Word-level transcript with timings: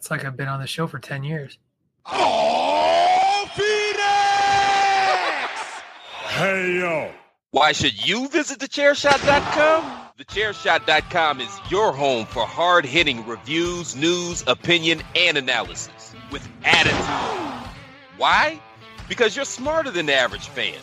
It's 0.00 0.10
like 0.10 0.24
I've 0.24 0.34
been 0.34 0.48
on 0.48 0.60
the 0.60 0.66
show 0.66 0.86
for 0.86 0.98
10 0.98 1.24
years. 1.24 1.58
Oh, 2.06 3.46
Phoenix! 3.54 4.00
Hey, 6.24 6.78
yo. 6.78 7.12
Why 7.50 7.72
should 7.72 8.08
you 8.08 8.26
visit 8.28 8.60
thechairshot.com? 8.60 10.08
Thechairshot.com 10.18 11.42
is 11.42 11.54
your 11.68 11.92
home 11.92 12.24
for 12.24 12.46
hard 12.46 12.86
hitting 12.86 13.26
reviews, 13.26 13.94
news, 13.94 14.42
opinion, 14.46 15.02
and 15.14 15.36
analysis 15.36 16.14
with 16.32 16.48
attitude. 16.64 17.68
Why? 18.16 18.58
Because 19.06 19.36
you're 19.36 19.44
smarter 19.44 19.90
than 19.90 20.06
the 20.06 20.14
average 20.14 20.48
fan. 20.48 20.78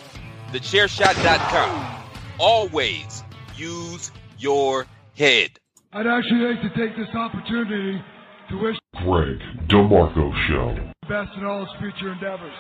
Thechairshot.com. 0.52 2.04
Always 2.38 3.24
use 3.56 4.12
your 4.38 4.86
head. 5.16 5.60
I'd 5.92 6.06
actually 6.06 6.42
like 6.42 6.62
to 6.62 6.70
take 6.78 6.96
this 6.96 7.10
opportunity 7.16 7.98
to 7.98 8.17
wish 8.52 8.78
Greg 8.96 9.40
DeMarco 9.68 10.32
Show. 10.48 10.76
the 11.02 11.08
best 11.08 11.38
in 11.38 11.46
all 11.46 11.66
his 11.66 11.70
future 11.80 12.12
endeavors. 12.14 12.54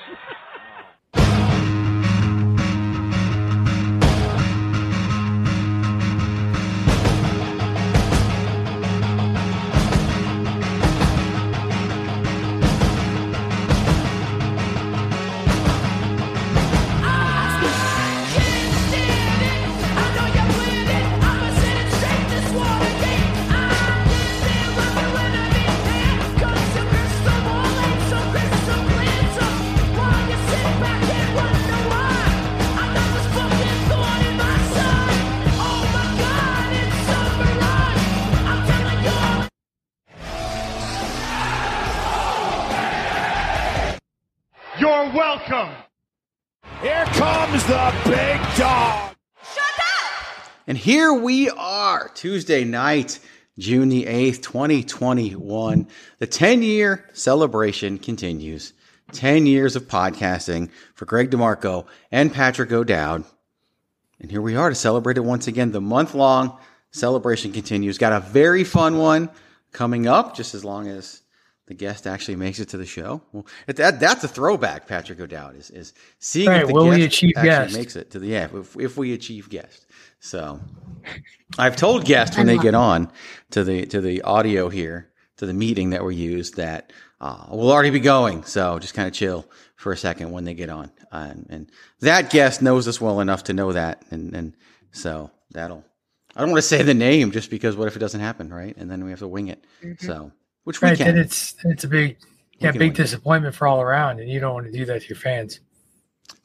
here 50.87 51.11
we 51.11 51.49
are, 51.49 52.09
Tuesday 52.15 52.63
night, 52.63 53.19
June 53.59 53.89
the 53.89 54.05
8th, 54.05 54.41
2021. 54.41 55.85
The 56.19 56.27
10 56.27 56.63
year 56.63 57.09
celebration 57.11 57.97
continues. 57.97 58.71
10 59.11 59.47
years 59.47 59.75
of 59.75 59.89
podcasting 59.89 60.69
for 60.95 61.03
Greg 61.03 61.29
DeMarco 61.29 61.85
and 62.09 62.33
Patrick 62.33 62.71
O'Dowd. 62.71 63.25
And 64.21 64.31
here 64.31 64.41
we 64.41 64.55
are 64.55 64.69
to 64.69 64.75
celebrate 64.75 65.17
it 65.17 65.25
once 65.25 65.47
again. 65.47 65.73
The 65.73 65.81
month 65.81 66.15
long 66.15 66.57
celebration 66.91 67.51
continues. 67.51 67.97
Got 67.97 68.13
a 68.13 68.21
very 68.21 68.63
fun 68.63 68.97
one 68.97 69.29
coming 69.73 70.07
up, 70.07 70.37
just 70.37 70.55
as 70.55 70.63
long 70.63 70.87
as 70.87 71.21
the 71.65 71.73
guest 71.73 72.07
actually 72.07 72.37
makes 72.37 72.59
it 72.59 72.69
to 72.69 72.77
the 72.77 72.85
show. 72.85 73.21
Well, 73.33 73.45
that 73.67 73.99
that's 73.99 74.23
a 74.23 74.27
throwback. 74.29 74.87
Patrick 74.87 75.19
O'Dowd 75.19 75.57
is 75.57 75.69
is 75.69 75.93
seeing 76.19 76.47
Right, 76.47 76.61
if 76.61 76.69
the 76.69 76.73
guest 76.73 77.03
actually 77.03 77.33
guest? 77.33 77.75
makes 77.75 77.95
it 77.97 78.11
to 78.11 78.19
the 78.19 78.27
yeah. 78.27 78.47
If, 78.53 78.79
if 78.79 78.95
we 78.95 79.11
achieve 79.11 79.49
guest, 79.49 79.85
so 80.19 80.59
I've 81.57 81.75
told 81.75 82.05
guests 82.05 82.37
when 82.37 82.47
they 82.47 82.57
get 82.57 82.75
on 82.75 83.11
to 83.51 83.63
the 83.63 83.85
to 83.87 84.01
the 84.01 84.21
audio 84.23 84.69
here 84.69 85.09
to 85.37 85.45
the 85.45 85.53
meeting 85.53 85.91
that 85.91 86.03
we 86.03 86.15
use 86.15 86.51
that 86.51 86.91
uh, 87.21 87.45
we'll 87.51 87.71
already 87.71 87.89
be 87.89 87.99
going. 87.99 88.43
So 88.43 88.79
just 88.79 88.93
kind 88.93 89.07
of 89.07 89.13
chill 89.13 89.45
for 89.75 89.91
a 89.91 89.97
second 89.97 90.31
when 90.31 90.43
they 90.45 90.53
get 90.53 90.69
on, 90.69 90.91
and, 91.11 91.47
and 91.49 91.71
that 92.01 92.29
guest 92.29 92.61
knows 92.61 92.87
us 92.87 93.01
well 93.01 93.19
enough 93.21 93.43
to 93.45 93.53
know 93.53 93.71
that, 93.73 94.03
and 94.11 94.35
and 94.35 94.55
so 94.91 95.31
that'll. 95.51 95.83
I 96.35 96.41
don't 96.41 96.51
want 96.51 96.59
to 96.59 96.67
say 96.67 96.83
the 96.83 96.93
name 96.93 97.31
just 97.31 97.49
because 97.49 97.75
what 97.75 97.87
if 97.87 97.95
it 97.95 97.99
doesn't 97.99 98.19
happen, 98.21 98.53
right? 98.53 98.75
And 98.77 98.91
then 98.91 99.03
we 99.03 99.09
have 99.09 99.19
to 99.19 99.27
wing 99.27 99.47
it. 99.47 99.65
So 99.99 100.31
which 100.65 100.81
we 100.81 100.89
Right, 100.89 100.97
can. 100.97 101.07
then 101.07 101.17
it's 101.17 101.55
it's 101.63 101.83
a 101.83 101.87
big 101.87 102.17
yeah, 102.59 102.71
big 102.71 102.79
win. 102.81 102.93
disappointment 102.93 103.55
for 103.55 103.67
all 103.67 103.81
around, 103.81 104.19
and 104.19 104.29
you 104.29 104.39
don't 104.39 104.53
want 104.53 104.67
to 104.67 104.71
do 104.71 104.85
that 104.85 105.01
to 105.01 105.07
your 105.07 105.17
fans. 105.17 105.59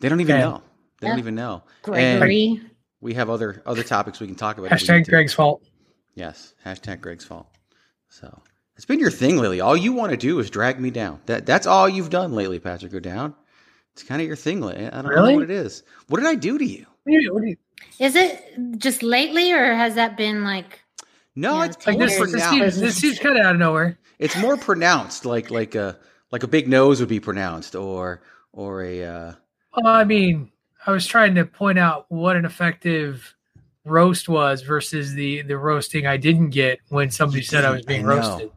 They 0.01 0.09
don't 0.09 0.21
even 0.21 0.37
Okay. 0.37 0.43
know. 0.43 0.63
They 1.01 1.09
don't 1.09 1.19
even 1.19 1.35
know. 1.35 1.65
Gregory. 1.83 2.61
And 2.61 2.72
we 3.03 3.13
have 3.15 3.29
other 3.29 3.63
other 3.67 3.83
topics 3.83 4.19
we 4.21 4.27
can 4.27 4.37
talk 4.37 4.57
about. 4.57 4.73
if 4.73 4.81
Hashtag. 4.81 5.07
Greg's 5.09 5.35
fault. 5.35 5.63
Yes. 6.15 6.55
Hashtag 6.65 7.01
Greg's 7.03 7.25
fault. 7.25 7.49
So 8.09 8.41
it's 8.77 8.87
been 8.87 8.99
your 9.01 9.11
thing 9.11 9.37
lately. 9.37 9.61
All 9.61 9.77
you 9.77 9.93
want 9.93 10.13
to 10.13 10.17
do 10.17 10.39
is 10.39 10.49
drag 10.49 10.81
me 10.81 10.91
down. 10.91 11.21
That 11.27 11.45
that's 11.45 11.67
all 11.67 11.89
you've 11.89 12.11
done 12.11 12.33
lately, 12.33 12.59
Patrick. 12.59 12.93
Go 12.93 13.01
down. 13.01 13.35
It's 13.93 14.03
kind 14.03 14.23
of 14.23 14.27
your 14.27 14.37
thing 14.37 14.61
lately. 14.63 14.87
I 14.87 15.03
don't 15.03 15.07
Really? 15.09 15.33
know 15.33 15.41
what 15.41 15.45
it 15.45 15.51
is. 15.51 15.83
What 16.09 16.19
did 16.21 16.27
I 16.27 16.35
do 16.35 16.57
to 16.57 16.65
you? 16.65 16.87
What 17.05 17.13
do 17.13 17.23
you- 17.23 17.35
what 17.35 17.43
do 17.43 17.49
you- 17.49 17.57
Is 17.99 18.15
it 18.15 18.79
just 18.79 19.03
lately, 19.03 19.53
or 19.53 19.75
has 19.75 19.97
that 19.97 20.17
been 20.17 20.45
like? 20.45 20.81
No, 21.35 21.59
Yeah, 21.59 21.65
it's 21.67 21.77
it's 21.77 21.87
Like 21.87 21.99
this, 21.99 22.13
Years. 22.19 22.33
this 22.33 22.43
pronounced. 22.47 22.81
this 22.81 22.97
seems 22.97 23.19
kind 23.19 23.39
of 23.39 23.45
out 23.45 23.55
of 23.55 23.59
nowhere. 23.61 23.99
It's 24.19 24.37
more 24.37 24.57
pronounced, 24.57 25.25
like 25.27 25.51
like 25.51 25.75
a 25.75 25.99
like 26.31 26.43
a 26.43 26.47
big 26.49 26.69
nose 26.69 27.01
would 27.01 27.09
be 27.09 27.21
pronounced, 27.21 27.75
or 27.75 28.23
or 28.53 28.83
a 28.83 29.03
uh, 29.05 29.33
Well, 29.77 29.87
I 29.95 30.05
mean, 30.05 30.51
I 30.87 30.91
was 30.91 31.07
trying 31.07 31.35
to 31.37 31.45
point 31.45 31.79
out 31.79 32.07
what 32.09 32.37
an 32.37 32.45
effective 32.45 33.35
roast 33.85 34.29
was 34.29 34.63
versus 34.63 35.13
the 35.15 35.43
the 35.43 35.57
roasting 35.59 36.07
I 36.07 36.17
didn't 36.17 36.51
get 36.51 36.79
when 36.89 37.11
somebody 37.11 37.43
said 37.43 37.65
I 37.65 37.71
was 37.71 37.85
being 37.85 38.05
I 38.05 38.09
roasted. 38.17 38.51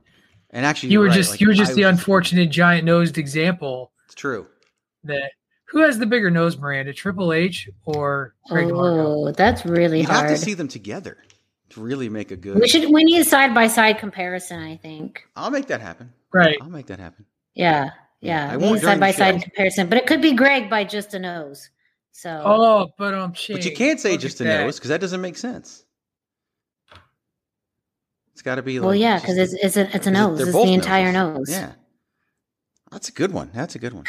and 0.52 0.66
actually 0.66 0.90
You 0.90 1.00
were 1.00 1.08
right, 1.08 1.16
just 1.16 1.32
like, 1.32 1.42
you 1.42 1.48
were 1.48 1.54
just 1.54 1.72
I 1.72 1.76
the 1.76 1.84
was- 1.86 1.90
unfortunate 1.98 2.50
giant 2.52 2.86
nosed 2.86 3.18
example 3.18 3.92
It's 4.06 4.16
true. 4.16 4.48
that 5.04 5.32
who 5.68 5.80
has 5.80 5.98
the 5.98 6.06
bigger 6.06 6.30
nose, 6.30 6.58
Miranda, 6.58 6.94
Triple 6.94 7.34
H 7.34 7.68
or 7.86 8.36
Greg 8.50 8.68
DeMarco? 8.68 9.28
Oh, 9.28 9.32
that's 9.32 9.66
really 9.66 10.02
You 10.02 10.08
have 10.08 10.16
hard. 10.18 10.30
to 10.30 10.38
see 10.38 10.54
them 10.54 10.68
together 10.68 11.18
to 11.72 11.82
really 11.82 12.08
make 12.08 12.30
a 12.32 12.36
good. 12.36 12.60
we 12.60 12.68
should. 12.68 12.90
We 12.94 13.04
need 13.04 13.20
a 13.20 13.26
side 13.26 13.54
by 13.56 13.66
side 13.68 13.98
comparison. 13.98 14.62
I 14.62 14.78
think. 14.78 15.24
I'll 15.36 15.50
make 15.50 15.66
that 15.68 15.82
happen. 15.82 16.14
Right. 16.32 16.58
I'll 16.62 16.70
make 16.70 16.86
that 16.88 17.00
happen. 17.00 17.26
Yeah, 17.56 17.90
Yeah, 18.22 18.46
yeah. 18.48 18.54
I 18.54 18.58
we 18.58 18.64
won't 18.64 18.76
need 18.76 18.84
side 18.84 19.00
by 19.00 19.12
side 19.12 19.42
comparison, 19.42 19.90
but 19.90 19.98
it 19.98 20.06
could 20.06 20.22
be 20.22 20.34
Greg 20.34 20.70
by 20.70 20.84
just 20.84 21.14
a 21.16 21.20
nose. 21.20 21.70
So. 22.18 22.42
Oh, 22.46 22.94
but 22.98 23.14
um, 23.14 23.34
But 23.52 23.66
you 23.66 23.74
can't 23.76 24.00
say 24.00 24.14
Look 24.14 24.22
just 24.22 24.40
a 24.40 24.46
that. 24.46 24.64
nose 24.64 24.78
because 24.80 24.88
that 24.88 25.02
doesn't 25.02 25.20
make 25.20 25.36
sense. 25.38 25.84
It's 28.32 28.42
got 28.42 28.56
to 28.56 28.62
be 28.62 28.80
like 28.80 28.86
well, 28.86 28.96
yeah, 28.96 29.20
because 29.20 29.38
it's 29.38 29.54
it's 29.54 29.76
a 29.76 29.94
it's 29.94 30.08
a 30.08 30.12
nose. 30.12 30.38
they're 30.38 30.48
It's 30.48 30.56
the 30.64 30.74
entire 30.74 31.12
noses. 31.12 31.50
nose. 31.50 31.50
Yeah, 31.50 31.72
that's 32.90 33.10
a 33.10 33.12
good 33.12 33.34
one. 33.34 33.52
That's 33.54 33.76
a 33.76 33.80
good 33.80 33.92
one. 33.92 34.06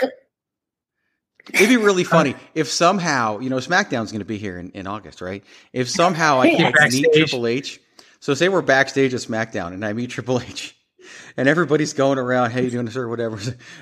It'd 1.53 1.69
be 1.69 1.77
really 1.77 2.05
funny 2.17 2.37
if 2.55 2.69
somehow, 2.71 3.41
you 3.41 3.51
know, 3.51 3.57
SmackDown's 3.57 4.13
going 4.13 4.21
to 4.21 4.25
be 4.25 4.39
here 4.39 4.57
in, 4.59 4.71
in 4.71 4.87
August, 4.87 5.21
right? 5.21 5.43
If 5.73 5.89
somehow 5.89 6.41
I 6.41 6.47
Yeah. 6.59 6.71
can 6.71 6.93
meet 6.93 7.13
Triple 7.13 7.47
H. 7.49 7.81
So 8.21 8.35
say 8.35 8.49
we're 8.49 8.63
backstage 8.63 9.15
at 9.15 9.21
SmackDown 9.21 9.73
and 9.73 9.85
I 9.85 9.93
meet 9.93 10.11
Triple 10.11 10.41
H 10.41 10.77
and 11.37 11.49
everybody's 11.49 11.93
going 11.93 12.19
around, 12.19 12.51
hey, 12.53 12.65
you 12.65 12.71
doing 12.71 12.87
this 12.87 12.97
or 12.97 13.09
whatever. 13.09 13.39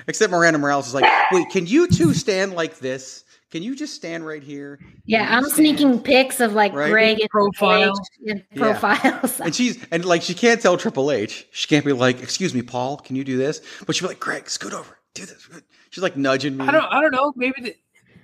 Except 0.07 0.31
Miranda 0.31 0.57
Morales 0.59 0.87
is 0.87 0.95
like, 0.95 1.05
wait, 1.31 1.49
can 1.51 1.67
you 1.67 1.87
two 1.87 2.13
stand 2.15 2.53
like 2.53 2.79
this? 2.79 3.23
Can 3.51 3.63
you 3.63 3.75
just 3.75 3.93
stand 3.95 4.25
right 4.25 4.43
here? 4.43 4.79
Yeah, 5.05 5.27
I'm 5.35 5.43
stand?" 5.43 5.55
sneaking 5.55 5.99
pics 6.01 6.39
of 6.39 6.53
like 6.53 6.73
Right. 6.73 6.89
Greg 6.91 7.19
and 7.21 7.29
Profile. 7.29 7.93
Paige 7.93 8.31
and 8.31 8.43
Yeah. 8.53 8.61
profiles. 8.77 9.39
And 9.39 9.55
she's 9.55 9.77
and 9.91 10.03
like 10.03 10.21
she 10.23 10.33
can't 10.33 10.59
tell 10.61 10.77
Triple 10.77 11.11
H. 11.11 11.47
She 11.51 11.67
can't 11.67 11.85
be 11.85 11.93
like, 11.93 12.21
"Excuse 12.21 12.53
me, 12.53 12.61
Paul, 12.63 12.97
can 12.97 13.15
you 13.15 13.23
do 13.23 13.37
this?" 13.37 13.61
But 13.85 13.95
she'll 13.95 14.07
be 14.07 14.13
like, 14.13 14.19
"Greg, 14.19 14.49
scoot 14.49 14.73
over, 14.73 14.97
do 15.13 15.25
this." 15.25 15.47
She's 15.91 16.01
like 16.03 16.17
nudging 16.17 16.57
me. 16.57 16.65
I 16.67 16.71
don't. 16.71 16.85
I 16.91 16.99
don't 17.01 17.11
know. 17.11 17.31
Maybe 17.37 17.61
the 17.61 17.75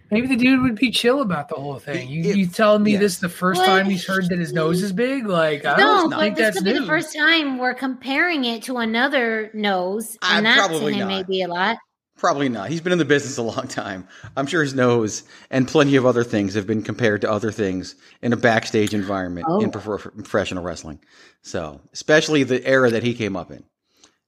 maybe 0.09 0.27
the 0.27 0.35
dude 0.35 0.61
would 0.63 0.75
be 0.75 0.91
chill 0.91 1.21
about 1.21 1.47
the 1.47 1.55
whole 1.55 1.79
thing. 1.79 2.09
You, 2.09 2.31
If- 2.31 2.35
you 2.35 2.47
telling 2.47 2.83
me 2.83 2.91
yes. 2.93 2.99
this 2.99 3.17
the 3.19 3.29
first 3.29 3.59
What? 3.61 3.67
time 3.67 3.85
he's 3.89 4.05
heard 4.05 4.27
that 4.27 4.39
his 4.39 4.51
nose 4.51 4.81
is 4.83 4.91
big? 4.91 5.27
Like 5.27 5.63
I 5.65 5.77
no, 5.77 5.77
don't 5.77 6.09
but 6.09 6.19
think 6.19 6.35
this 6.35 6.45
that's 6.47 6.57
could 6.57 6.65
be 6.65 6.73
new. 6.73 6.81
the 6.81 6.87
first 6.87 7.15
time 7.15 7.57
we're 7.59 7.73
comparing 7.75 8.43
it 8.43 8.63
to 8.63 8.77
another 8.77 9.51
nose, 9.53 10.17
and 10.23 10.45
that 10.45 10.55
to 10.63 10.67
probably 10.67 10.93
him 10.95 11.07
may 11.07 11.19
not. 11.19 11.27
be 11.27 11.41
a 11.43 11.47
lot. 11.47 11.77
Probably 12.21 12.49
not. 12.49 12.69
He's 12.69 12.81
been 12.81 12.91
in 12.93 12.99
the 12.99 13.03
business 13.05 13.39
a 13.39 13.41
long 13.41 13.67
time. 13.67 14.07
I'm 14.37 14.45
sure 14.45 14.61
his 14.61 14.75
nose 14.75 15.23
and 15.49 15.67
plenty 15.67 15.95
of 15.95 16.05
other 16.05 16.23
things 16.23 16.53
have 16.53 16.67
been 16.67 16.83
compared 16.83 17.21
to 17.21 17.31
other 17.31 17.51
things 17.51 17.95
in 18.21 18.31
a 18.31 18.37
backstage 18.37 18.93
environment 18.93 19.47
Oh. 19.49 19.59
in 19.59 19.71
prof- 19.71 20.03
professional 20.15 20.63
wrestling. 20.63 20.99
So, 21.41 21.81
especially 21.93 22.43
the 22.43 22.63
era 22.63 22.91
that 22.91 23.01
he 23.01 23.15
came 23.15 23.35
up 23.35 23.49
in 23.49 23.63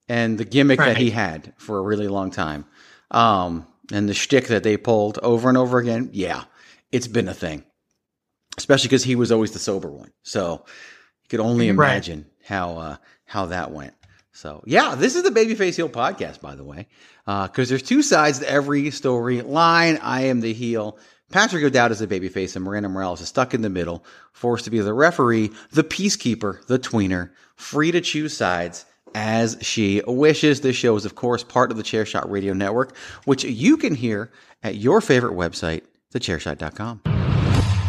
and 0.09 0.39
the 0.39 0.43
gimmick 0.43 0.79
that 0.79 0.97
he 0.97 1.11
had 1.11 1.53
for 1.57 1.77
a 1.77 1.81
really 1.83 2.07
long 2.07 2.31
time. 2.31 2.65
Um, 3.11 3.67
and 3.91 4.09
the 4.09 4.15
shtick 4.15 4.47
that 4.47 4.63
they 4.63 4.75
pulled 4.75 5.19
over 5.19 5.47
and 5.47 5.57
over 5.57 5.77
again. 5.77 6.09
Yeah, 6.13 6.45
it's 6.91 7.07
been 7.07 7.27
a 7.27 7.33
thing, 7.35 7.63
especially 8.57 8.87
because 8.87 9.03
he 9.03 9.15
was 9.15 9.31
always 9.31 9.51
the 9.51 9.59
sober 9.59 9.91
one. 9.91 10.11
So 10.23 10.65
you 11.21 11.29
could 11.29 11.41
only 11.41 11.69
Right. 11.71 11.91
imagine 11.91 12.25
how, 12.43 12.75
uh, 12.75 12.95
how 13.25 13.45
that 13.45 13.69
went. 13.71 13.93
So 14.33 14.63
yeah, 14.65 14.95
this 14.95 15.15
is 15.15 15.23
the 15.23 15.29
Babyface 15.29 15.75
Heel 15.75 15.89
podcast, 15.89 16.41
by 16.41 16.55
the 16.55 16.63
way, 16.63 16.87
uh, 17.27 17.47
because 17.47 17.69
there's 17.69 17.83
two 17.83 18.01
sides 18.01 18.39
to 18.39 18.49
every 18.49 18.83
storyline. 18.85 19.99
I 20.01 20.21
am 20.25 20.41
the 20.41 20.53
heel. 20.53 20.97
Patrick 21.31 21.63
O'Dowd 21.63 21.91
is 21.91 21.99
the 21.99 22.07
babyface, 22.07 22.55
and 22.55 22.65
Miranda 22.65 22.89
Morales 22.89 23.21
is 23.21 23.27
stuck 23.27 23.53
in 23.53 23.61
the 23.61 23.69
middle, 23.69 24.03
forced 24.33 24.65
to 24.65 24.71
be 24.71 24.79
the 24.79 24.93
referee, 24.93 25.51
the 25.71 25.83
peacekeeper, 25.83 26.65
the 26.67 26.77
tweener, 26.77 27.31
free 27.55 27.91
to 27.91 28.01
choose 28.01 28.35
sides 28.35 28.85
as 29.15 29.57
she 29.61 30.01
wishes. 30.05 30.61
This 30.61 30.75
show 30.75 30.95
is, 30.95 31.05
of 31.05 31.15
course, 31.15 31.43
part 31.43 31.71
of 31.71 31.77
the 31.77 31.83
Chairshot 31.83 32.29
Radio 32.29 32.53
Network, 32.53 32.95
which 33.25 33.43
you 33.43 33.77
can 33.77 33.95
hear 33.95 34.31
at 34.61 34.75
your 34.75 35.01
favorite 35.01 35.33
website, 35.33 35.83
thechairshot.com. 36.13 37.22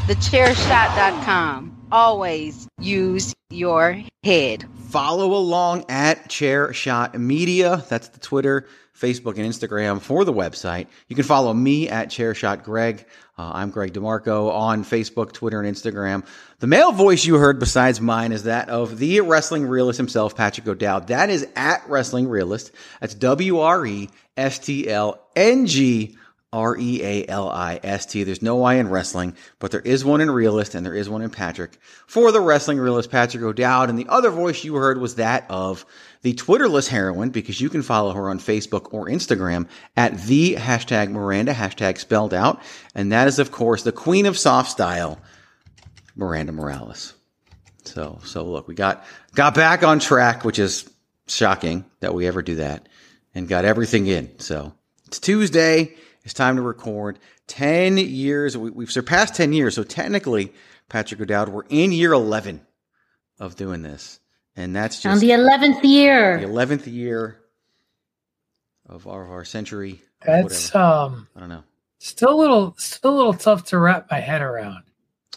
Thechairshot.com. 0.07 1.87
Always 1.91 2.69
use 2.79 3.33
your 3.49 4.03
head. 4.23 4.67
Follow 4.91 5.33
along 5.33 5.87
at 5.89 6.29
Chairshot 6.29 7.15
Media. 7.15 7.83
That's 7.89 8.09
the 8.09 8.21
Twitter, 8.21 8.67
Facebook, 8.95 9.39
and 9.39 9.51
Instagram 9.51 10.03
for 10.03 10.27
the 10.27 10.33
website. 10.33 10.89
You 11.09 11.17
can 11.17 11.25
follow 11.25 11.55
me 11.55 11.89
at 11.89 12.09
Chairshot 12.11 12.65
Greg. 12.65 13.07
Uh, 13.39 13.53
I'm 13.55 13.71
Greg 13.71 13.95
DeMarco 13.95 14.53
on 14.53 14.85
Facebook, 14.85 15.33
Twitter, 15.33 15.63
and 15.63 15.75
Instagram. 15.75 16.27
The 16.59 16.67
male 16.67 16.93
voice 16.93 17.25
you 17.25 17.37
heard 17.37 17.59
besides 17.59 17.99
mine 17.99 18.33
is 18.33 18.43
that 18.43 18.69
of 18.69 18.99
the 18.99 19.23
wrestling 19.23 19.67
realist 19.67 19.97
himself, 19.97 20.37
Patrick 20.37 20.69
O'Dowd. 20.69 21.07
That 21.07 21.31
is 21.31 21.49
at 21.57 21.89
Wrestling 21.89 22.29
Realist. 22.29 22.73
That's 23.01 23.15
W 23.15 23.61
R 23.61 23.87
E 23.87 24.11
S 24.37 24.59
T 24.59 24.87
L 24.87 25.19
N 25.35 25.65
G 25.65 26.19
R 26.55 26.77
E 26.79 27.03
A 27.03 27.27
L 27.27 27.51
I 27.51 27.81
S 27.83 28.07
T. 28.07 28.23
There's 28.23 28.41
no 28.41 28.63
I 28.63 28.75
in 28.75 28.89
wrestling, 28.89 29.37
but 29.59 29.73
there 29.73 29.81
is 29.81 30.05
one 30.05 30.21
in 30.21 30.31
realist 30.31 30.77
and 30.77 30.87
there 30.87 30.95
is 30.95 31.09
one 31.09 31.21
in 31.21 31.31
Patrick. 31.31 31.79
For 32.07 32.31
the 32.31 32.41
wrestling 32.41 32.79
realist, 32.79 33.11
Patrick 33.11 33.43
O'Dowd. 33.43 33.91
And 33.91 33.99
the 33.99 34.07
other 34.09 34.31
voice 34.31 34.63
you 34.63 34.77
heard 34.77 35.01
was 35.01 35.17
that 35.17 35.47
of 35.51 35.85
the 36.23 36.33
Twitterless 36.33 36.89
heroine, 36.89 37.31
because 37.31 37.61
you 37.61 37.69
can 37.69 37.83
follow 37.83 38.13
her 38.13 38.31
on 38.31 38.39
Facebook 38.39 38.95
or 38.95 39.07
Instagram 39.07 39.69
at 39.97 40.17
the 40.23 40.55
hashtag 40.55 41.11
Miranda, 41.11 41.53
hashtag 41.53 41.99
spelled 41.99 42.33
out. 42.33 42.63
And 42.95 43.11
that 43.11 43.27
is, 43.27 43.41
of 43.41 43.51
course, 43.51 43.83
the 43.83 43.93
queen 43.93 44.25
of 44.25 44.39
soft 44.39 44.71
style, 44.71 45.21
Miranda 46.15 46.53
Morales. 46.53 47.15
So, 47.83 48.21
so 48.25 48.45
look, 48.45 48.69
we 48.69 48.77
got, 48.77 49.05
got 49.35 49.57
back 49.57 49.83
on 49.83 49.99
track, 49.99 50.45
which 50.45 50.61
is 50.61 50.89
shocking 51.27 51.85
that 51.99 52.15
we 52.15 52.29
ever 52.29 52.43
do 52.43 52.55
that 52.57 52.89
and 53.35 53.49
got 53.49 53.65
everything 53.65 54.07
in. 54.07 54.39
So 54.39 54.73
it's 55.07 55.19
Tuesday. 55.19 55.97
It's 56.25 56.35
time 56.35 56.57
to 56.57 56.63
record. 56.63 57.19
10 57.49 57.99
years. 57.99 58.57
We, 58.57 58.71
we've 58.71 58.91
surpassed 58.93 59.35
10 59.37 59.53
years. 59.53 59.75
So 59.75 59.83
technically, 59.85 60.53
Patrick 60.89 61.21
O'Dowd, 61.21 61.51
we're 61.51 61.65
in 61.69 61.93
year 61.93 62.13
11 62.13 62.61
of 63.39 63.57
doing 63.57 63.83
this. 63.83 64.21
And 64.57 64.75
that's 64.75 65.01
just 65.03 65.13
On 65.13 65.19
the 65.19 65.33
eleventh 65.33 65.85
year. 65.85 66.39
the 66.39 66.47
11th 66.47 66.87
year 66.87 67.41
of 68.89 69.07
our, 69.07 69.25
of 69.25 69.31
our 69.31 69.45
century. 69.45 70.01
That's 70.25 70.73
whatever. 70.73 70.85
um 70.85 71.29
I 71.35 71.41
don't 71.41 71.49
know. 71.49 71.65
still 71.99 72.31
a 72.35 72.39
little 72.41 72.75
still 72.79 73.15
a 73.15 73.17
little 73.17 73.35
tough 73.35 73.65
to 73.67 73.79
wrap 73.79 74.07
my 74.11 74.21
head 74.21 74.43
around. 74.43 74.85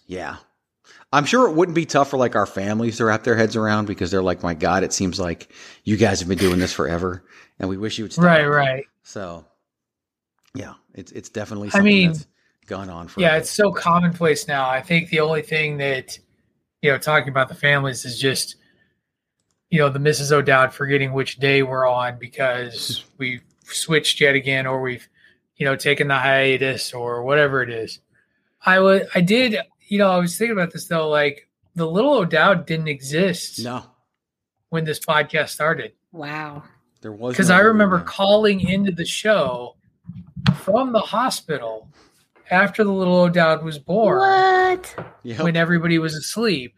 Yeah. 0.05 0.37
I'm 1.11 1.25
sure 1.25 1.49
it 1.49 1.55
wouldn't 1.55 1.75
be 1.75 1.85
tough 1.85 2.09
for 2.11 2.17
like 2.17 2.35
our 2.35 2.45
families 2.45 2.97
to 2.97 3.05
wrap 3.05 3.23
their 3.23 3.35
heads 3.35 3.55
around 3.55 3.85
because 3.87 4.11
they're 4.11 4.21
like, 4.21 4.43
my 4.43 4.53
God, 4.53 4.83
it 4.83 4.93
seems 4.93 5.19
like 5.19 5.51
you 5.83 5.97
guys 5.97 6.19
have 6.19 6.29
been 6.29 6.37
doing 6.37 6.59
this 6.59 6.73
forever 6.73 7.23
and 7.59 7.69
we 7.69 7.77
wish 7.77 7.97
you 7.97 8.03
would 8.03 8.13
stop. 8.13 8.25
Right, 8.25 8.45
right. 8.45 8.85
So, 9.03 9.45
yeah, 10.57 10.73
it's 10.93 11.11
it's 11.11 11.29
definitely 11.29 11.69
I 11.73 11.81
mean, 11.81 12.13
that's 12.13 12.27
gone 12.65 12.89
on 12.89 13.07
for. 13.07 13.21
Yeah, 13.21 13.37
it's 13.37 13.49
so 13.49 13.71
commonplace 13.71 14.47
now. 14.47 14.69
I 14.69 14.81
think 14.81 15.09
the 15.09 15.19
only 15.19 15.41
thing 15.41 15.77
that 15.77 16.17
you 16.81 16.91
know, 16.91 16.97
talking 16.97 17.29
about 17.29 17.49
the 17.49 17.55
families 17.55 18.05
is 18.05 18.19
just 18.19 18.55
you 19.69 19.79
know 19.79 19.89
the 19.89 19.99
Mrs. 19.99 20.31
O'Dowd 20.31 20.73
forgetting 20.73 21.13
which 21.13 21.37
day 21.37 21.63
we're 21.63 21.87
on 21.87 22.17
because 22.19 23.03
we've 23.17 23.43
switched 23.63 24.21
yet 24.21 24.35
again, 24.35 24.65
or 24.65 24.81
we've 24.81 25.07
you 25.55 25.65
know 25.65 25.75
taken 25.75 26.07
the 26.07 26.15
hiatus 26.15 26.93
or 26.93 27.23
whatever 27.23 27.61
it 27.61 27.69
is. 27.69 27.99
I 28.65 28.79
was 28.79 29.03
I 29.15 29.21
did, 29.21 29.57
you 29.87 29.99
know, 29.99 30.09
I 30.09 30.17
was 30.17 30.37
thinking 30.37 30.57
about 30.57 30.71
this 30.73 30.87
though. 30.87 31.09
Like 31.09 31.47
the 31.75 31.87
little 31.87 32.13
O'Dowd 32.13 32.65
didn't 32.65 32.87
exist 32.87 33.63
no, 33.63 33.83
when 34.69 34.83
this 34.83 34.99
podcast 34.99 35.49
started 35.49 35.93
Wow. 36.11 36.63
there 37.01 37.11
was 37.11 37.33
because 37.33 37.49
no 37.49 37.55
I 37.55 37.59
remember 37.59 37.99
calling 37.99 38.59
into 38.61 38.91
the 38.91 39.05
show 39.05 39.76
from 40.55 40.91
the 40.93 40.99
hospital 40.99 41.89
after 42.49 42.83
the 42.83 42.91
little 42.91 43.15
O'Dowd 43.21 43.63
was 43.63 43.77
born 43.79 44.19
What? 44.19 44.95
Yep. 45.23 45.41
when 45.41 45.55
everybody 45.55 45.99
was 45.99 46.15
asleep. 46.15 46.73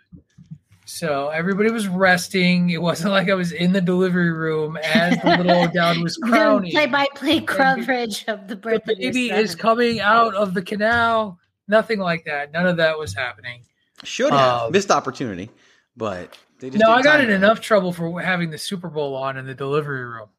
So 0.85 1.29
everybody 1.29 1.69
was 1.69 1.87
resting. 1.87 2.71
It 2.71 2.81
wasn't 2.81 3.11
like 3.11 3.29
I 3.29 3.35
was 3.35 3.51
in 3.51 3.73
the 3.73 3.81
delivery 3.81 4.31
room 4.31 4.75
as 4.77 5.19
the 5.21 5.37
little 5.37 5.63
O'Dowd 5.65 5.99
was 5.99 6.17
crowning. 6.23 6.71
Play 6.71 6.87
by 6.87 7.07
play 7.13 7.41
coverage 7.41 8.25
of 8.27 8.47
the 8.47 8.55
The 8.55 8.61
birth 8.61 8.89
of 8.89 8.97
your 8.99 9.11
baby 9.11 9.29
son. 9.29 9.37
is 9.39 9.53
coming 9.55 9.99
out 9.99 10.33
of 10.33 10.55
the 10.55 10.63
canal. 10.63 11.37
Nothing 11.67 11.99
like 11.99 12.25
that. 12.25 12.51
None 12.51 12.65
of 12.65 12.77
that 12.77 12.97
was 12.97 13.13
happening. 13.13 13.61
should 14.03 14.33
have 14.33 14.61
um, 14.63 14.71
missed 14.71 14.89
opportunity, 14.89 15.51
but 15.95 16.35
they 16.59 16.71
just 16.71 16.81
No, 16.83 16.91
I 16.91 17.03
got 17.03 17.21
in 17.21 17.29
enough 17.29 17.61
trouble 17.61 17.93
for 17.93 18.19
having 18.19 18.49
the 18.49 18.57
Super 18.57 18.89
Bowl 18.89 19.15
on 19.15 19.37
in 19.37 19.45
the 19.45 19.53
delivery 19.53 20.03
room. 20.03 20.29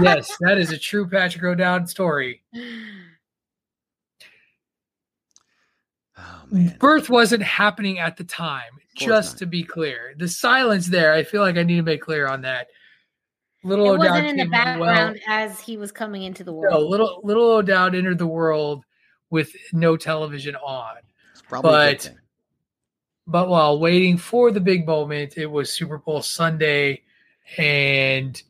Yes, 0.00 0.34
that 0.40 0.58
is 0.58 0.70
a 0.72 0.78
true 0.78 1.08
Patrick 1.08 1.44
O'Dowd 1.44 1.88
story. 1.88 2.42
Oh 6.18 6.42
man, 6.50 6.76
Birth 6.78 7.10
wasn't 7.10 7.42
happening 7.42 7.98
at 7.98 8.16
the 8.16 8.24
time, 8.24 8.70
just 8.94 9.34
not. 9.34 9.38
to 9.40 9.46
be 9.46 9.62
clear. 9.62 10.14
The 10.16 10.28
silence 10.28 10.86
there, 10.86 11.12
I 11.12 11.22
feel 11.24 11.42
like 11.42 11.56
I 11.56 11.62
need 11.62 11.76
to 11.76 11.82
make 11.82 12.00
clear 12.00 12.26
on 12.26 12.40
that. 12.42 12.68
Little 13.64 13.86
it 13.86 13.90
O'Dowd 13.98 14.10
wasn't 14.10 14.26
in 14.28 14.36
the 14.36 14.42
came 14.44 14.78
well- 14.78 14.94
background 14.94 15.20
as 15.28 15.60
he 15.60 15.76
was 15.76 15.92
coming 15.92 16.22
into 16.22 16.44
the 16.44 16.52
world. 16.52 16.72
No, 16.72 16.80
little 16.80 17.20
little 17.22 17.50
O'Dowd 17.52 17.94
entered 17.94 18.18
the 18.18 18.26
world 18.26 18.84
with 19.30 19.52
no 19.72 19.96
television 19.96 20.54
on. 20.56 20.96
it's 21.32 21.42
probably 21.42 21.70
but- 21.70 22.12
But 23.26 23.48
while 23.48 23.80
waiting 23.80 24.16
for 24.16 24.52
the 24.52 24.60
big 24.60 24.86
moment, 24.86 25.36
it 25.36 25.46
was 25.46 25.72
Super 25.72 25.98
Bowl 25.98 26.22
Sunday, 26.22 27.02
and 27.58 28.40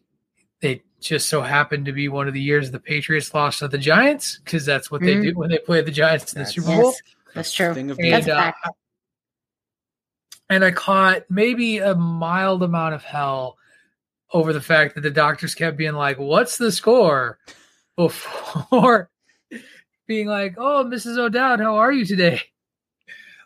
it 0.62 0.82
just 1.00 1.28
so 1.28 1.42
happened 1.42 1.86
to 1.86 1.92
be 1.92 2.08
one 2.08 2.26
of 2.28 2.34
the 2.34 2.40
years 2.40 2.70
the 2.70 2.80
Patriots 2.80 3.32
lost 3.34 3.58
to 3.60 3.68
the 3.68 3.78
Giants 3.78 4.38
because 4.44 4.64
that's 4.66 4.90
what 4.90 5.00
they 5.02 5.14
Mm. 5.16 5.22
do 5.22 5.34
when 5.34 5.50
they 5.50 5.58
play 5.58 5.80
the 5.82 5.90
Giants 5.90 6.32
in 6.32 6.38
the 6.40 6.44
That's- 6.44 6.54
Super 6.54 6.68
Bowl. 6.82 6.92
yes, 6.92 7.02
that's 7.34 7.52
true. 7.52 7.74
Thing 7.74 7.90
of 7.90 7.98
And, 7.98 8.12
That's 8.12 8.28
uh, 8.28 8.52
and 10.48 10.64
I 10.64 10.70
caught 10.70 11.24
maybe 11.30 11.78
a 11.78 11.94
mild 11.94 12.62
amount 12.62 12.94
of 12.94 13.02
hell 13.02 13.58
over 14.32 14.52
the 14.52 14.60
fact 14.60 14.94
that 14.94 15.00
the 15.02 15.10
doctors 15.10 15.54
kept 15.54 15.76
being 15.76 15.94
like, 15.94 16.18
"What's 16.18 16.56
the 16.58 16.72
score?" 16.72 17.38
before 17.96 19.10
being 20.06 20.26
like, 20.28 20.54
"Oh, 20.58 20.84
Mrs. 20.84 21.18
O'Dowd, 21.18 21.60
how 21.60 21.76
are 21.76 21.92
you 21.92 22.04
today? 22.04 22.40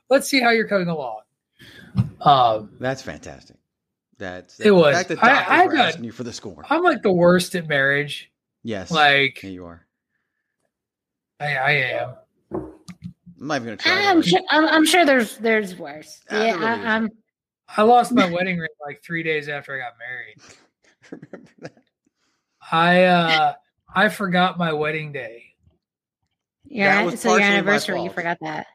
Let's 0.08 0.28
see 0.28 0.40
how 0.40 0.50
you're 0.50 0.68
coming 0.68 0.88
along." 0.88 1.20
Um, 2.20 2.70
That's 2.80 3.02
fantastic. 3.02 3.56
That's 4.20 4.60
It 4.60 4.70
was. 4.70 5.06
The 5.06 5.16
fact 5.16 5.48
that 5.48 5.50
I- 5.50 5.62
I 5.62 5.66
got- 5.66 5.88
asking 5.88 6.04
you 6.04 6.12
for 6.12 6.24
the 6.24 6.32
score. 6.32 6.62
I'm 6.68 6.82
like 6.82 7.02
the 7.02 7.10
worst 7.12 7.54
at 7.54 7.66
marriage. 7.66 8.30
yes, 8.62 8.90
Like 8.90 9.42
yeah, 9.42 9.48
you 9.50 9.64
are. 9.64 9.86
I, 11.40 11.54
I 11.56 11.70
am. 11.70 12.14
I'm 12.52 13.46
not 13.46 13.54
even 13.56 13.64
gonna 13.68 13.76
try. 13.78 14.04
I'm 14.10 14.20
sure. 14.20 14.40
I'm, 14.50 14.66
I'm 14.68 14.84
sure 14.84 15.06
there's 15.06 15.38
there's 15.38 15.74
worse. 15.74 16.20
Ah, 16.30 16.44
yeah, 16.44 16.56
I, 16.60 16.96
I'm. 16.96 17.08
I 17.78 17.82
lost 17.82 18.12
my 18.12 18.26
wedding 18.30 18.58
ring 18.58 18.68
like 18.84 19.02
three 19.02 19.22
days 19.22 19.48
after 19.48 19.74
I 19.74 19.78
got 19.78 19.94
married. 19.98 20.36
Remember 21.32 21.50
that? 21.60 21.72
I 22.70 23.04
uh 23.04 23.54
I 23.94 24.10
forgot 24.10 24.58
my 24.58 24.74
wedding 24.74 25.12
day. 25.12 25.44
Yeah, 26.66 26.96
That 26.96 27.10
was 27.10 27.20
so 27.20 27.30
your 27.30 27.40
my 27.40 27.46
anniversary, 27.46 28.02
you 28.02 28.10
forgot 28.10 28.36
that. 28.42 28.66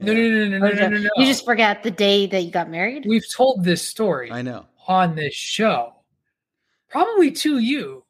No, 0.00 0.12
no, 0.12 0.20
no, 0.20 0.44
no, 0.48 0.58
no, 0.58 0.66
Or 0.66 0.74
no, 0.74 0.88
no, 0.88 0.98
no. 0.98 1.08
You 1.16 1.26
just 1.26 1.44
forgot 1.44 1.82
the 1.84 1.90
day 1.90 2.26
that 2.26 2.42
you 2.42 2.50
got 2.50 2.68
married. 2.68 3.04
We've 3.08 3.24
told 3.32 3.62
this 3.64 3.86
story 3.86 4.30
I 4.32 4.42
know. 4.42 4.66
On 4.88 5.14
this 5.14 5.34
show, 5.34 5.92
probably 6.88 7.30
to 7.32 7.58
you, 7.58 8.04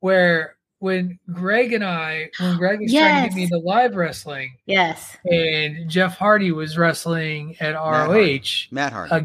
where 0.00 0.56
when 0.80 1.18
Greg 1.32 1.72
and 1.72 1.84
I, 1.84 2.30
when 2.38 2.56
Greg 2.58 2.80
was 2.80 2.92
trying 2.92 3.22
to 3.24 3.28
get 3.30 3.36
me 3.36 3.42
Yes. 3.42 3.50
the 3.50 3.58
live 3.58 3.96
wrestling, 3.96 4.56
yes. 4.66 5.16
and 5.24 5.88
Jeff 5.88 6.18
Hardy 6.18 6.52
was 6.52 6.76
wrestling 6.76 7.56
at 7.60 7.72
Matt 7.72 7.76
Hardy. 7.76 8.38
ROH. 8.38 8.74
Matt 8.74 8.92
Hardy. 8.92 9.12
Uh, 9.12 9.20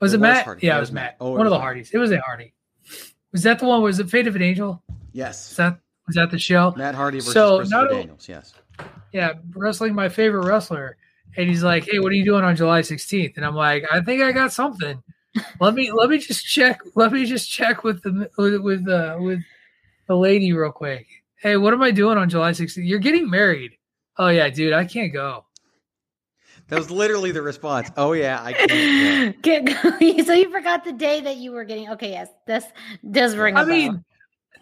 was 0.00 0.12
It 0.12 0.16
it 0.16 0.20
was 0.20 0.20
Matt? 0.20 0.44
Hardy. 0.44 0.66
Yeah, 0.66 0.74
It 0.74 0.76
it 0.76 0.80
was 0.80 0.88
was 0.90 0.94
Matt. 0.94 1.02
Matt. 1.04 1.16
Oh, 1.20 1.34
it 1.34 1.38
One 1.38 1.46
of 1.46 1.50
the 1.50 1.56
Matt. 1.56 1.62
Hardys. 1.62 1.90
It 1.92 1.98
was 1.98 2.12
a 2.12 2.20
Hardy. 2.20 2.54
Was 3.32 3.42
that 3.42 3.58
the 3.58 3.66
one? 3.66 3.82
Was 3.82 3.98
it 3.98 4.08
Fate 4.08 4.26
of 4.26 4.36
an 4.36 4.42
Angel? 4.42 4.82
yes. 5.12 5.50
Was 5.50 5.56
that 5.56 5.78
was 6.06 6.14
that 6.16 6.30
the 6.30 6.38
show? 6.38 6.72
Matt 6.76 6.94
Hardy 6.94 7.18
versus 7.18 7.34
So, 7.34 7.58
Christopher 7.58 7.82
not 7.82 7.92
o- 7.92 7.94
Daniels. 7.98 8.26
Yes. 8.28 8.54
yeah, 9.12 9.32
wrestling 9.54 9.94
my 9.94 10.08
favorite 10.08 10.46
wrestler. 10.46 10.96
And 11.36 11.46
he's 11.50 11.62
like, 11.62 11.84
Hey, 11.84 11.98
what 11.98 12.10
are 12.10 12.14
you 12.14 12.24
doing 12.24 12.42
on 12.44 12.56
July 12.56 12.80
16th? 12.80 13.36
And 13.36 13.44
I'm 13.44 13.54
like, 13.54 13.84
I 13.92 14.00
think 14.00 14.22
I 14.22 14.32
got 14.32 14.50
something. 14.52 15.02
Let 15.60 15.74
me 15.74 15.90
let 15.92 16.10
me 16.10 16.18
just 16.18 16.44
check. 16.46 16.80
Let 16.94 17.12
me 17.12 17.24
just 17.26 17.50
check 17.50 17.84
with 17.84 18.02
the 18.02 18.30
with 18.38 18.60
with 18.60 18.88
uh, 18.88 19.16
with 19.20 19.40
the 20.06 20.16
lady 20.16 20.52
real 20.52 20.72
quick. 20.72 21.06
Hey, 21.36 21.56
what 21.56 21.72
am 21.72 21.82
I 21.82 21.90
doing 21.90 22.18
on 22.18 22.28
July 22.28 22.50
16th? 22.50 22.86
You're 22.86 22.98
getting 22.98 23.30
married. 23.30 23.72
Oh 24.16 24.28
yeah, 24.28 24.48
dude, 24.48 24.72
I 24.72 24.84
can't 24.84 25.12
go. 25.12 25.44
That 26.68 26.78
was 26.78 26.90
literally 26.90 27.30
the 27.32 27.40
response. 27.42 27.90
Oh 27.96 28.12
yeah, 28.12 28.42
I 28.42 28.52
can't. 28.52 29.42
Get 29.42 29.68
so 30.26 30.32
you 30.34 30.50
forgot 30.50 30.84
the 30.84 30.92
day 30.92 31.20
that 31.22 31.36
you 31.36 31.52
were 31.52 31.64
getting. 31.64 31.88
Okay, 31.90 32.10
yes, 32.10 32.28
this 32.46 32.64
does 33.10 33.36
ring 33.36 33.56
a 33.56 33.60
I 33.60 33.64
bell. 33.64 33.72
mean, 33.74 34.04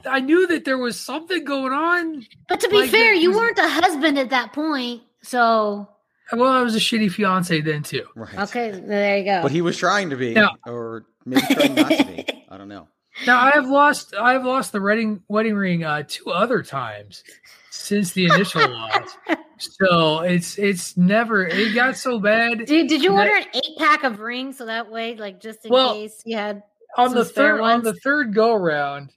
I 0.08 0.20
knew 0.20 0.46
that 0.48 0.64
there 0.64 0.78
was 0.78 1.00
something 1.00 1.44
going 1.44 1.72
on. 1.72 2.24
but 2.48 2.60
to 2.60 2.68
be 2.68 2.80
like, 2.82 2.90
fair, 2.90 3.12
you 3.14 3.30
was- 3.30 3.38
weren't 3.38 3.58
a 3.58 3.68
husband 3.68 4.18
at 4.18 4.30
that 4.30 4.52
point. 4.52 5.02
So 5.22 5.88
Well, 6.32 6.50
I 6.50 6.62
was 6.62 6.74
a 6.74 6.80
shitty 6.80 7.10
fiance 7.12 7.60
then 7.60 7.82
too. 7.82 8.04
Right. 8.14 8.38
okay, 8.38 8.70
there 8.72 9.18
you 9.18 9.24
go. 9.24 9.42
But 9.42 9.52
he 9.52 9.62
was 9.62 9.76
trying 9.76 10.10
to 10.10 10.16
be, 10.16 10.34
Now- 10.34 10.56
or 10.66 11.04
maybe 11.24 11.42
trying 11.54 11.74
not 11.74 11.90
to 11.90 12.04
be. 12.04 12.44
I 12.48 12.56
don't 12.56 12.68
know. 12.68 12.88
Now 13.26 13.40
I 13.40 13.52
have 13.52 13.66
lost 13.68 14.14
I 14.14 14.32
have 14.34 14.44
lost 14.44 14.72
the 14.72 14.80
wedding 14.80 15.22
wedding 15.28 15.54
ring 15.54 15.84
uh, 15.84 16.02
two 16.06 16.30
other 16.30 16.62
times 16.62 17.24
since 17.70 18.12
the 18.12 18.26
initial 18.26 18.68
loss. 18.70 19.16
So 19.58 20.20
it's 20.20 20.58
it's 20.58 20.96
never 20.98 21.46
it 21.46 21.74
got 21.74 21.96
so 21.96 22.18
bad 22.20 22.66
Dude, 22.66 22.88
did 22.88 23.02
you 23.02 23.12
that- 23.12 23.28
order 23.28 23.36
an 23.36 23.44
eight 23.54 23.78
pack 23.78 24.04
of 24.04 24.18
rings 24.20 24.58
so 24.58 24.66
that 24.66 24.90
way, 24.90 25.16
like 25.16 25.40
just 25.40 25.64
in 25.64 25.72
Well, 25.72 25.94
case 25.94 26.22
you 26.26 26.36
had 26.36 26.62
on 26.96 27.08
some 27.10 27.18
the 27.18 27.24
spare 27.24 27.56
third 27.56 27.60
on 27.62 27.82
the 27.82 27.94
third 27.94 28.34
go 28.34 28.54
round. 28.54 29.12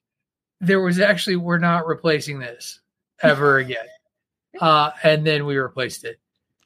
There 0.62 0.80
was 0.82 1.00
actually 1.00 1.36
we're 1.38 1.58
not 1.60 1.86
replacing 1.86 2.39
this 2.39 2.80
ever 3.22 3.58
again, 3.58 3.86
uh, 4.62 4.92
and 5.04 5.25
then 5.28 5.46
we 5.46 5.58
replaced 5.58 6.06
it, 6.06 6.20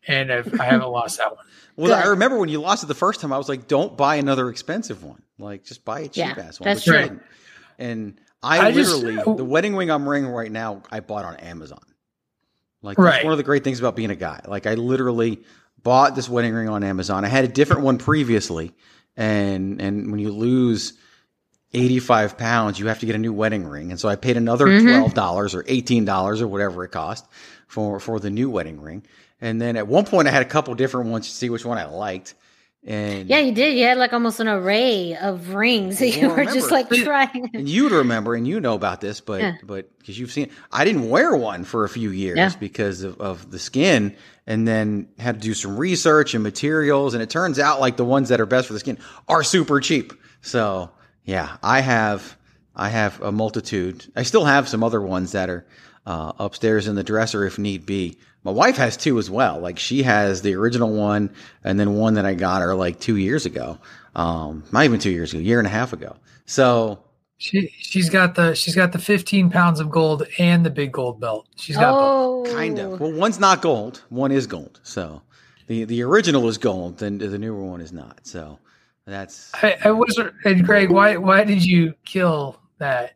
and 0.07 0.31
I've, 0.31 0.59
I 0.59 0.65
haven't 0.65 0.89
lost 0.89 1.17
that 1.19 1.35
one. 1.35 1.45
Well, 1.75 1.91
I 1.91 2.09
remember 2.09 2.37
when 2.37 2.49
you 2.49 2.61
lost 2.61 2.83
it 2.83 2.85
the 2.85 2.93
first 2.93 3.19
time, 3.19 3.33
I 3.33 3.37
was 3.39 3.49
like, 3.49 3.67
"Don't 3.67 3.97
buy 3.97 4.17
another 4.17 4.49
expensive 4.49 5.03
one. 5.03 5.23
Like, 5.39 5.63
just 5.63 5.83
buy 5.83 6.01
a 6.01 6.03
cheap 6.03 6.17
Yeah, 6.17 6.35
ass 6.37 6.59
one." 6.59 6.65
that's 6.65 6.81
but 6.81 6.85
you 6.85 6.93
true. 6.93 7.01
didn't. 7.01 7.23
And 7.79 8.19
I, 8.43 8.67
I 8.67 8.71
just- 8.71 9.01
literally, 9.03 9.35
the 9.37 9.43
wedding 9.43 9.75
ring 9.75 9.89
I'm 9.89 10.05
wearing 10.05 10.27
right 10.27 10.51
now, 10.51 10.83
I 10.91 10.99
bought 10.99 11.25
on 11.25 11.35
Amazon. 11.37 11.81
Like, 12.83 12.97
that's 12.97 13.03
Right. 13.03 13.23
one 13.23 13.33
of 13.33 13.37
the 13.37 13.43
great 13.43 13.63
things 13.63 13.79
about 13.79 13.95
being 13.95 14.11
a 14.11 14.15
guy. 14.15 14.41
Like, 14.47 14.67
I 14.67 14.75
literally 14.75 15.41
bought 15.81 16.13
this 16.15 16.29
wedding 16.29 16.53
ring 16.53 16.69
on 16.69 16.83
Amazon. 16.83 17.25
I 17.25 17.27
had 17.27 17.43
a 17.43 17.47
different 17.47 17.81
one 17.81 17.97
previously, 17.97 18.73
and 19.17 19.81
and 19.81 20.11
when 20.11 20.19
you 20.19 20.31
lose 20.31 20.93
85 21.73 22.37
pounds, 22.37 22.79
you 22.79 22.85
have 22.87 22.99
to 22.99 23.05
get 23.07 23.15
a 23.15 23.19
new 23.19 23.33
wedding 23.33 23.65
ring. 23.65 23.89
And 23.89 23.99
so 23.99 24.07
I 24.09 24.15
paid 24.15 24.37
another 24.37 24.67
Mhm. 24.67 25.11
$12 25.11 25.55
or 25.55 25.63
$18 25.63 26.39
or 26.41 26.47
whatever 26.47 26.83
it 26.83 26.89
cost 26.89 27.25
for, 27.67 27.99
for 27.99 28.19
the 28.19 28.29
new 28.29 28.49
wedding 28.49 28.79
ring. 28.79 29.03
And 29.43 29.61
then 29.61 29.75
at 29.75 29.87
one 29.87 30.05
point 30.05 30.27
I 30.27 30.31
had 30.31 30.41
a 30.41 30.45
couple 30.49 30.73
different 30.73 31.09
ones 31.09 31.27
to 31.27 31.33
see 31.33 31.49
which 31.49 31.65
one 31.65 31.77
I 31.77 31.85
liked. 31.85 32.33
And 32.85 33.29
Yeah, 33.29 33.39
you 33.39 33.53
did. 33.53 33.77
You 33.77 33.85
had 33.85 33.97
like 33.97 34.11
almost 34.13 34.39
an 34.39 34.47
array 34.47 35.15
of 35.15 35.53
rings 35.53 35.99
that 35.99 36.15
you 36.17 36.29
were 36.29 36.45
just 36.45 36.71
like 36.71 36.89
trying. 36.89 37.49
and 37.53 37.67
you'd 37.67 37.91
remember 37.91 38.35
and 38.35 38.47
you 38.47 38.59
know 38.59 38.73
about 38.73 38.99
this, 39.01 39.21
but 39.21 39.41
Yeah. 39.41 39.53
but 39.63 39.97
because 39.99 40.17
you've 40.17 40.31
seen 40.31 40.49
I 40.71 40.83
didn't 40.85 41.09
wear 41.09 41.35
one 41.35 41.63
for 41.65 41.83
a 41.83 41.89
few 41.89 42.09
years 42.11 42.37
Yeah. 42.37 42.51
because 42.59 43.03
of, 43.03 43.19
of 43.21 43.51
the 43.51 43.59
skin 43.59 44.15
and 44.47 44.67
then 44.67 45.07
had 45.19 45.41
to 45.41 45.47
do 45.47 45.53
some 45.53 45.77
research 45.77 46.33
and 46.33 46.43
materials 46.43 47.13
and 47.13 47.21
it 47.23 47.29
turns 47.29 47.59
out 47.59 47.79
like 47.79 47.95
the 47.97 48.05
ones 48.05 48.29
that 48.29 48.41
are 48.41 48.45
best 48.45 48.67
for 48.67 48.73
the 48.73 48.79
skin 48.79 48.97
are 49.27 49.43
super 49.43 49.79
cheap. 49.79 50.13
So 50.41 50.89
yeah, 51.25 51.57
I 51.63 51.79
have 51.81 52.37
I 52.75 52.89
have 52.89 53.21
a 53.21 53.31
multitude. 53.31 54.05
I 54.15 54.23
still 54.23 54.45
have 54.45 54.67
some 54.67 54.83
other 54.83 55.01
ones 55.01 55.31
that 55.33 55.49
are 55.49 55.65
uh, 56.05 56.33
upstairs 56.39 56.87
in 56.87 56.95
the 56.95 57.03
dresser 57.03 57.45
if 57.45 57.57
need 57.59 57.85
be. 57.85 58.17
My 58.43 58.51
wife 58.51 58.75
has 58.77 58.97
two 58.97 59.17
as 59.19 59.29
well. 59.29 59.59
Like 59.59 59.79
she 59.79 60.03
has 60.03 60.41
the 60.41 60.55
original 60.55 60.93
one 60.93 61.33
and 61.63 61.79
then 61.79 61.95
one 61.95 62.15
that 62.15 62.25
I 62.25 62.33
got 62.33 62.61
her 62.61 62.75
like 62.75 62.99
two 62.99 63.15
years 63.17 63.45
ago. 63.45 63.77
Um, 64.15 64.63
not 64.71 64.83
even 64.83 64.99
two 64.99 65.11
years 65.11 65.31
ago, 65.33 65.39
a 65.39 65.43
year 65.43 65.59
and 65.59 65.67
a 65.67 65.71
half 65.71 65.93
ago. 65.93 66.15
So 66.45 66.99
She 67.37 67.67
she's 67.79 68.09
got 68.09 68.35
the 68.35 68.53
she's 68.53 68.75
got 68.75 68.91
the 68.91 68.99
15 68.99 69.49
pounds 69.49 69.79
of 69.79 69.89
gold 69.89 70.27
and 70.37 70.65
the 70.65 70.69
big 70.69 70.91
gold 70.91 71.19
belt. 71.19 71.47
She's 71.55 71.75
got 71.77 71.93
both. 71.93 72.47
oh, 72.49 72.55
kind 72.55 72.79
of. 72.79 72.99
Well, 72.99 73.11
one's 73.13 73.39
not 73.39 73.61
gold. 73.61 74.03
One 74.09 74.31
is 74.31 74.45
gold. 74.45 74.79
So 74.83 75.21
the 75.67 75.85
the 75.85 76.03
original 76.03 76.47
is 76.49 76.57
gold, 76.57 77.01
and 77.01 77.19
the 77.19 77.37
newer 77.39 77.63
one 77.63 77.81
is 77.81 77.93
not. 77.93 78.19
So 78.23 78.59
that's 79.05 79.51
I, 79.55 79.77
I 79.85 79.91
was 79.91 80.19
and 80.45 80.65
Greg, 80.65 80.89
why 80.91 81.15
why 81.17 81.43
did 81.43 81.65
you 81.65 81.93
kill 82.05 82.59
that? 82.77 83.13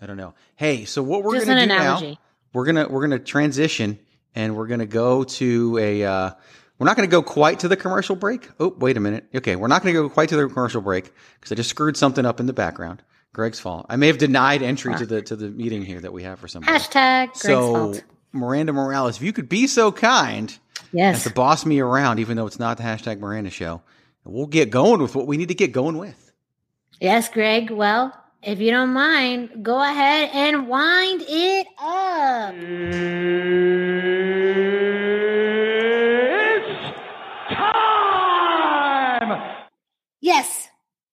I 0.00 0.06
don't 0.06 0.16
know. 0.16 0.34
Hey, 0.56 0.84
so 0.86 1.02
what 1.02 1.22
we're 1.22 1.34
just 1.34 1.46
gonna 1.46 1.66
do 1.66 1.72
analogy. 1.72 2.10
now? 2.12 2.18
We're 2.54 2.64
gonna 2.64 2.88
we're 2.88 3.02
gonna 3.02 3.18
transition, 3.18 3.98
and 4.34 4.56
we're 4.56 4.66
gonna 4.66 4.86
go 4.86 5.24
to 5.24 5.78
a. 5.78 6.04
Uh, 6.04 6.30
we're 6.78 6.86
not 6.86 6.96
gonna 6.96 7.08
go 7.08 7.22
quite 7.22 7.60
to 7.60 7.68
the 7.68 7.76
commercial 7.76 8.16
break. 8.16 8.48
Oh, 8.58 8.74
wait 8.78 8.96
a 8.96 9.00
minute. 9.00 9.26
Okay, 9.34 9.56
we're 9.56 9.68
not 9.68 9.82
gonna 9.82 9.92
go 9.92 10.08
quite 10.08 10.28
to 10.30 10.36
the 10.36 10.48
commercial 10.48 10.80
break 10.80 11.12
because 11.34 11.52
I 11.52 11.54
just 11.54 11.70
screwed 11.70 11.96
something 11.96 12.24
up 12.24 12.40
in 12.40 12.46
the 12.46 12.52
background. 12.52 13.02
Greg's 13.32 13.60
fault. 13.60 13.86
I 13.88 13.96
may 13.96 14.08
have 14.08 14.18
denied 14.18 14.62
entry 14.62 14.94
to 14.96 15.06
the 15.06 15.22
to 15.22 15.36
the 15.36 15.48
meeting 15.50 15.84
here 15.84 16.00
that 16.00 16.12
we 16.12 16.22
have 16.24 16.38
for 16.40 16.48
somebody. 16.48 16.76
Hashtag 16.78 17.26
Greg's 17.26 17.40
so 17.40 17.74
fault. 17.74 18.04
Miranda 18.32 18.72
Morales, 18.72 19.16
if 19.16 19.22
you 19.22 19.32
could 19.32 19.48
be 19.48 19.66
so 19.66 19.92
kind 19.92 20.50
as 20.50 20.58
Yes. 20.92 21.24
to 21.24 21.30
boss 21.30 21.64
me 21.66 21.80
around, 21.80 22.18
even 22.18 22.36
though 22.36 22.46
it's 22.46 22.58
not 22.58 22.76
the 22.76 22.82
hashtag 22.82 23.20
Miranda 23.20 23.50
show, 23.50 23.82
we'll 24.24 24.46
get 24.46 24.70
going 24.70 25.00
with 25.02 25.14
what 25.14 25.26
we 25.26 25.36
need 25.36 25.48
to 25.48 25.54
get 25.54 25.72
going 25.72 25.98
with. 25.98 26.32
Yes, 27.00 27.28
Greg. 27.28 27.70
Well, 27.70 28.12
if 28.42 28.58
you 28.60 28.70
don't 28.72 28.92
mind, 28.92 29.62
go 29.62 29.80
ahead 29.82 30.30
and 30.32 30.66
wind 30.68 31.22
it 31.28 31.66
up. 31.78 33.60
It's 36.52 37.54
time! 37.54 39.56
Yes, 40.20 40.68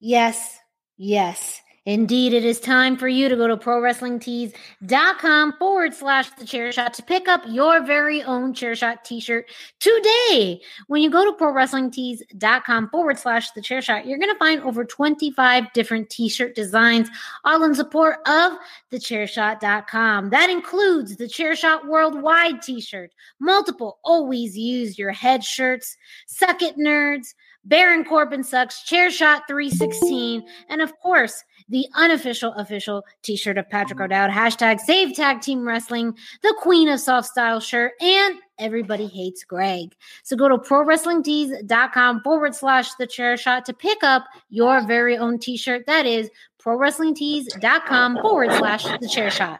yes, 0.07 0.59
yes. 0.97 1.61
Indeed, 1.87 2.33
it 2.33 2.43
is 2.43 2.59
time 2.59 2.97
for 2.97 3.07
you 3.07 3.29
to 3.29 3.37
go 3.37 3.47
to 3.47 3.55
prowrestlingtees.com 3.55 5.53
forward 5.57 5.93
slash 5.93 6.29
the 6.31 6.45
chair 6.45 6.69
shot 6.73 6.93
to 6.95 7.03
pick 7.03 7.29
up 7.29 7.43
your 7.47 7.81
very 7.85 8.21
own 8.23 8.53
chair 8.53 8.75
shot 8.75 9.05
t 9.05 9.21
shirt 9.21 9.49
today. 9.79 10.59
When 10.87 11.01
you 11.01 11.09
go 11.09 11.23
to 11.23 11.31
prowrestlingtees.com 11.37 12.89
forward 12.89 13.17
slash 13.17 13.51
the 13.51 13.61
chair 13.61 13.81
shot, 13.81 14.05
you're 14.05 14.17
going 14.17 14.33
to 14.33 14.37
find 14.37 14.61
over 14.63 14.83
25 14.83 15.71
different 15.71 16.09
t 16.09 16.27
shirt 16.27 16.55
designs, 16.55 17.07
all 17.45 17.63
in 17.63 17.73
support 17.73 18.17
of 18.27 18.57
the 18.89 18.99
chair 18.99 19.25
chairshot.com. 19.25 20.29
That 20.31 20.49
includes 20.49 21.15
the 21.15 21.29
chair 21.29 21.55
shot 21.55 21.87
worldwide 21.87 22.61
t 22.61 22.81
shirt, 22.81 23.13
multiple 23.39 23.99
always 24.03 24.57
use 24.57 24.99
your 24.99 25.11
head 25.11 25.41
shirts, 25.41 25.95
suck 26.27 26.61
it 26.61 26.77
nerds. 26.77 27.33
Baron 27.67 28.05
Corbin 28.05 28.43
sucks, 28.43 28.83
Chair 28.83 29.11
Shot 29.11 29.43
316, 29.47 30.45
and 30.69 30.81
of 30.81 30.97
course, 30.99 31.43
the 31.67 31.85
unofficial 31.95 32.53
official 32.53 33.03
t-shirt 33.23 33.57
of 33.57 33.69
Patrick 33.69 33.99
O'Dowd, 33.99 34.29
hashtag 34.29 34.79
save 34.79 35.13
tag 35.15 35.41
team 35.41 35.67
wrestling, 35.67 36.17
the 36.43 36.55
queen 36.59 36.87
of 36.87 37.01
soft 37.01 37.27
style 37.27 37.59
shirt, 37.59 37.91
and 37.99 38.35
everybody 38.57 39.07
hates 39.07 39.43
Greg. 39.43 39.93
So 40.23 40.37
go 40.37 40.47
to 40.47 40.57
prowrestlingtees.com 40.57 42.21
forward 42.23 42.55
slash 42.55 42.93
the 42.93 43.07
chair 43.07 43.35
shot 43.35 43.65
to 43.65 43.73
pick 43.73 44.01
up 44.01 44.23
your 44.49 44.87
very 44.87 45.17
own 45.17 45.37
t-shirt. 45.37 45.85
That 45.87 46.05
is 46.05 46.29
prowrestlingtees.com 46.63 48.19
forward 48.21 48.51
slash 48.53 48.83
the 49.01 49.09
chair 49.09 49.29
shot. 49.29 49.59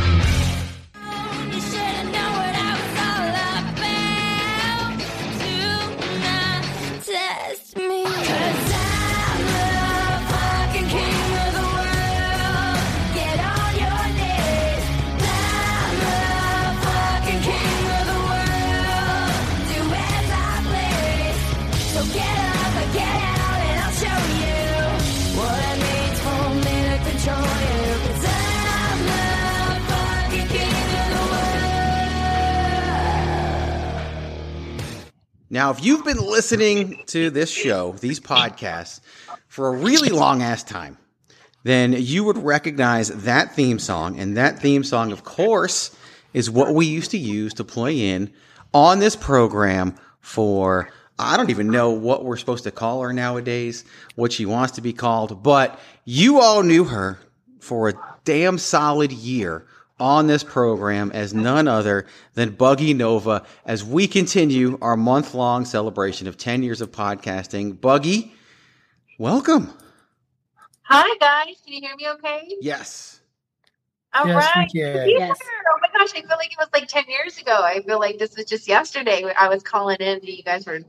Now, 35.61 35.69
if 35.69 35.85
you've 35.85 36.03
been 36.03 36.17
listening 36.17 37.03
to 37.05 37.29
this 37.29 37.51
show, 37.51 37.91
these 37.99 38.19
podcasts, 38.19 38.99
for 39.47 39.67
a 39.67 39.77
really 39.77 40.09
long 40.09 40.41
ass 40.41 40.63
time, 40.63 40.97
then 41.61 41.93
you 41.93 42.23
would 42.23 42.39
recognize 42.39 43.09
that 43.09 43.53
theme 43.53 43.77
song. 43.77 44.19
And 44.19 44.37
that 44.37 44.57
theme 44.57 44.83
song, 44.83 45.11
of 45.11 45.23
course, 45.23 45.95
is 46.33 46.49
what 46.49 46.73
we 46.73 46.87
used 46.87 47.11
to 47.11 47.19
use 47.19 47.53
to 47.53 47.63
play 47.63 48.09
in 48.09 48.33
on 48.73 48.97
this 48.97 49.15
program 49.15 49.93
for, 50.19 50.89
I 51.19 51.37
don't 51.37 51.51
even 51.51 51.67
know 51.67 51.91
what 51.91 52.25
we're 52.25 52.37
supposed 52.37 52.63
to 52.63 52.71
call 52.71 53.03
her 53.03 53.13
nowadays, 53.13 53.85
what 54.15 54.33
she 54.33 54.47
wants 54.47 54.71
to 54.77 54.81
be 54.81 54.93
called, 54.93 55.43
but 55.43 55.79
you 56.05 56.39
all 56.39 56.63
knew 56.63 56.85
her 56.85 57.19
for 57.59 57.89
a 57.89 57.93
damn 58.25 58.57
solid 58.57 59.11
year 59.11 59.67
on 60.01 60.27
this 60.27 60.43
program 60.43 61.11
as 61.13 61.33
none 61.33 61.67
other 61.67 62.07
than 62.33 62.49
Buggy 62.51 62.93
Nova 62.93 63.45
as 63.65 63.85
we 63.85 64.07
continue 64.07 64.77
our 64.81 64.97
month 64.97 65.35
long 65.35 65.63
celebration 65.63 66.27
of 66.27 66.37
10 66.37 66.63
years 66.63 66.81
of 66.81 66.91
podcasting. 66.91 67.79
Buggy, 67.79 68.33
welcome. 69.19 69.71
Hi, 70.83 71.15
guys. 71.19 71.55
Can 71.63 71.73
you 71.73 71.81
hear 71.81 71.95
me 71.95 72.09
okay? 72.09 72.49
Yes. 72.59 73.21
All 74.13 74.27
Yes, 74.27 74.51
we 74.55 74.61
right. 74.61 74.71
can. 74.73 75.09
Yes. 75.09 75.39
Oh 75.71 75.79
my 75.81 75.87
gosh, 75.97 76.09
I 76.15 76.21
feel 76.21 76.37
like 76.37 76.51
it 76.51 76.57
was 76.59 76.69
like 76.73 76.87
10 76.87 77.05
years 77.07 77.37
ago. 77.37 77.61
I 77.63 77.81
feel 77.81 77.99
like 77.99 78.17
this 78.17 78.35
was 78.35 78.45
just 78.45 78.67
yesterday. 78.67 79.23
I 79.39 79.49
was 79.49 79.63
calling 79.63 79.97
in 79.99 80.17
and 80.19 80.23
you 80.27 80.43
guys 80.43 80.65
were 80.65 80.81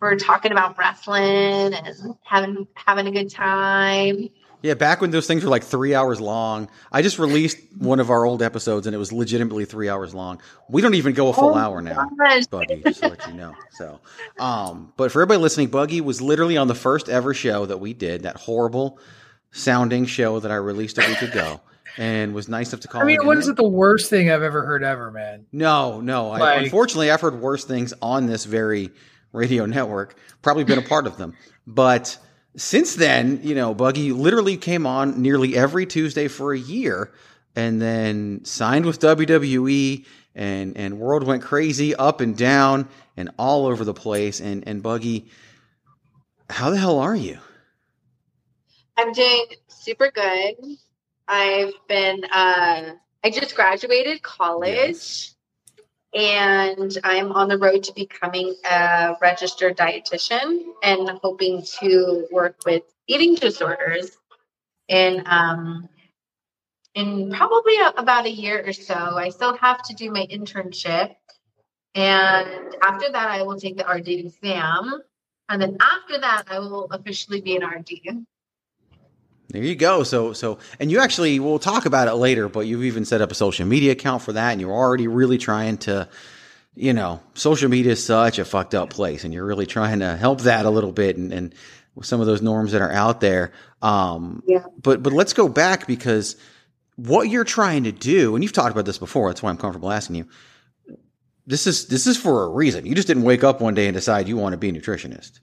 were 0.00 0.16
talking 0.16 0.52
about 0.52 0.78
wrestling 0.78 1.74
and 1.74 2.16
having 2.24 2.66
having 2.74 3.06
a 3.06 3.10
good 3.12 3.30
time. 3.30 4.30
Yeah, 4.62 4.74
back 4.74 5.00
when 5.00 5.10
those 5.12 5.26
things 5.26 5.44
were 5.44 5.50
like 5.50 5.62
three 5.62 5.94
hours 5.94 6.20
long. 6.20 6.68
I 6.90 7.00
just 7.02 7.18
released 7.18 7.58
one 7.76 8.00
of 8.00 8.10
our 8.10 8.24
old 8.24 8.42
episodes 8.42 8.86
and 8.86 8.94
it 8.94 8.98
was 8.98 9.12
legitimately 9.12 9.66
three 9.66 9.88
hours 9.88 10.14
long. 10.14 10.40
We 10.68 10.82
don't 10.82 10.94
even 10.94 11.14
go 11.14 11.28
a 11.28 11.32
full 11.32 11.54
Oh 11.54 11.58
hour 11.58 11.80
now, 11.80 12.08
gosh. 12.18 12.46
Buggy, 12.46 12.82
just 12.84 13.00
to 13.00 13.08
let 13.08 13.26
you 13.28 13.34
know. 13.34 13.54
So, 13.72 14.00
um, 14.40 14.92
but 14.96 15.12
for 15.12 15.22
everybody 15.22 15.40
listening, 15.40 15.68
Buggy 15.68 16.00
was 16.00 16.20
literally 16.20 16.56
on 16.56 16.66
the 16.66 16.74
first 16.74 17.08
ever 17.08 17.34
show 17.34 17.66
that 17.66 17.78
we 17.78 17.94
did, 17.94 18.22
that 18.24 18.36
horrible 18.36 18.98
sounding 19.52 20.06
show 20.06 20.40
that 20.40 20.50
I 20.50 20.56
released 20.56 20.98
a 20.98 21.06
week 21.06 21.22
ago, 21.22 21.60
and 21.96 22.34
was 22.34 22.48
nice 22.48 22.72
enough 22.72 22.80
to 22.80 22.88
call 22.88 23.02
I 23.02 23.04
mean, 23.04 23.20
in. 23.20 23.26
what 23.26 23.38
is 23.38 23.48
it 23.48 23.56
the 23.56 23.68
worst 23.68 24.10
thing 24.10 24.30
I've 24.30 24.42
ever 24.42 24.64
heard 24.64 24.82
ever, 24.82 25.10
man? 25.10 25.46
No, 25.52 26.00
no. 26.00 26.30
I, 26.32 26.54
unfortunately, 26.56 27.10
I've 27.10 27.20
heard 27.20 27.40
worse 27.40 27.64
things 27.64 27.94
on 28.02 28.26
this 28.26 28.44
very 28.44 28.90
radio 29.32 29.66
network. 29.66 30.16
Probably 30.42 30.64
been 30.64 30.78
a 30.78 30.82
part 30.82 31.06
of 31.06 31.16
them, 31.16 31.36
but 31.66 32.18
since 32.58 32.96
then, 32.96 33.40
you 33.42 33.54
know, 33.54 33.74
Buggy 33.74 34.12
literally 34.12 34.56
came 34.56 34.86
on 34.86 35.20
nearly 35.22 35.56
every 35.56 35.86
Tuesday 35.86 36.28
for 36.28 36.52
a 36.52 36.58
year, 36.58 37.12
and 37.56 37.80
then 37.80 38.44
signed 38.44 38.84
with 38.84 39.00
WWE, 39.00 40.04
and 40.34 40.76
and 40.76 40.98
world 40.98 41.24
went 41.24 41.42
crazy, 41.42 41.94
up 41.94 42.20
and 42.20 42.36
down, 42.36 42.88
and 43.16 43.30
all 43.38 43.66
over 43.66 43.84
the 43.84 43.94
place. 43.94 44.40
And 44.40 44.66
and 44.66 44.82
Buggy, 44.82 45.30
how 46.50 46.70
the 46.70 46.78
hell 46.78 46.98
are 46.98 47.16
you? 47.16 47.38
I'm 48.96 49.12
doing 49.12 49.46
super 49.68 50.10
good. 50.10 50.54
I've 51.28 51.72
been 51.88 52.24
uh 52.24 52.94
I 53.24 53.30
just 53.30 53.54
graduated 53.54 54.22
college 54.22 55.32
and 56.14 56.96
I'm 57.04 57.32
on 57.32 57.48
the 57.48 57.58
road 57.58 57.82
to 57.84 57.92
becoming 57.92 58.54
a 58.68 59.16
registered 59.20 59.76
dietitian 59.76 60.62
and 60.82 61.10
hoping 61.22 61.62
to 61.80 62.26
work 62.30 62.56
with 62.64 62.82
eating 63.06 63.34
disorders 63.34 64.16
in 64.88 65.22
um 65.26 65.88
in 66.94 67.30
probably 67.30 67.76
a, 67.76 67.92
about 68.00 68.26
a 68.26 68.30
year 68.30 68.64
or 68.66 68.72
so. 68.72 68.94
I 68.94 69.28
still 69.28 69.56
have 69.58 69.82
to 69.82 69.94
do 69.94 70.10
my 70.10 70.26
internship 70.30 71.14
and 71.94 72.76
after 72.82 73.12
that 73.12 73.28
I 73.30 73.42
will 73.42 73.58
take 73.58 73.76
the 73.76 73.86
RD 73.86 74.08
exam 74.08 75.02
and 75.48 75.60
then 75.62 75.76
after 75.80 76.18
that 76.18 76.44
I 76.50 76.58
will 76.58 76.86
officially 76.90 77.40
be 77.40 77.56
an 77.56 77.64
RD. 77.64 77.90
There 79.50 79.62
you 79.62 79.74
go. 79.76 80.02
So 80.02 80.32
so 80.34 80.58
and 80.78 80.90
you 80.90 81.00
actually 81.00 81.40
we'll 81.40 81.58
talk 81.58 81.86
about 81.86 82.08
it 82.08 82.14
later, 82.14 82.48
but 82.48 82.60
you've 82.66 82.84
even 82.84 83.04
set 83.04 83.22
up 83.22 83.30
a 83.30 83.34
social 83.34 83.66
media 83.66 83.92
account 83.92 84.22
for 84.22 84.32
that 84.34 84.52
and 84.52 84.60
you're 84.60 84.72
already 84.72 85.08
really 85.08 85.38
trying 85.38 85.78
to 85.78 86.08
you 86.74 86.92
know, 86.92 87.20
social 87.34 87.68
media 87.68 87.92
is 87.92 88.04
such 88.04 88.38
a 88.38 88.44
fucked 88.44 88.74
up 88.74 88.90
place 88.90 89.24
and 89.24 89.34
you're 89.34 89.46
really 89.46 89.66
trying 89.66 89.98
to 89.98 90.16
help 90.16 90.42
that 90.42 90.64
a 90.64 90.70
little 90.70 90.92
bit 90.92 91.16
and, 91.16 91.32
and 91.32 91.54
with 91.96 92.06
some 92.06 92.20
of 92.20 92.26
those 92.26 92.40
norms 92.42 92.72
that 92.72 92.82
are 92.82 92.92
out 92.92 93.20
there. 93.20 93.52
Um 93.82 94.42
Yeah. 94.46 94.64
but 94.80 95.02
but 95.02 95.12
let's 95.12 95.32
go 95.32 95.48
back 95.48 95.86
because 95.86 96.36
what 96.96 97.30
you're 97.30 97.44
trying 97.44 97.84
to 97.84 97.92
do, 97.92 98.34
and 98.34 98.44
you've 98.44 98.52
talked 98.52 98.72
about 98.72 98.84
this 98.84 98.98
before, 98.98 99.30
that's 99.30 99.42
why 99.42 99.50
I'm 99.50 99.56
comfortable 99.56 99.90
asking 99.90 100.16
you. 100.16 100.26
This 101.46 101.66
is 101.66 101.86
this 101.86 102.06
is 102.06 102.18
for 102.18 102.44
a 102.44 102.48
reason. 102.50 102.84
You 102.84 102.94
just 102.94 103.08
didn't 103.08 103.22
wake 103.22 103.44
up 103.44 103.60
one 103.60 103.74
day 103.74 103.86
and 103.86 103.94
decide 103.94 104.28
you 104.28 104.36
want 104.36 104.52
to 104.52 104.58
be 104.58 104.68
a 104.68 104.72
nutritionist 104.72 105.40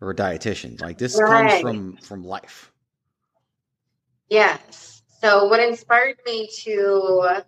or 0.00 0.10
a 0.10 0.14
dietitian. 0.14 0.80
Like 0.80 0.98
this 0.98 1.18
comes 1.18 1.60
from 1.60 1.96
from 1.96 2.24
life. 2.24 2.67
Yes. 4.28 5.02
So, 5.20 5.46
what 5.46 5.60
inspired 5.60 6.18
me 6.24 6.48
to 6.64 7.44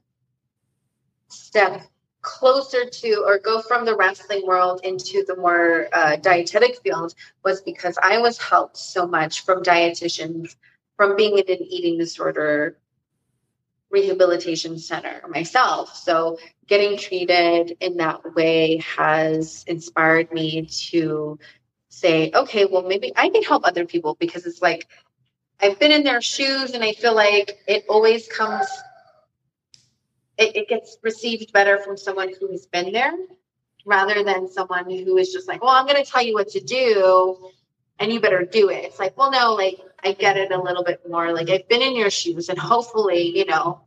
step 1.29 1.83
closer 2.23 2.85
to 2.85 3.25
or 3.27 3.39
go 3.39 3.63
from 3.63 3.85
the 3.85 3.97
wrestling 3.97 4.47
world 4.47 4.81
into 4.85 5.25
the 5.27 5.37
more 5.37 5.89
uh, 5.93 6.17
dietetic 6.17 6.81
field 6.83 7.15
was 7.45 7.63
because 7.63 7.99
I 8.03 8.19
was 8.19 8.39
helped 8.39 8.77
so 8.77 9.07
much 9.07 9.45
from 9.45 9.63
dietitians 9.63 10.57
from 10.97 11.17
being 11.17 11.39
in 11.39 11.45
an 11.49 11.63
eating 11.63 11.99
disorder 11.99 12.77
rehabilitation 13.91 14.79
center 14.79 15.23
myself. 15.29 15.97
So 15.97 16.39
getting 16.67 16.99
treated 16.99 17.77
in 17.81 17.97
that 17.97 18.35
way 18.35 18.79
has 18.97 19.65
inspired 19.67 20.31
me 20.31 20.67
to 20.91 21.39
say, 21.89 22.31
okay, 22.35 22.67
well, 22.67 22.83
maybe 22.83 23.13
I 23.17 23.31
can 23.31 23.43
help 23.43 23.67
other 23.67 23.87
people 23.87 24.17
because 24.21 24.47
it's 24.47 24.63
like 24.63 24.87
I've 25.63 25.79
been 25.79 25.93
in 25.93 26.05
their 26.05 26.21
shoes 26.21 26.73
and 26.73 26.83
I 26.83 26.93
feel 26.93 27.15
like 27.15 27.59
it 27.67 27.85
always 27.89 28.29
comes, 28.29 28.67
it, 30.39 30.57
it 30.57 30.69
gets 30.69 30.97
received 31.03 31.53
better 31.53 31.79
from 31.79 31.97
someone 31.97 32.33
who 32.41 32.51
has 32.51 32.67
been 32.67 32.93
there 32.93 33.13
rather 33.85 34.23
than 34.23 34.49
someone 34.49 34.91
who 34.91 35.17
is 35.19 35.33
just 35.33 35.49
like, 35.49 35.63
well, 35.63 35.73
I'm 35.73 35.87
going 35.87 36.03
to 36.03 36.11
tell 36.11 36.23
you 36.23 36.35
what 36.35 36.49
to 36.49 36.61
do 36.61 37.51
and 37.99 38.13
you 38.13 38.21
better 38.21 38.45
do 38.45 38.71
it. 38.71 38.85
It's 38.85 38.99
like, 38.99 39.17
well, 39.17 39.31
no, 39.31 39.55
like 39.55 39.79
I 40.03 40.13
get 40.13 40.37
it 40.37 40.51
a 40.51 40.61
little 40.61 40.85
bit 40.85 41.01
more. 41.09 41.33
Like 41.33 41.51
I've 41.51 41.69
been 41.69 41.83
in 41.83 41.97
your 41.97 42.11
shoes 42.11 42.49
and 42.49 42.59
hopefully, 42.59 43.37
you 43.37 43.45
know, 43.45 43.83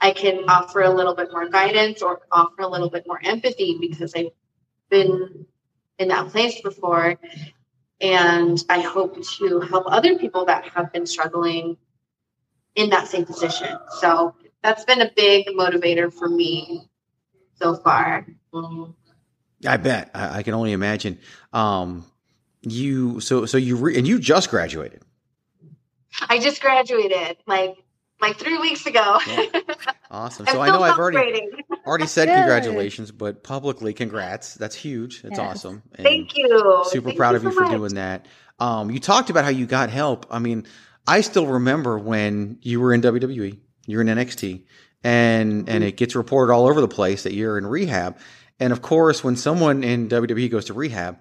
I 0.00 0.12
can 0.12 0.44
offer 0.48 0.82
a 0.82 0.90
little 0.90 1.14
bit 1.14 1.30
more 1.32 1.48
guidance 1.48 2.02
or 2.02 2.20
offer 2.30 2.62
a 2.62 2.68
little 2.68 2.90
bit 2.90 3.04
more 3.06 3.20
empathy 3.24 3.78
because 3.80 4.14
I've 4.14 4.32
been 4.90 5.46
in 5.98 6.08
that 6.08 6.28
place 6.28 6.60
before. 6.60 7.18
And 8.00 8.62
I 8.68 8.80
hope 8.80 9.22
to 9.38 9.60
help 9.60 9.84
other 9.86 10.18
people 10.18 10.44
that 10.46 10.66
have 10.68 10.92
been 10.92 11.06
struggling 11.06 11.76
in 12.74 12.90
that 12.90 13.08
same 13.08 13.24
position. 13.24 13.76
So 14.00 14.34
that's 14.62 14.84
been 14.84 15.00
a 15.00 15.10
big 15.14 15.46
motivator 15.48 16.12
for 16.12 16.28
me 16.28 16.88
so 17.54 17.74
far. 17.76 18.26
I 19.66 19.76
bet. 19.76 20.10
I, 20.14 20.38
I 20.38 20.42
can 20.42 20.54
only 20.54 20.72
imagine. 20.72 21.18
Um, 21.52 22.04
you 22.62 23.20
so 23.20 23.46
so 23.46 23.58
you 23.58 23.76
re, 23.76 23.96
and 23.96 24.06
you 24.06 24.18
just 24.18 24.50
graduated. 24.50 25.02
I 26.28 26.38
just 26.38 26.60
graduated 26.60 27.36
like 27.46 27.76
like 28.28 28.38
three 28.38 28.58
weeks 28.58 28.86
ago. 28.86 29.18
Yeah. 29.26 29.46
Awesome. 30.10 30.46
so 30.50 30.60
I 30.60 30.68
know 30.68 30.82
I've 30.82 30.98
already 30.98 31.40
already 31.86 32.06
said 32.06 32.28
congratulations, 32.28 33.10
but 33.10 33.42
publicly, 33.42 33.92
congrats. 33.92 34.54
That's 34.54 34.74
huge. 34.74 35.22
That's 35.22 35.38
yes. 35.38 35.56
awesome. 35.56 35.82
And 35.94 36.04
Thank 36.04 36.36
you. 36.36 36.84
Super 36.86 37.08
Thank 37.08 37.18
proud 37.18 37.32
you 37.32 37.36
of 37.36 37.42
you 37.44 37.50
so 37.50 37.56
for 37.56 37.62
much. 37.64 37.72
doing 37.72 37.94
that. 37.94 38.26
Um, 38.58 38.90
you 38.90 39.00
talked 39.00 39.30
about 39.30 39.44
how 39.44 39.50
you 39.50 39.66
got 39.66 39.90
help. 39.90 40.26
I 40.30 40.38
mean, 40.38 40.66
I 41.06 41.20
still 41.20 41.46
remember 41.46 41.98
when 41.98 42.58
you 42.62 42.80
were 42.80 42.94
in 42.94 43.02
WWE, 43.02 43.58
you're 43.86 44.00
in 44.00 44.06
NXT, 44.06 44.64
and 45.02 45.68
and 45.68 45.84
it 45.84 45.96
gets 45.96 46.14
reported 46.14 46.52
all 46.52 46.66
over 46.66 46.80
the 46.80 46.88
place 46.88 47.24
that 47.24 47.34
you're 47.34 47.58
in 47.58 47.66
rehab. 47.66 48.18
And 48.60 48.72
of 48.72 48.82
course, 48.82 49.24
when 49.24 49.36
someone 49.36 49.82
in 49.82 50.08
WWE 50.08 50.50
goes 50.50 50.66
to 50.66 50.74
rehab, 50.74 51.18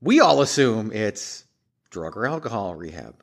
we 0.00 0.20
all 0.20 0.42
assume 0.42 0.92
it's 0.92 1.44
drug 1.90 2.16
or 2.16 2.26
alcohol 2.26 2.74
rehab. 2.74 3.21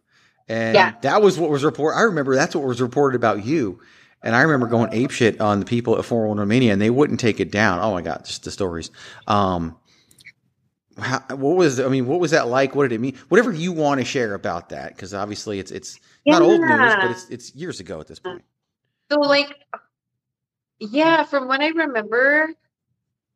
And 0.50 0.76
Yeah. 0.76 0.94
that 1.04 1.22
was 1.22 1.40
what 1.40 1.52
was 1.52 1.64
reported. 1.64 1.98
I 1.98 2.04
remember 2.04 2.36
that's 2.36 2.56
what 2.56 2.66
was 2.66 2.82
reported 2.82 3.16
about 3.18 3.46
you. 3.46 3.82
And 4.24 4.36
I 4.36 4.42
remember 4.42 4.68
going 4.68 4.92
apeshit 4.92 5.42
on 5.42 5.60
the 5.60 5.66
people 5.66 5.98
at 5.98 6.06
411Mania 6.06 6.74
and 6.74 6.82
they 6.82 6.90
wouldn't 6.90 7.22
take 7.22 7.40
it 7.40 7.52
down. 7.52 7.80
Oh 7.80 7.94
my 7.94 8.02
God, 8.02 8.26
just 8.26 8.44
the 8.44 8.52
stories. 8.52 8.92
Um, 9.28 9.78
how, 10.98 11.20
what 11.30 11.56
was, 11.56 11.80
I 11.80 11.88
mean, 11.88 12.08
what 12.08 12.20
was 12.20 12.32
that 12.32 12.50
like? 12.50 12.76
What 12.76 12.84
did 12.90 12.96
it 12.96 13.00
mean? 13.02 13.18
Whatever 13.30 13.54
you 13.54 13.72
want 13.72 14.02
to 14.02 14.06
share 14.06 14.34
about 14.34 14.70
that. 14.70 14.98
Cause 14.98 15.14
obviously 15.14 15.60
it's, 15.60 15.72
it's 15.72 16.00
not 16.28 16.42
old 16.42 16.66
news, 16.66 16.98
but 16.98 17.12
it's, 17.12 17.30
it's 17.30 17.56
years 17.56 17.80
ago 17.80 18.02
at 18.02 18.08
this 18.08 18.20
point. 18.20 18.44
So 19.12 19.20
like 19.22 19.56
yeah, 20.80 21.24
from 21.24 21.48
what 21.48 21.62
I 21.62 21.68
remember, 21.70 22.50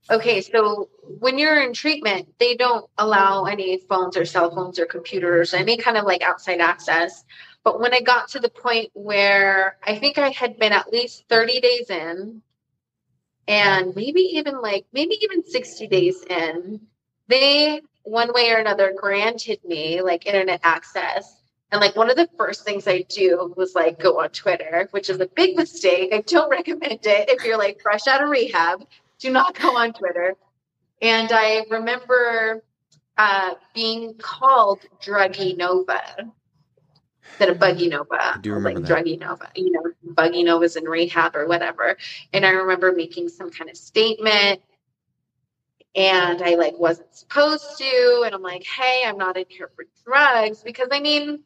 okay, 0.10 0.42
so 0.42 0.90
when 1.20 1.38
you're 1.38 1.62
in 1.62 1.74
treatment, 1.74 2.28
they 2.40 2.56
don't 2.56 2.90
allow 2.98 3.46
any 3.46 3.78
phones 3.78 4.18
or 4.18 4.26
cell 4.26 4.54
phones 4.54 4.80
or 4.80 4.86
computers, 4.86 5.54
any 5.54 5.78
kind 5.78 5.98
of 5.98 6.06
like 6.06 6.22
outside 6.22 6.60
access. 6.60 7.24
But 7.64 7.80
when 7.80 7.94
I 7.94 8.02
got 8.02 8.28
to 8.30 8.40
the 8.40 8.50
point 8.50 8.90
where 8.94 9.78
I 9.84 9.96
think 9.96 10.18
I 10.18 10.30
had 10.30 10.60
been 10.60 10.74
at 10.74 10.92
least 10.92 11.26
30 11.30 11.62
days 11.62 11.90
in, 11.90 12.42
and 13.48 13.96
maybe 13.96 14.22
even 14.22 14.62
like 14.62 14.86
maybe 14.94 15.18
even 15.22 15.44
60 15.44 15.88
days 15.88 16.24
in, 16.24 16.82
they 17.28 17.82
one 18.04 18.34
way 18.34 18.52
or 18.52 18.58
another 18.58 18.94
granted 18.98 19.60
me 19.64 20.02
like 20.02 20.26
internet 20.26 20.60
access. 20.64 21.42
And 21.72 21.82
like 21.82 21.96
one 21.96 22.12
of 22.12 22.16
the 22.16 22.30
first 22.38 22.66
things 22.66 22.88
I 22.88 23.02
do 23.10 23.54
was 23.58 23.74
like 23.74 24.00
go 24.00 24.20
on 24.20 24.30
Twitter, 24.30 24.88
which 24.92 25.10
is 25.10 25.20
a 25.20 25.26
big 25.26 25.56
mistake. 25.56 26.14
I 26.14 26.22
don't 26.22 26.50
recommend 26.52 27.00
it 27.06 27.30
if 27.30 27.44
you're 27.44 27.58
like 27.58 27.82
fresh 27.82 28.08
out 28.08 28.22
of 28.22 28.30
rehab. 28.30 28.86
Do 29.24 29.32
not 29.32 29.58
go 29.58 29.78
on 29.78 29.94
Twitter. 29.94 30.36
And 31.02 31.32
I 31.32 31.64
remember 31.70 32.62
uh, 33.18 33.54
being 33.74 34.16
called 34.16 34.82
Druggy 35.02 35.56
Nova 35.56 36.02
instead 37.30 37.48
of 37.48 37.58
Buggy 37.58 37.88
Nova. 37.88 38.38
Do 38.42 38.50
you 38.50 38.56
remember 38.56 38.82
like 38.82 38.90
that. 38.90 39.06
Druggy 39.06 39.18
Nova, 39.18 39.48
you 39.56 39.72
know, 39.72 39.84
Buggy 40.04 40.44
Nova's 40.44 40.76
in 40.76 40.84
rehab 40.84 41.38
or 41.38 41.48
whatever. 41.48 41.96
And 42.34 42.46
I 42.46 42.50
remember 42.50 42.92
making 42.92 43.30
some 43.30 43.50
kind 43.50 43.70
of 43.70 43.78
statement 43.78 44.62
and 45.96 46.42
I 46.42 46.56
like 46.56 46.78
wasn't 46.78 47.16
supposed 47.16 47.78
to. 47.78 48.24
And 48.26 48.36
I'm 48.36 48.42
like, 48.42 48.66
hey, 48.66 49.04
I'm 49.06 49.18
not 49.18 49.38
in 49.38 49.46
here 49.48 49.72
for 49.74 49.86
drugs 50.04 50.64
because 50.64 50.90
I 50.92 51.00
mean, 51.00 51.40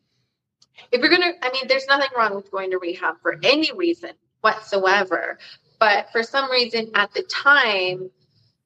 if 0.91 0.99
you're 0.99 1.11
gonna, 1.11 1.33
I 1.43 1.51
mean, 1.51 1.67
there's 1.67 1.85
nothing 1.85 2.09
wrong 2.17 2.33
with 2.33 2.49
going 2.49 2.71
to 2.71 2.79
rehab 2.79 3.21
for 3.21 3.37
any 3.43 3.71
reason 3.71 4.13
whatsoever. 4.41 5.37
But 5.79 6.11
for 6.11 6.23
some 6.23 6.49
reason 6.51 6.91
at 6.95 7.13
the 7.13 7.23
time, 7.23 8.09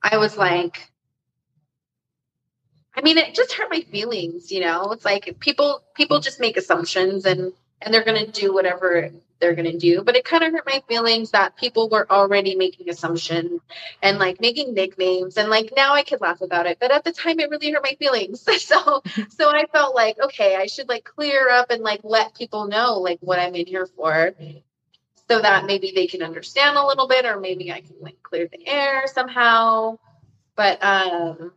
I 0.02 0.17
was 0.17 0.38
like, 0.38 0.91
I 2.95 3.02
mean, 3.02 3.17
it 3.17 3.36
just 3.36 3.54
hurt 3.54 3.69
my 3.71 3.82
feelings, 3.82 4.52
you 4.52 4.62
know. 4.62 4.91
It's 4.91 5.06
like 5.06 5.38
people 5.39 5.84
people 5.95 6.19
just 6.19 6.39
make 6.39 6.58
assumptions 6.58 7.26
and 7.26 7.54
and 7.82 7.93
they're 7.93 8.04
gonna 8.04 8.28
do 8.28 8.54
whatever 8.54 9.12
they're 9.39 9.56
gonna 9.56 9.78
do. 9.78 10.04
But 10.04 10.15
it 10.15 10.26
kind 10.26 10.43
of 10.43 10.52
hurt 10.52 10.65
my 10.65 10.84
feelings 10.88 11.32
that 11.32 11.56
people 11.56 11.89
were 11.89 12.10
already 12.12 12.56
making 12.56 12.89
assumptions 12.89 13.62
and 14.02 14.19
like 14.19 14.41
making 14.41 14.74
nicknames 14.74 15.38
and 15.38 15.50
like 15.50 15.71
now 15.76 15.93
I 15.93 16.04
could 16.04 16.21
laugh 16.21 16.41
about 16.41 16.67
it. 16.67 16.80
But 16.80 16.91
at 16.91 17.04
the 17.04 17.13
time 17.13 17.39
it 17.39 17.50
really 17.50 17.71
hurt 17.71 17.84
my 17.84 17.95
feelings. 17.97 18.41
so 18.62 19.02
so 19.30 19.50
I 19.50 19.65
felt 19.71 19.95
like, 19.95 20.19
okay, 20.19 20.56
I 20.58 20.67
should 20.67 20.89
like 20.89 21.06
clear 21.06 21.50
up 21.50 21.71
and 21.71 21.82
like 21.84 22.02
let 22.04 22.36
people 22.36 22.67
know 22.67 23.00
like 23.00 23.19
what 23.21 23.39
I'm 23.39 23.56
in 23.56 23.67
here 23.67 23.86
for. 23.86 24.34
So 25.31 25.41
that 25.41 25.65
maybe 25.65 25.93
they 25.95 26.07
can 26.07 26.23
understand 26.23 26.77
a 26.77 26.85
little 26.85 27.07
bit, 27.07 27.25
or 27.25 27.39
maybe 27.39 27.71
I 27.71 27.79
can 27.79 27.95
like 28.01 28.21
clear 28.21 28.49
the 28.51 28.67
air 28.67 29.03
somehow. 29.07 29.97
But 30.57 30.83
um 30.83 31.53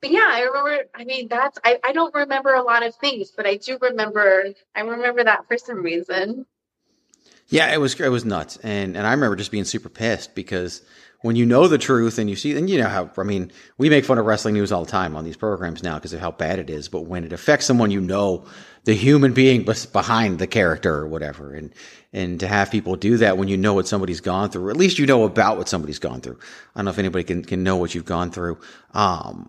but 0.00 0.10
yeah, 0.10 0.28
I 0.28 0.40
remember. 0.40 0.84
I 0.92 1.04
mean, 1.04 1.28
that's 1.28 1.60
I, 1.64 1.78
I 1.84 1.92
don't 1.92 2.12
remember 2.12 2.52
a 2.52 2.62
lot 2.64 2.84
of 2.84 2.96
things, 2.96 3.30
but 3.30 3.46
I 3.46 3.54
do 3.54 3.78
remember. 3.80 4.52
I 4.74 4.80
remember 4.80 5.22
that 5.22 5.46
for 5.46 5.56
some 5.56 5.80
reason. 5.84 6.44
Yeah, 7.46 7.72
it 7.72 7.80
was 7.80 8.00
it 8.00 8.08
was 8.08 8.24
nuts, 8.24 8.58
and 8.64 8.96
and 8.96 9.06
I 9.06 9.12
remember 9.12 9.36
just 9.36 9.52
being 9.52 9.62
super 9.62 9.88
pissed 9.88 10.34
because 10.34 10.82
when 11.24 11.36
you 11.36 11.46
know 11.46 11.68
the 11.68 11.78
truth 11.78 12.18
and 12.18 12.28
you 12.28 12.36
see, 12.36 12.54
and 12.54 12.68
you 12.68 12.76
know 12.76 12.86
how 12.86 13.10
I 13.16 13.22
mean, 13.22 13.50
we 13.78 13.88
make 13.88 14.04
fun 14.04 14.18
of 14.18 14.26
wrestling 14.26 14.52
news 14.52 14.70
all 14.70 14.84
the 14.84 14.90
time 14.90 15.16
on 15.16 15.24
these 15.24 15.38
programs 15.38 15.82
now 15.82 15.94
because 15.94 16.12
of 16.12 16.20
how 16.20 16.30
bad 16.30 16.58
it 16.58 16.68
is. 16.68 16.86
But 16.86 17.06
when 17.06 17.24
it 17.24 17.32
affects 17.32 17.64
someone 17.64 17.90
you 17.90 18.02
know, 18.02 18.44
the 18.84 18.92
human 18.92 19.32
being 19.32 19.62
behind 19.64 20.38
the 20.38 20.46
character 20.46 20.94
or 20.94 21.08
whatever, 21.08 21.54
and 21.54 21.72
and 22.12 22.38
to 22.40 22.46
have 22.46 22.70
people 22.70 22.94
do 22.96 23.16
that 23.16 23.38
when 23.38 23.48
you 23.48 23.56
know 23.56 23.72
what 23.72 23.88
somebody's 23.88 24.20
gone 24.20 24.50
through, 24.50 24.66
or 24.66 24.70
at 24.70 24.76
least 24.76 24.98
you 24.98 25.06
know 25.06 25.24
about 25.24 25.56
what 25.56 25.66
somebody's 25.66 25.98
gone 25.98 26.20
through. 26.20 26.38
I 26.74 26.80
don't 26.80 26.84
know 26.84 26.90
if 26.90 26.98
anybody 26.98 27.24
can 27.24 27.42
can 27.42 27.62
know 27.62 27.76
what 27.76 27.94
you've 27.94 28.04
gone 28.04 28.30
through. 28.30 28.58
Um, 28.92 29.48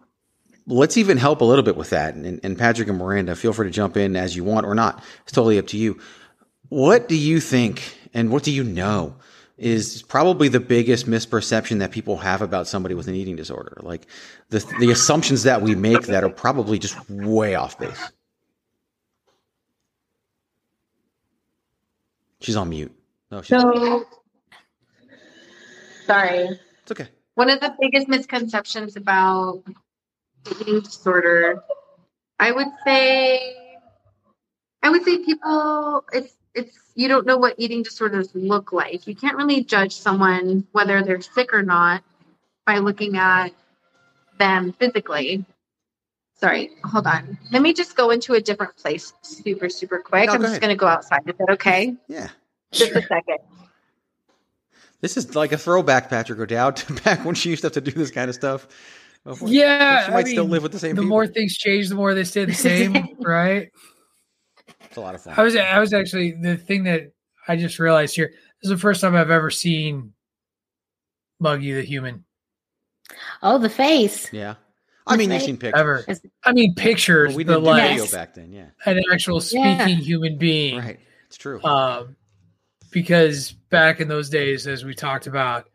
let's 0.67 0.95
even 0.95 1.17
help 1.17 1.41
a 1.41 1.45
little 1.45 1.65
bit 1.65 1.75
with 1.75 1.89
that. 1.89 2.15
And, 2.15 2.39
and 2.41 2.57
Patrick 2.57 2.88
and 2.88 2.97
Miranda, 2.97 3.35
feel 3.35 3.51
free 3.51 3.67
to 3.67 3.71
jump 3.71 3.97
in 3.97 4.15
as 4.15 4.33
you 4.33 4.45
want 4.45 4.65
or 4.65 4.75
not. 4.75 5.03
It's 5.23 5.33
totally 5.33 5.59
up 5.59 5.67
to 5.67 5.77
you. 5.77 5.99
What 6.69 7.09
do 7.09 7.17
you 7.17 7.41
think 7.41 7.83
and 8.13 8.31
what 8.31 8.43
do 8.43 8.53
you 8.53 8.63
know 8.63 9.17
is 9.57 10.03
probably 10.03 10.49
the 10.49 10.59
biggest 10.59 11.07
misperception 11.07 11.79
that 11.79 11.91
people 11.91 12.17
have 12.17 12.41
about 12.41 12.67
somebody 12.67 12.95
with 12.95 13.07
an 13.07 13.15
eating 13.15 13.35
disorder? 13.35 13.77
Like 13.81 14.07
the, 14.49 14.59
the 14.79 14.91
assumptions 14.91 15.43
that 15.43 15.61
we 15.61 15.75
make 15.75 16.03
that 16.03 16.23
are 16.23 16.29
probably 16.29 16.79
just 16.79 17.09
way 17.09 17.55
off 17.55 17.79
base. 17.79 18.11
She's 22.39 22.55
on 22.55 22.69
mute. 22.69 22.93
No, 23.31 23.41
she's 23.41 23.59
So 23.59 24.05
sorry. 26.05 26.59
It's 26.83 26.91
okay. 26.91 27.07
One 27.35 27.49
of 27.49 27.59
the 27.59 27.73
biggest 27.79 28.07
misconceptions 28.07 28.95
about 28.95 29.63
eating 30.59 30.81
disorder, 30.81 31.63
I 32.39 32.51
would 32.51 32.67
say, 32.85 33.55
I 34.83 34.89
would 34.89 35.03
say 35.03 35.23
people, 35.23 36.05
it's 36.13 36.33
it's 36.55 36.77
you 36.95 37.07
don't 37.07 37.25
know 37.25 37.37
what 37.37 37.55
eating 37.57 37.83
disorders 37.83 38.29
look 38.33 38.71
like. 38.71 39.05
You 39.05 39.15
can't 39.15 39.35
really 39.37 39.63
judge 39.63 39.95
someone 39.95 40.65
whether 40.71 41.03
they're 41.03 41.21
sick 41.21 41.53
or 41.53 41.61
not 41.61 42.03
by 42.65 42.77
looking 42.79 43.17
at 43.17 43.49
them 44.39 44.71
physically. 44.73 45.45
Sorry, 46.37 46.71
hold 46.83 47.07
on. 47.07 47.37
Let 47.51 47.61
me 47.61 47.73
just 47.73 47.95
go 47.95 48.09
into 48.11 48.33
a 48.33 48.41
different 48.41 48.75
place 48.77 49.13
super, 49.21 49.69
super 49.69 49.99
quick. 49.99 50.27
No, 50.27 50.33
I'm 50.33 50.41
go 50.41 50.47
just 50.47 50.61
going 50.61 50.69
to 50.71 50.77
go 50.77 50.87
outside. 50.87 51.21
Is 51.27 51.35
that 51.37 51.49
okay? 51.51 51.95
Yeah. 52.07 52.29
Just 52.71 52.91
a 52.91 53.01
second. 53.01 53.37
This 55.01 55.17
is 55.17 55.35
like 55.35 55.51
a 55.51 55.57
throwback, 55.57 56.09
Patrick 56.09 56.39
O'Dowd, 56.39 56.75
to 56.77 56.93
back 56.93 57.23
when 57.25 57.35
she 57.35 57.49
used 57.49 57.61
to 57.61 57.67
have 57.67 57.73
to 57.73 57.81
do 57.81 57.91
this 57.91 58.11
kind 58.11 58.29
of 58.29 58.35
stuff. 58.35 58.67
Oh, 59.25 59.31
Before- 59.31 59.49
Yeah, 59.49 60.05
she 60.05 60.11
might 60.11 60.27
I 60.27 60.31
still 60.31 60.45
live 60.45 60.63
with 60.63 60.71
the 60.71 60.79
same 60.79 60.95
The 60.95 61.01
people. 61.03 61.09
more 61.09 61.27
things 61.27 61.55
change, 61.57 61.89
the 61.89 61.95
more 61.95 62.13
they 62.13 62.23
stay 62.23 62.45
the 62.45 62.53
same, 62.53 63.15
right? 63.19 63.71
It's 64.95 64.97
a 64.97 65.01
lot 65.01 65.13
of 65.13 65.21
fun. 65.23 65.34
I 65.36 65.43
was 65.43 65.58
I 65.58 65.77
was 65.79 65.91
actually 65.93 66.31
the 66.31 66.55
thing 66.55 66.86
that 66.86 67.12
I 67.49 67.58
just 67.58 67.79
realized 67.79 68.15
here. 68.15 68.29
This 68.29 68.38
is 68.63 68.69
the 68.69 68.77
first 68.77 69.01
time 69.01 69.13
I've 69.13 69.29
ever 69.29 69.51
seen 69.51 70.13
Muggy 71.38 71.73
the 71.73 71.81
human. 71.81 72.23
Oh, 73.43 73.58
the 73.58 73.67
face. 73.67 74.31
Yeah. 74.31 74.55
I 75.05 75.17
mean, 75.17 75.29
you've 75.31 75.41
seen 75.41 75.58
pictures. 75.58 75.77
Ever. 75.77 76.05
I 76.45 76.53
mean 76.53 76.75
pictures, 76.75 77.27
Well, 77.31 77.36
we 77.38 77.43
but 77.43 77.51
didn't 77.55 77.63
do 77.65 77.69
like 77.71 77.89
video 77.89 78.08
back 78.10 78.36
then, 78.36 78.53
yeah. 78.53 78.67
an 78.86 79.01
actual 79.12 79.41
speaking 79.41 79.65
Yeah. 79.65 79.88
human 79.88 80.38
being. 80.38 80.77
Right. 80.79 80.99
It's 81.27 81.36
true. 81.36 81.62
Um, 81.65 82.15
because 82.91 83.51
back 83.69 83.99
in 83.99 84.08
those 84.08 84.29
days, 84.29 84.65
as 84.65 84.86
we 84.86 84.95
talked 84.95 85.27
about 85.27 85.67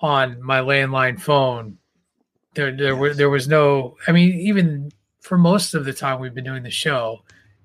on 0.00 0.40
my 0.42 0.60
landline 0.60 1.20
phone, 1.20 1.76
there 2.54 2.74
there 2.74 2.96
was 2.96 3.18
there 3.18 3.28
was 3.28 3.48
no. 3.48 3.98
I 4.08 4.12
mean, 4.12 4.32
even 4.32 4.90
for 5.20 5.36
most 5.36 5.74
of 5.74 5.84
the 5.84 5.92
time 5.92 6.20
we've 6.20 6.32
been 6.34 6.42
doing 6.44 6.62
the 6.62 6.70
show, 6.70 7.22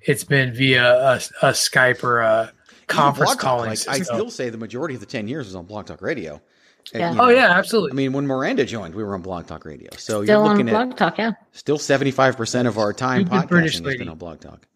it's 0.07 0.23
been 0.23 0.53
via 0.53 0.83
a, 0.83 1.15
a 1.41 1.51
Skype 1.51 2.03
or 2.03 2.19
a 2.21 2.51
conference 2.87 3.31
Blog 3.31 3.39
Talk, 3.39 3.39
calling 3.39 3.69
like, 3.69 3.87
I 3.87 3.99
still 3.99 4.29
say 4.31 4.49
the 4.49 4.57
majority 4.57 4.95
of 4.95 5.01
the 5.01 5.05
10 5.05 5.27
years 5.27 5.45
was 5.47 5.55
on 5.55 5.65
Blog 5.65 5.85
Talk 5.85 6.01
Radio. 6.01 6.41
And, 6.93 7.01
Yeah. 7.01 7.11
you 7.13 7.21
Oh, 7.21 7.27
yeah, 7.29 7.51
absolutely. 7.51 7.91
I 7.91 7.95
mean, 7.95 8.13
when 8.13 8.25
Miranda 8.25 8.63
joined, 8.65 8.95
we 8.95 9.03
were 9.03 9.13
on 9.13 9.21
Blog 9.21 9.45
Talk 9.47 9.65
Radio. 9.65 9.89
So 9.97 10.23
Still 10.23 10.25
you're 10.25 10.37
on 10.37 10.51
looking 10.57 10.65
Blog 10.67 10.91
at 10.91 10.97
Talk, 10.97 11.17
yeah. 11.17 11.31
still 11.51 11.77
75% 11.77 12.65
of 12.67 12.77
our 12.77 12.93
time 12.93 13.25
Stupid 13.25 13.35
podcasting 13.35 13.47
British 13.49 13.73
has 13.73 13.81
lady. 13.81 13.97
been 13.99 14.09
on 14.09 14.17
Blog 14.17 14.39
Talk, 14.39 14.67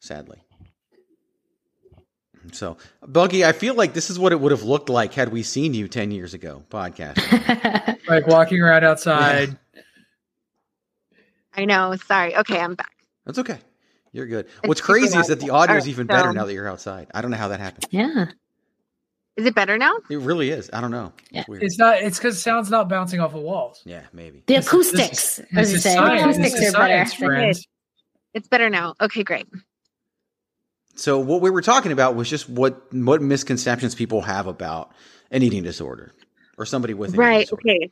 sadly. 0.00 0.38
So, 2.52 2.76
Buggy, 3.06 3.44
I 3.44 3.52
feel 3.52 3.74
like 3.74 3.92
this 3.92 4.10
is 4.10 4.18
what 4.18 4.32
it 4.32 4.40
would 4.40 4.50
have 4.50 4.64
looked 4.64 4.88
like 4.88 5.14
had 5.14 5.28
we 5.28 5.42
seen 5.44 5.74
you 5.74 5.86
10 5.86 6.10
years 6.10 6.34
ago 6.34 6.64
podcasting. 6.70 7.98
like 8.08 8.26
walking 8.26 8.60
around 8.60 8.82
outside. 8.84 9.56
I 11.54 11.66
know. 11.66 11.94
Sorry. 12.06 12.34
Okay, 12.36 12.58
I'm 12.58 12.74
back. 12.74 12.96
That's 13.26 13.38
okay. 13.38 13.58
You're 14.12 14.26
good. 14.26 14.46
It's 14.46 14.68
What's 14.68 14.80
crazy 14.80 15.18
is 15.18 15.28
that 15.28 15.40
the 15.40 15.46
loud. 15.48 15.62
audio 15.70 15.76
is 15.76 15.82
Alright, 15.84 15.88
even 15.90 16.06
better 16.06 16.32
now 16.32 16.44
that 16.44 16.52
you're 16.52 16.68
outside. 16.68 17.08
I 17.14 17.22
don't 17.22 17.30
know 17.30 17.36
how 17.38 17.48
that 17.48 17.60
happened. 17.60 17.86
Yeah. 17.90 18.26
Is 19.36 19.46
it 19.46 19.54
better 19.54 19.78
now? 19.78 19.94
It 20.10 20.18
really 20.18 20.50
is. 20.50 20.68
I 20.74 20.82
don't 20.82 20.90
know. 20.90 21.12
Yeah. 21.30 21.40
It's 21.40 21.48
weird. 21.48 21.62
It's 21.62 21.78
not. 21.78 22.02
It's 22.02 22.18
because 22.18 22.42
sound's 22.42 22.68
not 22.70 22.90
bouncing 22.90 23.20
off 23.20 23.34
of 23.34 23.40
walls. 23.40 23.80
Yeah, 23.86 24.02
maybe. 24.12 24.42
The 24.46 24.56
This 24.56 24.66
acoustics, 24.66 25.36
this 25.36 25.38
is- 25.38 25.46
as 25.56 25.72
you 25.72 25.78
say. 25.78 25.94
science. 25.94 26.36
Acoustics 26.36 26.60
is 26.68 26.74
are 26.74 26.86
better. 26.88 27.10
friends. 27.16 27.66
It's 28.34 28.48
better 28.48 28.68
now. 28.68 28.94
Okay, 29.00 29.22
great. 29.24 29.46
So 30.94 31.18
what 31.18 31.40
we 31.40 31.48
were 31.48 31.62
talking 31.62 31.92
about 31.92 32.14
was 32.14 32.28
just 32.28 32.48
what 32.50 32.92
what 32.92 33.22
misconceptions 33.22 33.94
people 33.94 34.20
have 34.20 34.46
about 34.46 34.92
an 35.30 35.42
eating 35.42 35.62
disorder 35.62 36.12
or 36.58 36.66
somebody 36.66 36.92
with 36.92 37.16
Right. 37.16 37.40
disorder. 37.46 37.62
Okay. 37.66 37.90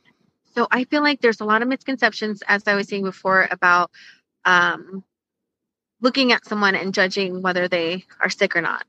So 0.53 0.67
I 0.69 0.83
feel 0.83 1.01
like 1.01 1.21
there's 1.21 1.41
a 1.41 1.45
lot 1.45 1.63
of 1.63 1.67
misconceptions, 1.67 2.43
as 2.47 2.67
I 2.67 2.75
was 2.75 2.87
saying 2.87 3.03
before, 3.03 3.47
about 3.49 3.89
um, 4.45 5.03
looking 6.01 6.31
at 6.31 6.45
someone 6.45 6.75
and 6.75 6.93
judging 6.93 7.41
whether 7.41 7.67
they 7.67 8.05
are 8.19 8.29
sick 8.29 8.55
or 8.55 8.61
not. 8.61 8.85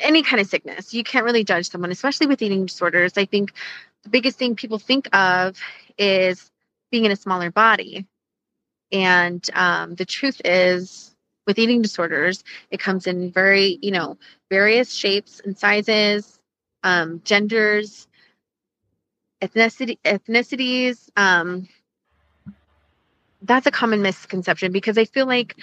Any 0.00 0.22
kind 0.22 0.40
of 0.40 0.46
sickness, 0.46 0.94
you 0.94 1.04
can't 1.04 1.24
really 1.24 1.44
judge 1.44 1.70
someone, 1.70 1.90
especially 1.90 2.26
with 2.26 2.42
eating 2.42 2.66
disorders. 2.66 3.12
I 3.16 3.24
think 3.24 3.52
the 4.02 4.10
biggest 4.10 4.38
thing 4.38 4.56
people 4.56 4.78
think 4.78 5.08
of 5.14 5.58
is 5.98 6.50
being 6.90 7.04
in 7.04 7.12
a 7.12 7.16
smaller 7.16 7.50
body. 7.50 8.06
And 8.92 9.44
um, 9.54 9.94
the 9.94 10.04
truth 10.04 10.40
is, 10.44 11.14
with 11.46 11.58
eating 11.58 11.82
disorders, 11.82 12.44
it 12.70 12.80
comes 12.80 13.06
in 13.06 13.30
very, 13.30 13.78
you 13.82 13.90
know, 13.90 14.18
various 14.50 14.92
shapes 14.92 15.40
and 15.44 15.56
sizes, 15.58 16.38
um, 16.82 17.20
genders, 17.24 18.06
ethnicity, 19.40 19.98
ethnicities. 20.04 21.08
Um, 21.16 21.68
that's 23.42 23.66
a 23.66 23.70
common 23.70 24.02
misconception 24.02 24.72
because 24.72 24.98
I 24.98 25.04
feel 25.04 25.26
like 25.26 25.56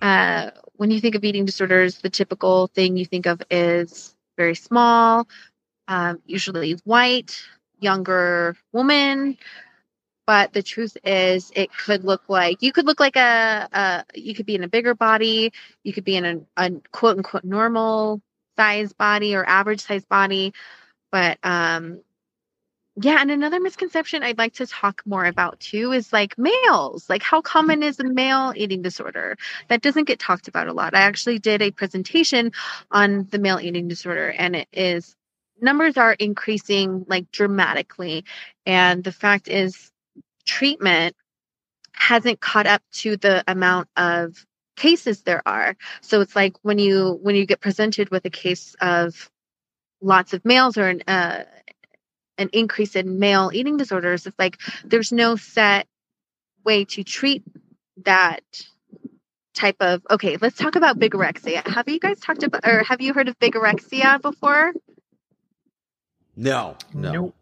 uh, 0.00 0.50
when 0.76 0.90
you 0.90 1.00
think 1.00 1.14
of 1.14 1.24
eating 1.24 1.44
disorders, 1.44 1.98
the 1.98 2.10
typical 2.10 2.68
thing 2.68 2.96
you 2.96 3.04
think 3.04 3.26
of 3.26 3.42
is 3.50 4.14
very 4.36 4.54
small, 4.54 5.28
um, 5.88 6.20
usually 6.26 6.72
white, 6.84 7.42
younger 7.80 8.56
woman. 8.72 9.36
But 10.26 10.52
the 10.52 10.62
truth 10.62 10.96
is, 11.04 11.50
it 11.56 11.70
could 11.72 12.04
look 12.04 12.22
like 12.28 12.62
you 12.62 12.72
could 12.72 12.86
look 12.86 13.00
like 13.00 13.16
a, 13.16 13.68
a 13.72 14.04
you 14.14 14.34
could 14.34 14.46
be 14.46 14.54
in 14.54 14.64
a 14.64 14.68
bigger 14.68 14.94
body, 14.94 15.52
you 15.84 15.92
could 15.92 16.04
be 16.04 16.16
in 16.16 16.24
a, 16.24 16.40
a 16.56 16.70
quote 16.92 17.16
unquote 17.16 17.44
normal 17.44 18.20
size 18.56 18.92
body 18.92 19.34
or 19.34 19.48
average 19.48 19.80
size 19.80 20.04
body. 20.04 20.52
But 21.10 21.38
um, 21.42 22.00
yeah, 23.00 23.18
and 23.20 23.30
another 23.30 23.60
misconception 23.60 24.22
I'd 24.24 24.38
like 24.38 24.54
to 24.54 24.66
talk 24.66 25.02
more 25.06 25.24
about 25.24 25.60
too 25.60 25.92
is 25.92 26.12
like 26.12 26.36
males. 26.36 27.08
Like, 27.08 27.22
how 27.22 27.40
common 27.40 27.82
is 27.84 28.00
a 28.00 28.04
male 28.04 28.52
eating 28.56 28.82
disorder? 28.82 29.36
That 29.68 29.82
doesn't 29.82 30.04
get 30.04 30.18
talked 30.18 30.48
about 30.48 30.66
a 30.66 30.72
lot. 30.72 30.94
I 30.94 31.00
actually 31.00 31.38
did 31.38 31.62
a 31.62 31.70
presentation 31.70 32.50
on 32.90 33.28
the 33.30 33.38
male 33.38 33.60
eating 33.60 33.86
disorder, 33.86 34.30
and 34.30 34.56
it 34.56 34.68
is 34.72 35.14
numbers 35.60 35.96
are 35.96 36.14
increasing 36.14 37.04
like 37.08 37.30
dramatically. 37.30 38.24
And 38.66 39.04
the 39.04 39.12
fact 39.12 39.48
is, 39.48 39.92
treatment 40.44 41.14
hasn't 41.92 42.40
caught 42.40 42.66
up 42.66 42.82
to 42.92 43.16
the 43.16 43.44
amount 43.46 43.88
of 43.96 44.44
cases 44.76 45.22
there 45.22 45.42
are. 45.46 45.76
So 46.00 46.20
it's 46.20 46.34
like 46.34 46.56
when 46.62 46.78
you 46.78 47.18
when 47.22 47.36
you 47.36 47.46
get 47.46 47.60
presented 47.60 48.10
with 48.10 48.24
a 48.24 48.30
case 48.30 48.74
of 48.80 49.30
lots 50.00 50.32
of 50.32 50.44
males 50.44 50.76
or 50.78 50.88
an 50.88 51.02
uh, 51.06 51.44
an 52.38 52.48
increase 52.52 52.96
in 52.96 53.18
male 53.18 53.50
eating 53.52 53.76
disorders 53.76 54.26
it's 54.26 54.38
like 54.38 54.58
there's 54.84 55.12
no 55.12 55.36
set 55.36 55.86
way 56.64 56.84
to 56.84 57.02
treat 57.02 57.42
that 58.04 58.42
type 59.54 59.76
of 59.80 60.00
okay 60.10 60.36
let's 60.40 60.56
talk 60.56 60.76
about 60.76 60.98
bigorexia 60.98 61.66
have 61.66 61.88
you 61.88 61.98
guys 61.98 62.20
talked 62.20 62.42
about 62.44 62.64
or 62.66 62.82
have 62.84 63.00
you 63.00 63.12
heard 63.12 63.28
of 63.28 63.38
bigorexia 63.38 64.20
before 64.22 64.72
No, 66.36 66.76
no. 66.94 67.32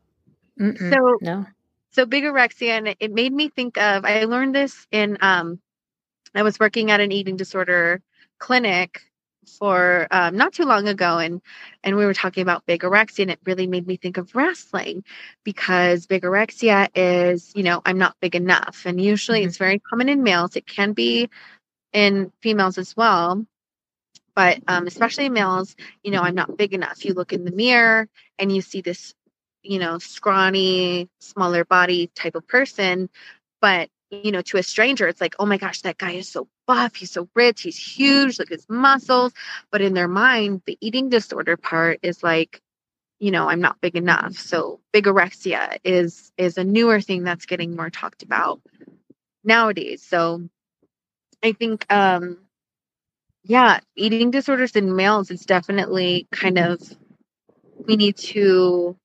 Nope. 0.58 0.78
So 0.78 1.18
no. 1.20 1.46
so 1.90 2.06
bigorexia 2.06 2.70
and 2.70 2.88
it, 2.88 2.96
it 3.00 3.12
made 3.12 3.32
me 3.32 3.48
think 3.50 3.76
of 3.76 4.06
i 4.06 4.24
learned 4.24 4.54
this 4.54 4.86
in 4.90 5.18
um 5.20 5.60
i 6.34 6.42
was 6.42 6.58
working 6.58 6.90
at 6.90 7.00
an 7.00 7.12
eating 7.12 7.36
disorder 7.36 8.00
clinic 8.38 9.02
for 9.46 10.06
um, 10.10 10.36
not 10.36 10.52
too 10.52 10.64
long 10.64 10.88
ago 10.88 11.18
and 11.18 11.40
and 11.84 11.96
we 11.96 12.04
were 12.04 12.14
talking 12.14 12.42
about 12.42 12.66
bigorexia 12.66 13.20
and 13.20 13.30
it 13.30 13.40
really 13.44 13.66
made 13.66 13.86
me 13.86 13.96
think 13.96 14.16
of 14.16 14.34
wrestling 14.34 15.04
because 15.44 16.06
bigorexia 16.06 16.88
is 16.94 17.52
you 17.54 17.62
know 17.62 17.80
i'm 17.86 17.98
not 17.98 18.16
big 18.20 18.34
enough 18.34 18.82
and 18.86 19.00
usually 19.00 19.42
it's 19.44 19.58
very 19.58 19.78
common 19.78 20.08
in 20.08 20.22
males. 20.22 20.56
It 20.56 20.66
can 20.66 20.92
be 20.92 21.30
in 21.92 22.32
females 22.42 22.78
as 22.78 22.96
well 22.96 23.44
but 24.34 24.58
um, 24.68 24.86
especially 24.86 25.26
in 25.26 25.32
males 25.32 25.76
you 26.02 26.10
know 26.10 26.22
i'm 26.22 26.34
not 26.34 26.56
big 26.56 26.74
enough. 26.74 27.04
You 27.04 27.14
look 27.14 27.32
in 27.32 27.44
the 27.44 27.52
mirror 27.52 28.08
and 28.38 28.54
you 28.54 28.62
see 28.62 28.80
this 28.80 29.14
you 29.62 29.78
know 29.78 29.98
scrawny 29.98 31.08
smaller 31.20 31.64
body 31.64 32.10
type 32.14 32.34
of 32.34 32.46
person 32.46 33.08
but 33.60 33.88
you 34.10 34.30
know 34.30 34.42
to 34.42 34.56
a 34.56 34.62
stranger 34.62 35.08
it's 35.08 35.20
like 35.20 35.34
oh 35.38 35.46
my 35.46 35.56
gosh 35.56 35.80
that 35.82 35.98
guy 35.98 36.12
is 36.12 36.28
so 36.28 36.48
buff 36.66 36.94
he's 36.94 37.10
so 37.10 37.28
rich 37.34 37.62
he's 37.62 37.76
huge 37.78 38.38
look 38.38 38.50
at 38.50 38.58
his 38.58 38.68
muscles. 38.68 39.32
But 39.70 39.80
in 39.80 39.94
their 39.94 40.08
mind 40.08 40.62
the 40.66 40.78
eating 40.80 41.08
disorder 41.08 41.56
part 41.56 42.00
is 42.02 42.22
like 42.22 42.60
you 43.18 43.30
know 43.30 43.48
i'm 43.48 43.60
not 43.60 43.80
big 43.80 43.96
enough. 43.96 44.34
So 44.34 44.80
bigorexia 44.92 45.78
is 45.84 46.32
is 46.36 46.58
a 46.58 46.64
newer 46.64 47.00
thing 47.00 47.24
that's 47.24 47.46
getting 47.46 47.74
more 47.74 47.90
talked 47.90 48.22
about 48.22 48.60
nowadays. 49.44 50.02
So 50.02 50.48
i 51.42 51.52
think 51.52 51.84
um 51.92 52.38
yeah 53.44 53.80
eating 53.96 54.30
disorders 54.30 54.76
in 54.76 54.94
males 54.96 55.30
is 55.30 55.44
definitely 55.44 56.26
kind 56.30 56.58
of 56.58 56.80
we 57.86 57.96
need 57.96 58.16
to 58.16 58.96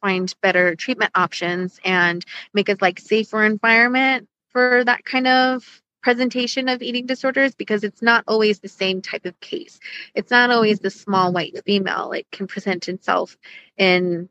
find 0.00 0.34
better 0.42 0.74
treatment 0.76 1.10
options 1.14 1.80
and 1.84 2.24
make 2.52 2.68
a 2.68 2.76
like 2.80 2.98
safer 2.98 3.44
environment 3.44 4.28
for 4.56 4.84
that 4.84 5.04
kind 5.04 5.26
of 5.26 5.82
presentation 6.02 6.70
of 6.70 6.80
eating 6.80 7.04
disorders 7.04 7.54
because 7.54 7.84
it's 7.84 8.00
not 8.00 8.24
always 8.26 8.58
the 8.58 8.68
same 8.68 9.02
type 9.02 9.26
of 9.26 9.38
case. 9.38 9.78
It's 10.14 10.30
not 10.30 10.50
always 10.50 10.80
the 10.80 10.88
small 10.88 11.30
white 11.30 11.62
female. 11.66 12.12
It 12.12 12.26
can 12.32 12.46
present 12.46 12.88
itself 12.88 13.36
in 13.76 14.30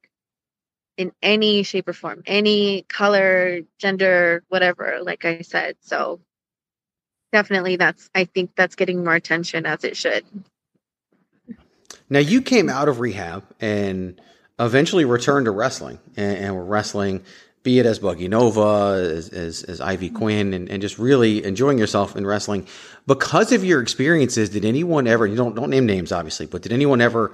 in 0.98 1.12
any 1.22 1.62
shape 1.62 1.88
or 1.88 1.94
form, 1.94 2.24
any 2.26 2.82
color, 2.90 3.60
gender, 3.78 4.44
whatever, 4.48 4.98
like 5.04 5.26
I 5.26 5.42
said. 5.42 5.76
So 5.82 6.22
definitely 7.32 7.76
that's 7.76 8.10
I 8.16 8.24
think 8.24 8.56
that's 8.56 8.76
getting 8.76 9.04
more 9.04 9.14
attention 9.14 9.68
as 9.68 9.84
it 9.84 9.96
should. 9.96 10.26
Now 12.10 12.18
you 12.18 12.42
came 12.42 12.68
out 12.68 12.88
of 12.88 13.00
rehab 13.00 13.44
and 13.62 14.20
eventually 14.58 15.06
returned 15.06 15.46
to 15.46 15.52
wrestling 15.52 16.00
and, 16.18 16.38
and 16.38 16.56
were 16.56 16.66
wrestling 16.66 17.24
be 17.65 17.80
it 17.80 17.86
as 17.86 17.97
Buggy 17.97 18.28
Nova, 18.28 19.12
as, 19.17 19.30
as, 19.30 19.63
as 19.63 19.82
Ivy 19.82 20.12
Quinn, 20.12 20.54
and, 20.54 20.69
and 20.69 20.82
just 20.82 20.99
really 20.99 21.43
enjoying 21.43 21.80
yourself 21.80 22.15
in 22.15 22.25
wrestling. 22.25 22.67
Because 23.08 23.51
of 23.51 23.65
your 23.65 23.82
experiences, 23.82 24.49
did 24.51 24.63
anyone 24.63 25.08
ever, 25.08 25.25
you 25.25 25.36
don't, 25.36 25.56
don't 25.56 25.71
name 25.71 25.88
names 25.88 26.12
obviously, 26.12 26.45
but 26.45 26.62
did 26.62 26.71
anyone 26.71 27.01
ever 27.01 27.34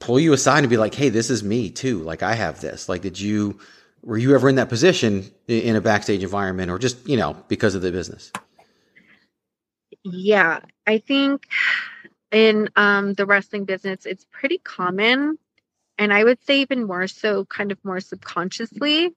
pull 0.00 0.18
you 0.18 0.32
aside 0.32 0.60
and 0.60 0.70
be 0.70 0.78
like, 0.78 0.94
hey, 0.94 1.10
this 1.10 1.28
is 1.28 1.44
me 1.44 1.68
too? 1.68 1.98
Like, 1.98 2.22
I 2.22 2.34
have 2.34 2.62
this. 2.62 2.88
Like, 2.88 3.02
did 3.02 3.20
you, 3.20 3.60
were 4.02 4.16
you 4.16 4.34
ever 4.34 4.48
in 4.48 4.54
that 4.54 4.70
position 4.70 5.30
in 5.46 5.76
a 5.76 5.82
backstage 5.82 6.22
environment 6.22 6.70
or 6.70 6.78
just, 6.78 7.06
you 7.06 7.18
know, 7.18 7.36
because 7.48 7.74
of 7.74 7.82
the 7.82 7.92
business? 7.92 8.32
Yeah, 10.02 10.60
I 10.86 10.98
think 10.98 11.46
in 12.32 12.70
um, 12.74 13.12
the 13.12 13.26
wrestling 13.26 13.66
business, 13.66 14.06
it's 14.06 14.24
pretty 14.30 14.58
common. 14.58 15.36
And 15.98 16.12
I 16.12 16.24
would 16.24 16.42
say 16.46 16.60
even 16.60 16.86
more 16.86 17.06
so, 17.06 17.44
kind 17.44 17.70
of 17.70 17.84
more 17.84 18.00
subconsciously 18.00 19.12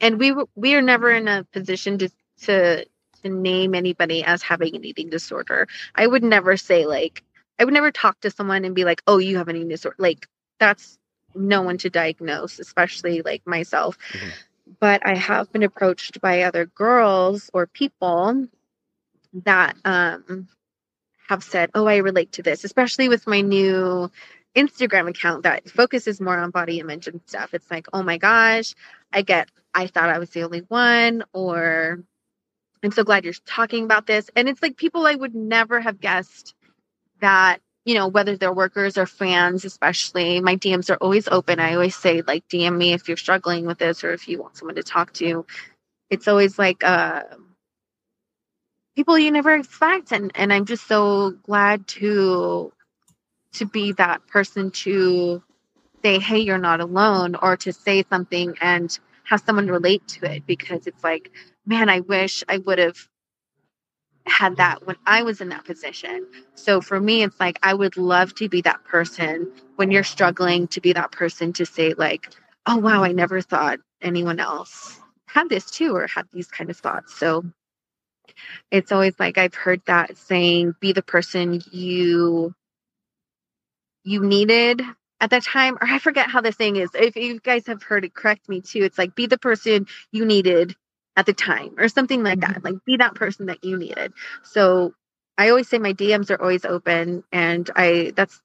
and 0.00 0.18
we 0.18 0.34
we 0.54 0.74
are 0.74 0.82
never 0.82 1.10
in 1.10 1.28
a 1.28 1.44
position 1.52 1.98
to 1.98 2.10
to 2.42 2.84
to 3.22 3.28
name 3.28 3.74
anybody 3.74 4.24
as 4.24 4.42
having 4.42 4.74
an 4.74 4.84
eating 4.84 5.10
disorder. 5.10 5.68
I 5.94 6.06
would 6.06 6.22
never 6.22 6.56
say 6.56 6.86
like 6.86 7.22
I 7.58 7.64
would 7.64 7.74
never 7.74 7.90
talk 7.90 8.20
to 8.20 8.30
someone 8.30 8.64
and 8.64 8.74
be 8.74 8.84
like, 8.84 9.02
"Oh, 9.06 9.18
you 9.18 9.36
have 9.36 9.48
an 9.48 9.56
eating 9.56 9.68
disorder." 9.68 9.96
Like 9.98 10.26
that's 10.58 10.98
no 11.34 11.62
one 11.62 11.78
to 11.78 11.90
diagnose, 11.90 12.58
especially 12.58 13.22
like 13.22 13.46
myself. 13.46 13.98
Mm-hmm. 14.12 14.28
But 14.78 15.06
I 15.06 15.14
have 15.16 15.52
been 15.52 15.62
approached 15.62 16.20
by 16.20 16.42
other 16.42 16.66
girls 16.66 17.50
or 17.52 17.66
people 17.66 18.48
that 19.44 19.76
um 19.84 20.48
have 21.28 21.44
said, 21.44 21.70
"Oh, 21.74 21.86
I 21.86 21.98
relate 21.98 22.32
to 22.32 22.42
this," 22.42 22.64
especially 22.64 23.08
with 23.08 23.26
my 23.26 23.42
new 23.42 24.10
Instagram 24.56 25.08
account 25.08 25.44
that 25.44 25.68
focuses 25.70 26.20
more 26.20 26.38
on 26.38 26.50
body 26.50 26.80
image 26.80 27.06
and 27.06 27.20
stuff. 27.26 27.54
It's 27.54 27.70
like, 27.70 27.86
"Oh 27.92 28.02
my 28.02 28.16
gosh, 28.18 28.74
I 29.12 29.22
get 29.22 29.48
I 29.74 29.86
thought 29.86 30.10
I 30.10 30.18
was 30.18 30.30
the 30.30 30.42
only 30.42 30.60
one, 30.60 31.24
or 31.32 32.02
I'm 32.82 32.92
so 32.92 33.04
glad 33.04 33.24
you're 33.24 33.34
talking 33.46 33.84
about 33.84 34.06
this. 34.06 34.30
And 34.36 34.48
it's 34.48 34.62
like 34.62 34.76
people 34.76 35.06
I 35.06 35.14
would 35.14 35.34
never 35.34 35.80
have 35.80 36.00
guessed 36.00 36.54
that, 37.20 37.60
you 37.84 37.94
know, 37.94 38.08
whether 38.08 38.36
they're 38.36 38.52
workers 38.52 38.98
or 38.98 39.06
fans, 39.06 39.64
especially, 39.64 40.40
my 40.40 40.56
DMs 40.56 40.90
are 40.90 40.98
always 40.98 41.28
open. 41.28 41.60
I 41.60 41.74
always 41.74 41.96
say, 41.96 42.22
like, 42.22 42.48
DM 42.48 42.76
me 42.76 42.92
if 42.92 43.08
you're 43.08 43.16
struggling 43.16 43.66
with 43.66 43.78
this 43.78 44.04
or 44.04 44.12
if 44.12 44.28
you 44.28 44.40
want 44.40 44.56
someone 44.56 44.76
to 44.76 44.82
talk 44.82 45.12
to. 45.14 45.46
It's 46.10 46.28
always 46.28 46.58
like, 46.58 46.82
uh, 46.84 47.22
people 48.96 49.18
you 49.18 49.30
never 49.30 49.54
expect 49.54 50.12
and 50.12 50.30
and 50.34 50.52
I'm 50.52 50.66
just 50.66 50.86
so 50.86 51.30
glad 51.44 51.86
to 51.88 52.72
to 53.54 53.64
be 53.66 53.92
that 53.92 54.26
person 54.26 54.70
to 54.72 55.42
say 56.02 56.18
hey 56.18 56.38
you're 56.40 56.58
not 56.58 56.80
alone 56.80 57.34
or 57.34 57.56
to 57.58 57.72
say 57.72 58.04
something 58.10 58.56
and 58.60 58.98
have 59.30 59.40
someone 59.46 59.68
relate 59.68 60.06
to 60.08 60.30
it 60.30 60.44
because 60.44 60.88
it's 60.88 61.04
like, 61.04 61.30
man, 61.64 61.88
I 61.88 62.00
wish 62.00 62.42
I 62.48 62.58
would 62.58 62.78
have 62.78 63.08
had 64.26 64.56
that 64.56 64.84
when 64.86 64.96
I 65.06 65.22
was 65.22 65.40
in 65.40 65.50
that 65.50 65.64
position. 65.64 66.26
So 66.56 66.80
for 66.80 66.98
me, 66.98 67.22
it's 67.22 67.38
like 67.38 67.58
I 67.62 67.72
would 67.72 67.96
love 67.96 68.34
to 68.36 68.48
be 68.48 68.60
that 68.62 68.82
person 68.84 69.50
when 69.76 69.92
you're 69.92 70.02
struggling 70.02 70.66
to 70.68 70.80
be 70.80 70.92
that 70.94 71.12
person 71.12 71.52
to 71.54 71.64
say, 71.64 71.94
like, 71.94 72.28
oh, 72.66 72.76
wow, 72.76 73.04
I 73.04 73.12
never 73.12 73.40
thought 73.40 73.78
anyone 74.02 74.40
else 74.40 74.98
had 75.26 75.48
this 75.48 75.70
too 75.70 75.94
or 75.94 76.08
had 76.08 76.26
these 76.32 76.48
kind 76.48 76.68
of 76.68 76.76
thoughts. 76.76 77.16
So 77.16 77.44
it's 78.72 78.90
always 78.90 79.14
like 79.20 79.38
I've 79.38 79.54
heard 79.54 79.80
that 79.86 80.16
saying, 80.16 80.74
be 80.80 80.92
the 80.92 81.02
person 81.02 81.62
you 81.70 82.52
you 84.02 84.24
needed 84.24 84.82
at 85.20 85.30
that 85.30 85.44
time, 85.44 85.76
or 85.76 85.86
I 85.86 85.98
forget 85.98 86.30
how 86.30 86.40
the 86.40 86.52
saying 86.52 86.76
is. 86.76 86.90
If 86.94 87.16
you 87.16 87.40
guys 87.40 87.66
have 87.66 87.82
heard 87.82 88.04
it, 88.04 88.14
correct 88.14 88.48
me 88.48 88.60
too. 88.60 88.82
It's 88.82 88.98
like 88.98 89.14
be 89.14 89.26
the 89.26 89.38
person 89.38 89.86
you 90.12 90.24
needed 90.24 90.74
at 91.16 91.26
the 91.26 91.32
time, 91.32 91.74
or 91.78 91.88
something 91.88 92.22
like 92.22 92.40
that. 92.40 92.56
Mm-hmm. 92.56 92.66
Like 92.66 92.84
be 92.86 92.96
that 92.96 93.14
person 93.14 93.46
that 93.46 93.62
you 93.64 93.76
needed. 93.76 94.12
So 94.42 94.94
I 95.36 95.50
always 95.50 95.68
say 95.68 95.78
my 95.78 95.92
DMs 95.92 96.30
are 96.30 96.40
always 96.40 96.64
open, 96.64 97.24
and 97.32 97.68
I 97.76 98.12
that's 98.16 98.40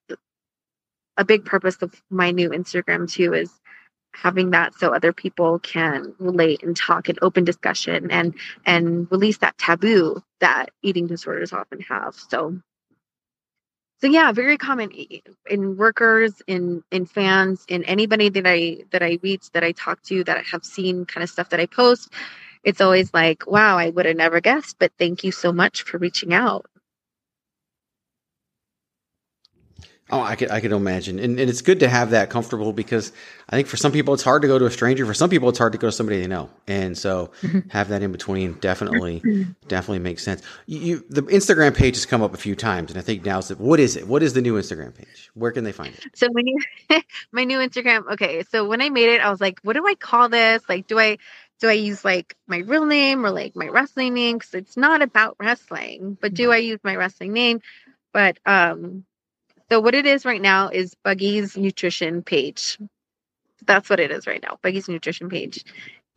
a 1.17 1.25
big 1.25 1.45
purpose 1.45 1.77
of 1.81 1.93
my 2.09 2.31
new 2.31 2.49
Instagram 2.49 3.09
too 3.09 3.33
is 3.33 3.51
having 4.13 4.51
that 4.51 4.73
so 4.75 4.93
other 4.93 5.11
people 5.11 5.59
can 5.59 6.13
relate 6.19 6.63
and 6.63 6.75
talk 6.75 7.09
and 7.09 7.19
open 7.21 7.43
discussion 7.43 8.09
and 8.11 8.33
and 8.65 9.09
release 9.11 9.39
that 9.39 9.57
taboo 9.57 10.21
that 10.39 10.71
eating 10.81 11.07
disorders 11.07 11.53
often 11.53 11.81
have. 11.81 12.15
So 12.15 12.59
so 14.05 14.11
yeah 14.11 14.31
very 14.31 14.55
common 14.55 14.91
in 15.49 15.77
workers 15.77 16.39
in 16.45 16.83
in 16.91 17.07
fans 17.07 17.65
in 17.69 17.83
anybody 17.85 18.29
that 18.29 18.45
i 18.45 18.77
that 18.91 19.01
i 19.01 19.17
reach 19.23 19.49
that 19.53 19.63
i 19.63 19.71
talk 19.71 19.99
to 20.03 20.23
that 20.25 20.37
i 20.37 20.43
have 20.51 20.63
seen 20.63 21.07
kind 21.07 21.23
of 21.23 21.29
stuff 21.31 21.49
that 21.49 21.59
i 21.59 21.65
post 21.65 22.13
it's 22.63 22.81
always 22.81 23.11
like 23.15 23.47
wow 23.47 23.79
i 23.79 23.89
would 23.89 24.05
have 24.05 24.15
never 24.15 24.39
guessed 24.39 24.77
but 24.77 24.91
thank 24.99 25.23
you 25.23 25.31
so 25.31 25.51
much 25.51 25.81
for 25.81 25.97
reaching 25.97 26.35
out 26.35 26.67
Oh, 30.11 30.21
I 30.21 30.35
could 30.35 30.51
I 30.51 30.59
could 30.59 30.71
imagine, 30.71 31.17
and, 31.17 31.39
and 31.39 31.49
it's 31.49 31.63
good 31.63 31.79
to 31.79 31.89
have 31.89 32.11
that 32.11 32.29
comfortable 32.29 32.73
because 32.73 33.11
I 33.49 33.55
think 33.55 33.67
for 33.67 33.75
some 33.75 33.91
people 33.91 34.13
it's 34.13 34.21
hard 34.21 34.43
to 34.43 34.47
go 34.47 34.59
to 34.59 34.67
a 34.67 34.71
stranger. 34.71 35.03
For 35.03 35.15
some 35.15 35.31
people 35.31 35.49
it's 35.49 35.57
hard 35.57 35.71
to 35.71 35.79
go 35.79 35.87
to 35.87 35.91
somebody 35.91 36.21
they 36.21 36.27
know, 36.27 36.51
and 36.67 36.95
so 36.95 37.31
mm-hmm. 37.41 37.67
have 37.69 37.89
that 37.89 38.03
in 38.03 38.11
between 38.11 38.53
definitely 38.59 39.23
definitely 39.67 39.99
makes 39.99 40.23
sense. 40.23 40.43
You, 40.67 40.79
you, 40.79 41.05
the 41.09 41.23
Instagram 41.23 41.75
page 41.75 41.95
has 41.95 42.05
come 42.05 42.21
up 42.21 42.35
a 42.35 42.37
few 42.37 42.55
times, 42.55 42.91
and 42.91 42.99
I 42.99 43.01
think 43.01 43.25
now 43.25 43.39
it's 43.39 43.49
what 43.49 43.79
is 43.79 43.95
it? 43.95 44.07
What 44.07 44.21
is 44.21 44.33
the 44.33 44.41
new 44.41 44.53
Instagram 44.53 44.93
page? 44.93 45.31
Where 45.33 45.51
can 45.51 45.63
they 45.63 45.71
find 45.71 45.95
it? 45.95 46.05
So 46.13 46.27
when 46.31 46.45
you 46.45 46.59
my 47.31 47.43
new 47.43 47.57
Instagram, 47.57 48.11
okay. 48.11 48.43
So 48.43 48.67
when 48.67 48.83
I 48.83 48.89
made 48.89 49.09
it, 49.09 49.21
I 49.21 49.31
was 49.31 49.41
like, 49.41 49.59
what 49.63 49.73
do 49.73 49.87
I 49.87 49.95
call 49.95 50.29
this? 50.29 50.61
Like, 50.69 50.85
do 50.85 50.99
I 50.99 51.17
do 51.59 51.67
I 51.67 51.73
use 51.73 52.05
like 52.05 52.37
my 52.45 52.59
real 52.59 52.85
name 52.85 53.25
or 53.25 53.31
like 53.31 53.55
my 53.55 53.69
wrestling 53.69 54.13
name? 54.13 54.37
Because 54.37 54.53
it's 54.53 54.77
not 54.77 55.01
about 55.01 55.37
wrestling, 55.39 56.15
but 56.21 56.35
do. 56.35 56.51
I 56.51 56.57
use 56.57 56.79
my 56.83 56.95
wrestling 56.95 57.33
name? 57.33 57.61
But 58.13 58.37
um 58.45 59.03
so 59.75 59.81
what 59.81 59.93
it 59.93 60.05
is 60.05 60.23
right 60.23 60.41
now 60.41 60.69
is 60.69 60.95
Buggy's 61.03 61.57
nutrition 61.57 62.23
page. 62.23 62.77
That's 63.65 63.89
what 63.89 63.99
it 63.99 64.09
is 64.09 64.25
right 64.25 64.41
now, 64.41 64.57
Buggy's 64.63 64.87
nutrition 64.87 65.27
page. 65.27 65.65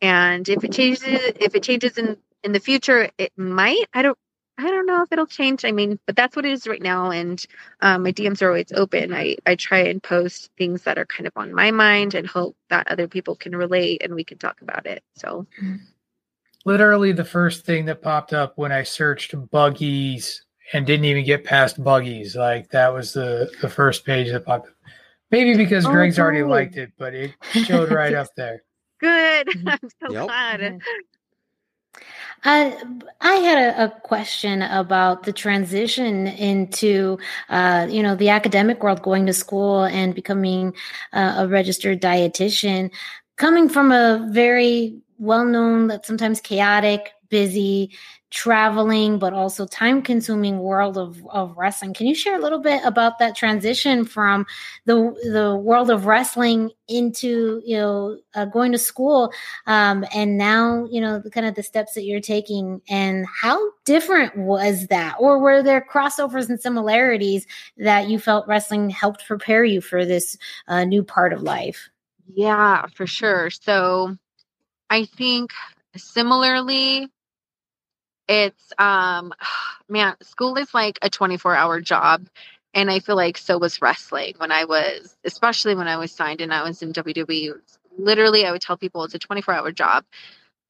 And 0.01 0.47
if 0.47 0.63
it 0.63 0.71
changes, 0.71 1.03
if 1.05 1.55
it 1.55 1.63
changes 1.63 1.97
in 1.97 2.15
in 2.41 2.53
the 2.53 2.61
future, 2.61 3.09
it 3.17 3.33
might. 3.35 3.83
I 3.93 4.01
don't. 4.01 4.17
I 4.57 4.63
don't 4.69 4.85
know 4.85 5.03
if 5.03 5.11
it'll 5.11 5.25
change. 5.25 5.65
I 5.65 5.73
mean, 5.73 5.99
but 6.05 6.15
that's 6.15 6.37
what 6.37 6.45
it 6.45 6.53
is 6.53 6.67
right 6.67 6.81
now. 6.81 7.11
And 7.11 7.45
um, 7.81 8.03
my 8.03 8.13
DMs 8.13 8.41
are 8.41 8.47
always 8.47 8.71
open. 8.73 9.13
I, 9.13 9.35
I 9.45 9.55
try 9.55 9.79
and 9.79 10.01
post 10.01 10.51
things 10.57 10.83
that 10.83 10.97
are 10.97 11.05
kind 11.05 11.27
of 11.27 11.33
on 11.35 11.53
my 11.53 11.71
mind 11.71 12.15
and 12.15 12.25
hope 12.25 12.55
that 12.69 12.87
other 12.87 13.09
people 13.09 13.35
can 13.35 13.57
relate 13.57 14.03
and 14.05 14.15
we 14.15 14.23
can 14.23 14.37
talk 14.37 14.61
about 14.61 14.85
it. 14.85 15.03
So, 15.17 15.47
literally, 16.63 17.11
the 17.11 17.25
first 17.25 17.65
thing 17.65 17.87
that 17.87 18.01
popped 18.01 18.31
up 18.31 18.53
when 18.57 18.71
I 18.71 18.83
searched 18.83 19.35
Buggy's 19.51 20.45
and 20.73 20.85
didn't 20.85 21.05
even 21.05 21.25
get 21.25 21.43
past 21.43 21.83
buggies. 21.83 22.35
Like 22.35 22.69
that 22.69 22.93
was 22.93 23.13
the 23.13 23.51
the 23.61 23.69
first 23.69 24.05
page 24.05 24.31
that 24.31 24.45
popped. 24.45 24.69
Maybe 25.31 25.55
because 25.55 25.85
oh, 25.85 25.91
Greg's 25.91 26.17
already 26.17 26.43
liked 26.43 26.75
it, 26.75 26.91
but 26.97 27.13
it 27.13 27.33
showed 27.51 27.91
right 27.91 28.13
up 28.13 28.27
there. 28.35 28.63
Good. 28.99 29.49
I'm 29.67 29.79
so 30.01 30.11
yep. 30.11 30.25
glad. 30.25 30.81
Uh, 32.43 32.71
I 33.21 33.33
had 33.35 33.75
a, 33.75 33.85
a, 33.85 33.89
question 34.01 34.61
about 34.61 35.23
the 35.23 35.33
transition 35.33 36.27
into, 36.27 37.17
uh, 37.49 37.87
you 37.89 38.01
know, 38.01 38.15
the 38.15 38.29
academic 38.29 38.81
world, 38.81 39.01
going 39.01 39.25
to 39.25 39.33
school 39.33 39.83
and 39.83 40.15
becoming 40.15 40.73
uh, 41.11 41.35
a 41.39 41.47
registered 41.47 42.01
dietitian. 42.01 42.91
Coming 43.35 43.67
from 43.67 43.91
a 43.91 44.25
very 44.31 45.01
well-known, 45.17 45.87
that 45.87 46.05
sometimes 46.05 46.39
chaotic, 46.39 47.11
busy 47.29 47.91
traveling 48.31 49.17
but 49.17 49.33
also 49.33 49.65
time 49.65 50.03
consuming 50.03 50.59
world 50.59 50.97
of, 50.97 51.25
of 51.29 51.57
wrestling. 51.57 51.93
Can 51.95 52.05
you 52.05 52.13
share 52.13 52.35
a 52.35 52.41
little 52.41 52.59
bit 52.59 52.81
about 52.85 53.17
that 53.19 53.35
transition 53.35 54.05
from 54.05 54.45
the 54.85 54.95
the 55.23 55.55
world 55.55 55.89
of 55.89 56.05
wrestling 56.05 56.69
into 56.87 57.61
you 57.65 57.77
know 57.77 58.19
uh, 58.35 58.45
going 58.45 58.71
to 58.71 58.77
school 58.77 59.33
um, 59.65 60.05
and 60.13 60.37
now 60.37 60.87
you 60.91 61.01
know 61.01 61.19
the 61.19 61.31
kind 61.31 61.47
of 61.47 61.55
the 61.55 61.63
steps 61.63 61.93
that 61.93 62.03
you're 62.03 62.19
taking 62.19 62.81
and 62.87 63.25
how 63.41 63.59
different 63.85 64.37
was 64.37 64.87
that? 64.87 65.15
Or 65.19 65.39
were 65.39 65.63
there 65.63 65.85
crossovers 65.91 66.49
and 66.49 66.61
similarities 66.61 67.47
that 67.77 68.09
you 68.09 68.19
felt 68.19 68.47
wrestling 68.47 68.91
helped 68.91 69.25
prepare 69.25 69.63
you 69.63 69.81
for 69.81 70.05
this 70.05 70.37
uh, 70.67 70.83
new 70.83 71.03
part 71.03 71.33
of 71.33 71.41
life? 71.41 71.89
Yeah 72.31 72.85
for 72.93 73.07
sure. 73.07 73.49
So 73.49 74.17
i 74.91 75.05
think 75.05 75.51
similarly 75.95 77.09
it's 78.29 78.71
um 78.77 79.33
man 79.89 80.15
school 80.21 80.55
is 80.55 80.73
like 80.73 80.99
a 81.01 81.09
24 81.09 81.55
hour 81.55 81.81
job 81.81 82.27
and 82.73 82.89
i 82.89 82.99
feel 82.99 83.17
like 83.17 83.37
so 83.37 83.57
was 83.57 83.81
wrestling 83.81 84.35
when 84.37 84.51
i 84.51 84.63
was 84.63 85.17
especially 85.25 85.75
when 85.75 85.87
i 85.87 85.97
was 85.97 86.11
signed 86.11 86.39
and 86.39 86.53
i 86.53 86.63
was 86.63 86.81
in 86.81 86.93
wwe 86.93 87.51
literally 87.97 88.45
i 88.45 88.51
would 88.51 88.61
tell 88.61 88.77
people 88.77 89.03
it's 89.03 89.15
a 89.15 89.19
24 89.19 89.53
hour 89.53 89.71
job 89.71 90.05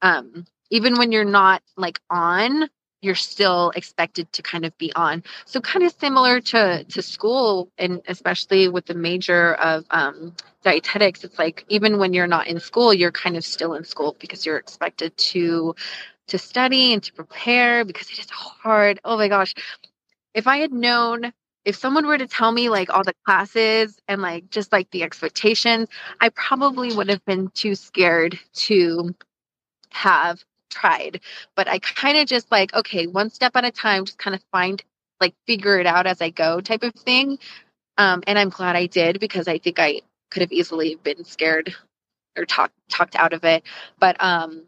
um 0.02 0.44
even 0.70 0.98
when 0.98 1.12
you're 1.12 1.24
not 1.24 1.62
like 1.76 2.00
on 2.10 2.68
you're 3.02 3.14
still 3.14 3.72
expected 3.76 4.30
to 4.32 4.42
kind 4.42 4.64
of 4.64 4.76
be 4.78 4.92
on. 4.94 5.22
So 5.46 5.60
kind 5.60 5.84
of 5.84 5.92
similar 5.98 6.40
to 6.40 6.84
to 6.84 7.02
school 7.02 7.70
and 7.78 8.02
especially 8.08 8.68
with 8.68 8.86
the 8.86 8.94
major 8.94 9.54
of 9.54 9.84
um, 9.90 10.34
dietetics, 10.62 11.24
it's 11.24 11.38
like 11.38 11.64
even 11.68 11.98
when 11.98 12.12
you're 12.12 12.26
not 12.26 12.46
in 12.46 12.60
school, 12.60 12.92
you're 12.92 13.12
kind 13.12 13.36
of 13.36 13.44
still 13.44 13.74
in 13.74 13.84
school 13.84 14.16
because 14.18 14.44
you're 14.44 14.58
expected 14.58 15.16
to 15.16 15.74
to 16.30 16.38
study 16.38 16.92
and 16.92 17.02
to 17.04 17.12
prepare 17.12 17.84
because 17.84 18.10
it 18.10 18.18
is 18.18 18.30
hard. 18.30 19.00
Oh 19.04 19.16
my 19.16 19.28
gosh. 19.28 19.54
If 20.34 20.46
I 20.46 20.58
had 20.58 20.72
known 20.72 21.32
if 21.64 21.76
someone 21.76 22.06
were 22.06 22.18
to 22.18 22.26
tell 22.26 22.52
me 22.52 22.68
like 22.70 22.90
all 22.90 23.04
the 23.04 23.14
classes 23.26 23.98
and 24.08 24.22
like 24.22 24.50
just 24.50 24.72
like 24.72 24.90
the 24.90 25.02
expectations, 25.02 25.88
I 26.20 26.30
probably 26.30 26.92
would 26.94 27.08
have 27.10 27.24
been 27.26 27.48
too 27.50 27.74
scared 27.74 28.38
to 28.54 29.14
have 29.90 30.44
tried. 30.70 31.20
But 31.56 31.68
I 31.68 31.78
kind 31.80 32.18
of 32.18 32.26
just 32.26 32.50
like, 32.50 32.74
okay, 32.74 33.06
one 33.06 33.30
step 33.30 33.52
at 33.56 33.64
a 33.64 33.70
time, 33.70 34.04
just 34.06 34.18
kind 34.18 34.34
of 34.34 34.42
find 34.52 34.82
like 35.20 35.34
figure 35.46 35.78
it 35.78 35.86
out 35.86 36.06
as 36.06 36.22
I 36.22 36.30
go 36.30 36.60
type 36.60 36.82
of 36.82 36.94
thing. 36.94 37.38
Um, 37.98 38.22
and 38.26 38.38
I'm 38.38 38.50
glad 38.50 38.76
I 38.76 38.86
did 38.86 39.20
because 39.20 39.48
I 39.48 39.58
think 39.58 39.78
I 39.78 40.00
could 40.30 40.42
have 40.42 40.52
easily 40.52 40.94
been 40.96 41.24
scared 41.24 41.74
or 42.36 42.46
talked 42.46 42.74
talked 42.88 43.16
out 43.16 43.32
of 43.32 43.44
it. 43.44 43.64
But 43.98 44.22
um 44.22 44.64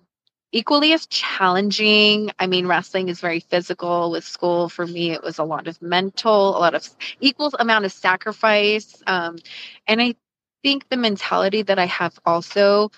equally 0.53 0.93
as 0.93 1.07
challenging. 1.07 2.31
I 2.39 2.47
mean, 2.47 2.67
wrestling 2.67 3.09
is 3.09 3.21
very 3.21 3.41
physical. 3.41 4.11
With 4.11 4.25
school, 4.25 4.69
for 4.69 4.87
me, 4.87 5.11
it 5.13 5.23
was 5.23 5.39
a 5.39 5.45
lot 5.45 5.67
of 5.67 5.81
mental, 5.83 6.57
a 6.57 6.61
lot 6.61 6.75
of 6.75 6.89
equal 7.21 7.51
amount 7.59 7.87
of 7.87 7.93
sacrifice. 7.93 9.03
Um, 9.07 9.39
and 9.87 10.01
I 10.01 10.15
think 10.63 10.89
the 10.89 10.97
mentality 10.97 11.63
that 11.63 11.79
I 11.79 11.87
have 11.87 12.19
also 12.25 12.91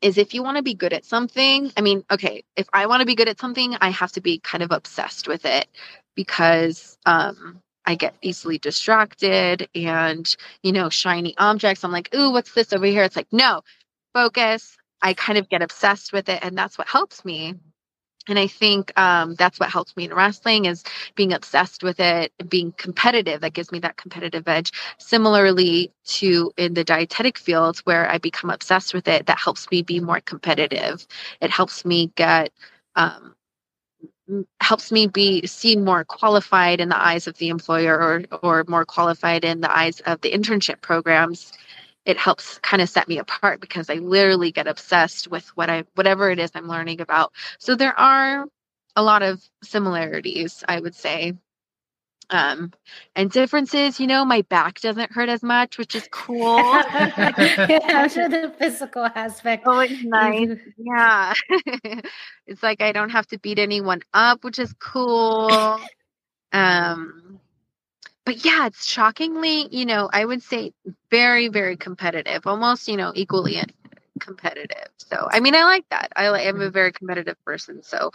is 0.00 0.18
if 0.18 0.34
you 0.34 0.42
want 0.42 0.56
to 0.56 0.62
be 0.62 0.74
good 0.74 0.92
at 0.92 1.04
something, 1.04 1.72
I 1.76 1.80
mean, 1.80 2.04
okay, 2.10 2.44
if 2.56 2.68
I 2.72 2.86
want 2.86 3.00
to 3.00 3.06
be 3.06 3.16
good 3.16 3.28
at 3.28 3.40
something, 3.40 3.76
I 3.80 3.90
have 3.90 4.12
to 4.12 4.20
be 4.20 4.38
kind 4.38 4.62
of 4.62 4.70
obsessed 4.70 5.26
with 5.26 5.44
it 5.44 5.66
because 6.14 6.98
um, 7.06 7.60
I 7.84 7.96
get 7.96 8.14
easily 8.22 8.58
distracted 8.58 9.68
and, 9.74 10.36
you 10.62 10.72
know, 10.72 10.88
shiny 10.88 11.36
objects. 11.38 11.84
I'm 11.84 11.92
like, 11.92 12.14
ooh, 12.14 12.30
what's 12.30 12.54
this 12.54 12.72
over 12.72 12.86
here? 12.86 13.02
It's 13.02 13.16
like, 13.16 13.32
no, 13.32 13.62
focus. 14.14 14.77
I 15.02 15.14
kind 15.14 15.38
of 15.38 15.48
get 15.48 15.62
obsessed 15.62 16.12
with 16.12 16.28
it. 16.28 16.40
And 16.42 16.56
that's 16.56 16.78
what 16.78 16.88
helps 16.88 17.24
me 17.24 17.54
and 18.28 18.38
I 18.38 18.46
think 18.46 18.96
um, 18.98 19.34
that's 19.34 19.58
what 19.58 19.70
helps 19.70 19.96
me 19.96 20.04
in 20.04 20.14
wrestling 20.14 20.66
is 20.66 20.84
being 21.14 21.32
obsessed 21.32 21.82
with 21.82 21.98
it, 21.98 22.32
being 22.48 22.72
competitive. 22.72 23.40
That 23.40 23.54
gives 23.54 23.72
me 23.72 23.78
that 23.80 23.96
competitive 23.96 24.46
edge. 24.46 24.72
Similarly 24.98 25.92
to 26.04 26.52
in 26.56 26.74
the 26.74 26.84
dietetic 26.84 27.38
field 27.38 27.78
where 27.84 28.08
I 28.10 28.18
become 28.18 28.50
obsessed 28.50 28.92
with 28.92 29.08
it, 29.08 29.26
that 29.26 29.38
helps 29.38 29.70
me 29.70 29.82
be 29.82 29.98
more 29.98 30.20
competitive. 30.20 31.06
It 31.40 31.50
helps 31.50 31.84
me 31.84 32.12
get 32.14 32.52
um, 32.96 33.34
helps 34.60 34.92
me 34.92 35.06
be 35.06 35.46
seen 35.46 35.84
more 35.84 36.04
qualified 36.04 36.80
in 36.80 36.90
the 36.90 37.02
eyes 37.02 37.26
of 37.26 37.38
the 37.38 37.48
employer 37.48 37.98
or 37.98 38.22
or 38.42 38.64
more 38.68 38.84
qualified 38.84 39.44
in 39.44 39.60
the 39.62 39.74
eyes 39.74 40.00
of 40.00 40.20
the 40.20 40.30
internship 40.30 40.82
programs 40.82 41.52
it 42.08 42.16
helps 42.16 42.58
kind 42.60 42.80
of 42.80 42.88
set 42.88 43.06
me 43.06 43.18
apart 43.18 43.60
because 43.60 43.90
I 43.90 43.96
literally 43.96 44.50
get 44.50 44.66
obsessed 44.66 45.28
with 45.28 45.46
what 45.56 45.68
I 45.68 45.84
whatever 45.94 46.30
it 46.30 46.38
is 46.38 46.50
I'm 46.54 46.66
learning 46.66 47.02
about. 47.02 47.34
So 47.58 47.74
there 47.74 47.96
are 48.00 48.46
a 48.96 49.02
lot 49.02 49.22
of 49.22 49.42
similarities, 49.62 50.64
I 50.66 50.80
would 50.80 50.94
say. 50.94 51.34
Um, 52.30 52.72
and 53.14 53.30
differences, 53.30 54.00
you 54.00 54.06
know, 54.06 54.24
my 54.24 54.40
back 54.42 54.80
doesn't 54.80 55.12
hurt 55.12 55.28
as 55.28 55.42
much, 55.42 55.76
which 55.76 55.94
is 55.94 56.08
cool. 56.10 56.56
yeah, 56.58 57.78
I'm 57.88 58.08
sure 58.08 58.28
the 58.28 58.54
physical 58.58 59.04
aspect. 59.04 59.64
Oh, 59.66 59.78
it's 59.78 60.02
nice. 60.02 60.58
yeah. 60.78 61.34
it's 62.46 62.62
like 62.62 62.80
I 62.80 62.92
don't 62.92 63.10
have 63.10 63.26
to 63.28 63.38
beat 63.38 63.58
anyone 63.58 64.00
up, 64.14 64.44
which 64.44 64.58
is 64.58 64.72
cool. 64.78 65.78
Um, 66.52 67.27
but 68.28 68.44
yeah, 68.44 68.66
it's 68.66 68.84
shockingly, 68.84 69.74
you 69.74 69.86
know, 69.86 70.10
I 70.12 70.22
would 70.22 70.42
say 70.42 70.74
very, 71.10 71.48
very 71.48 71.78
competitive, 71.78 72.46
almost, 72.46 72.86
you 72.86 72.98
know, 72.98 73.10
equally 73.14 73.58
competitive. 74.20 74.88
So, 74.98 75.28
I 75.30 75.40
mean, 75.40 75.54
I 75.54 75.62
like 75.62 75.86
that. 75.88 76.12
I 76.14 76.24
am 76.24 76.56
a 76.56 76.64
mm-hmm. 76.64 76.70
very 76.70 76.92
competitive 76.92 77.42
person. 77.46 77.82
So, 77.82 78.10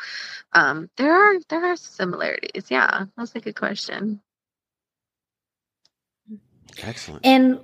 um, 0.53 0.87
there 0.97 1.11
are 1.11 1.39
there 1.49 1.65
are 1.65 1.75
similarities. 1.75 2.69
Yeah, 2.69 3.05
that's 3.17 3.33
a 3.33 3.39
good 3.39 3.55
question. 3.55 4.21
Excellent. 6.83 7.25
And 7.25 7.61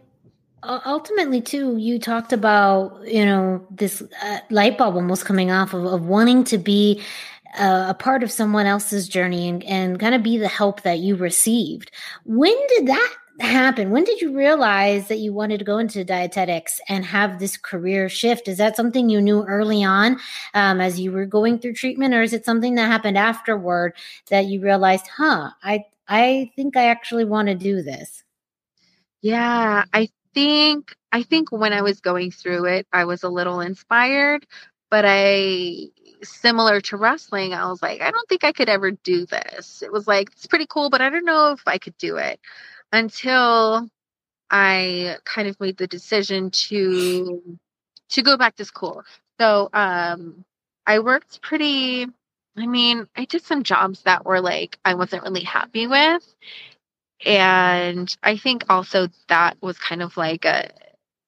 ultimately 0.64 1.40
too 1.42 1.78
you 1.78 1.98
talked 2.00 2.34
about 2.34 3.02
you 3.08 3.26
know 3.26 3.66
this 3.70 4.04
uh, 4.24 4.40
light 4.50 4.78
bulb 4.78 4.96
almost 4.96 5.24
coming 5.24 5.52
off 5.52 5.74
of, 5.74 5.86
of 5.86 6.06
wanting 6.06 6.44
to 6.44 6.58
be 6.58 7.02
uh, 7.58 7.88
a 7.90 7.94
part 7.94 8.24
of 8.24 8.32
someone 8.32 8.66
else's 8.66 9.08
journey 9.08 9.48
and, 9.50 9.64
and 9.64 10.00
kind 10.00 10.16
of 10.16 10.24
be 10.24 10.38
the 10.38 10.48
help 10.48 10.82
that 10.82 11.00
you 11.00 11.16
received. 11.16 11.92
When 12.26 12.56
did 12.68 12.88
that 12.88 13.16
happen? 13.40 13.90
When 13.90 14.04
did 14.04 14.22
you 14.22 14.36
realize 14.36 15.08
that 15.08 15.20
you 15.20 15.34
wanted 15.34 15.60
to 15.60 15.66
go 15.66 15.78
into 15.78 16.04
dietetics 16.04 16.80
and 16.90 17.06
have 17.06 17.40
this 17.40 17.58
career 17.58 18.10
shift? 18.10 18.48
Is 18.48 18.58
that 18.58 18.76
something 18.76 19.10
you 19.10 19.22
knew 19.22 19.44
early 19.46 19.84
on 19.84 20.20
um, 20.54 20.82
as 20.82 21.00
you 21.00 21.12
were 21.12 21.26
going 21.26 21.60
through 21.60 21.74
treatment, 21.74 22.14
or 22.14 22.22
is 22.22 22.34
it 22.34 22.46
something 22.46 22.76
that 22.76 22.92
happened 22.92 23.18
afterward 23.18 23.94
that 24.30 24.46
you 24.48 24.62
realized, 24.62 25.08
huh, 25.08 25.52
I 25.64 25.86
I 26.08 26.52
think 26.56 26.76
I 26.76 26.88
actually 26.88 27.26
want 27.26 27.48
to 27.48 27.56
do 27.56 27.82
this? 27.82 28.24
Yeah, 29.22 29.86
I 29.94 30.10
think 30.34 30.96
I 31.12 31.24
think 31.24 31.52
when 31.52 31.74
I 31.74 31.82
was 31.82 32.02
going 32.02 32.32
through 32.32 32.66
it, 32.66 32.88
I 32.94 33.06
was 33.06 33.24
a 33.24 33.30
little 33.30 33.62
inspired, 33.62 34.46
but 34.90 35.06
I 35.08 35.88
similar 36.24 36.82
to 36.82 36.98
wrestling, 36.98 37.54
I 37.54 37.68
was 37.70 37.82
like, 37.82 38.02
I 38.02 38.12
don't 38.12 38.28
think 38.30 38.44
I 38.44 38.52
could 38.52 38.70
ever 38.70 38.92
do 38.92 39.26
this. 39.26 39.82
It 39.82 39.92
was 39.92 40.08
like, 40.08 40.32
it's 40.32 40.48
pretty 40.48 40.68
cool, 40.68 40.90
but 40.90 41.02
I 41.02 41.10
don't 41.10 41.26
know 41.26 41.52
if 41.54 41.62
I 41.68 41.78
could 41.78 41.98
do 41.98 42.18
it 42.18 42.40
until 42.92 43.90
I 44.50 45.18
kind 45.26 45.48
of 45.48 45.60
made 45.60 45.78
the 45.78 45.88
decision 45.88 46.52
to 46.52 47.60
to 48.10 48.22
go 48.24 48.38
back 48.38 48.56
to 48.58 48.66
school. 48.66 49.04
So 49.40 49.70
um 49.74 50.46
I 50.86 51.00
worked 51.00 51.42
pretty 51.42 52.08
I 52.58 52.68
mean, 52.68 53.08
I 53.16 53.26
did 53.26 53.44
some 53.44 53.64
jobs 53.64 54.04
that 54.04 54.26
were 54.26 54.42
like 54.42 54.80
I 54.86 54.96
wasn't 54.96 55.24
really 55.24 55.44
happy 55.44 55.88
with. 55.88 56.24
And 57.26 58.16
I 58.24 58.38
think 58.38 58.66
also 58.70 59.10
that 59.28 59.58
was 59.62 59.78
kind 59.80 60.02
of 60.02 60.18
like 60.18 60.46
a 60.46 60.70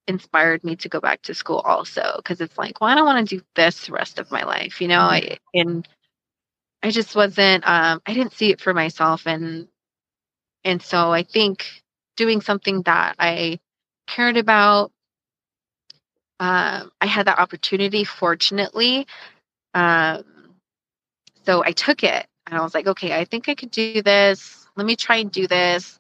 inspired 0.08 0.64
me 0.64 0.76
to 0.76 0.90
go 0.90 1.00
back 1.00 1.22
to 1.22 1.34
school 1.34 1.60
also 1.60 2.14
because 2.18 2.42
it's 2.42 2.58
like 2.58 2.82
well 2.82 2.90
i 2.90 2.96
don't 2.96 3.06
want 3.06 3.28
to 3.28 3.38
do 3.38 3.44
this 3.56 3.86
the 3.86 3.92
rest 3.92 4.20
of 4.20 4.32
my 4.32 4.44
life? 4.44 4.82
You 4.82 4.88
know 4.88 5.00
mm-hmm. 5.00 5.34
I, 5.34 5.38
and 5.54 5.88
i 6.84 6.90
just 6.90 7.16
wasn't 7.16 7.68
um 7.68 8.02
i 8.06 8.14
didn't 8.14 8.34
see 8.34 8.52
it 8.52 8.62
for 8.62 8.74
myself 8.74 9.28
and 9.28 9.68
and 10.64 10.82
so 10.82 11.12
i 11.12 11.24
think 11.24 11.84
doing 12.18 12.42
something 12.42 12.82
that 12.84 13.16
i 13.20 13.60
cared 14.08 14.38
about 14.38 14.92
um 16.40 16.92
i 17.00 17.06
had 17.06 17.28
that 17.28 17.40
opportunity 17.40 18.04
fortunately 18.04 19.08
um 19.74 20.24
so 21.46 21.64
i 21.64 21.72
took 21.72 22.04
it 22.04 22.26
and 22.48 22.58
i 22.58 22.62
was 22.62 22.74
like 22.74 22.88
okay 22.88 23.18
i 23.18 23.24
think 23.26 23.48
i 23.50 23.56
could 23.56 23.72
do 23.72 24.02
this. 24.02 24.58
Let 24.78 24.88
me 24.88 24.96
try 24.96 25.18
and 25.18 25.30
do 25.30 25.48
this 25.48 26.00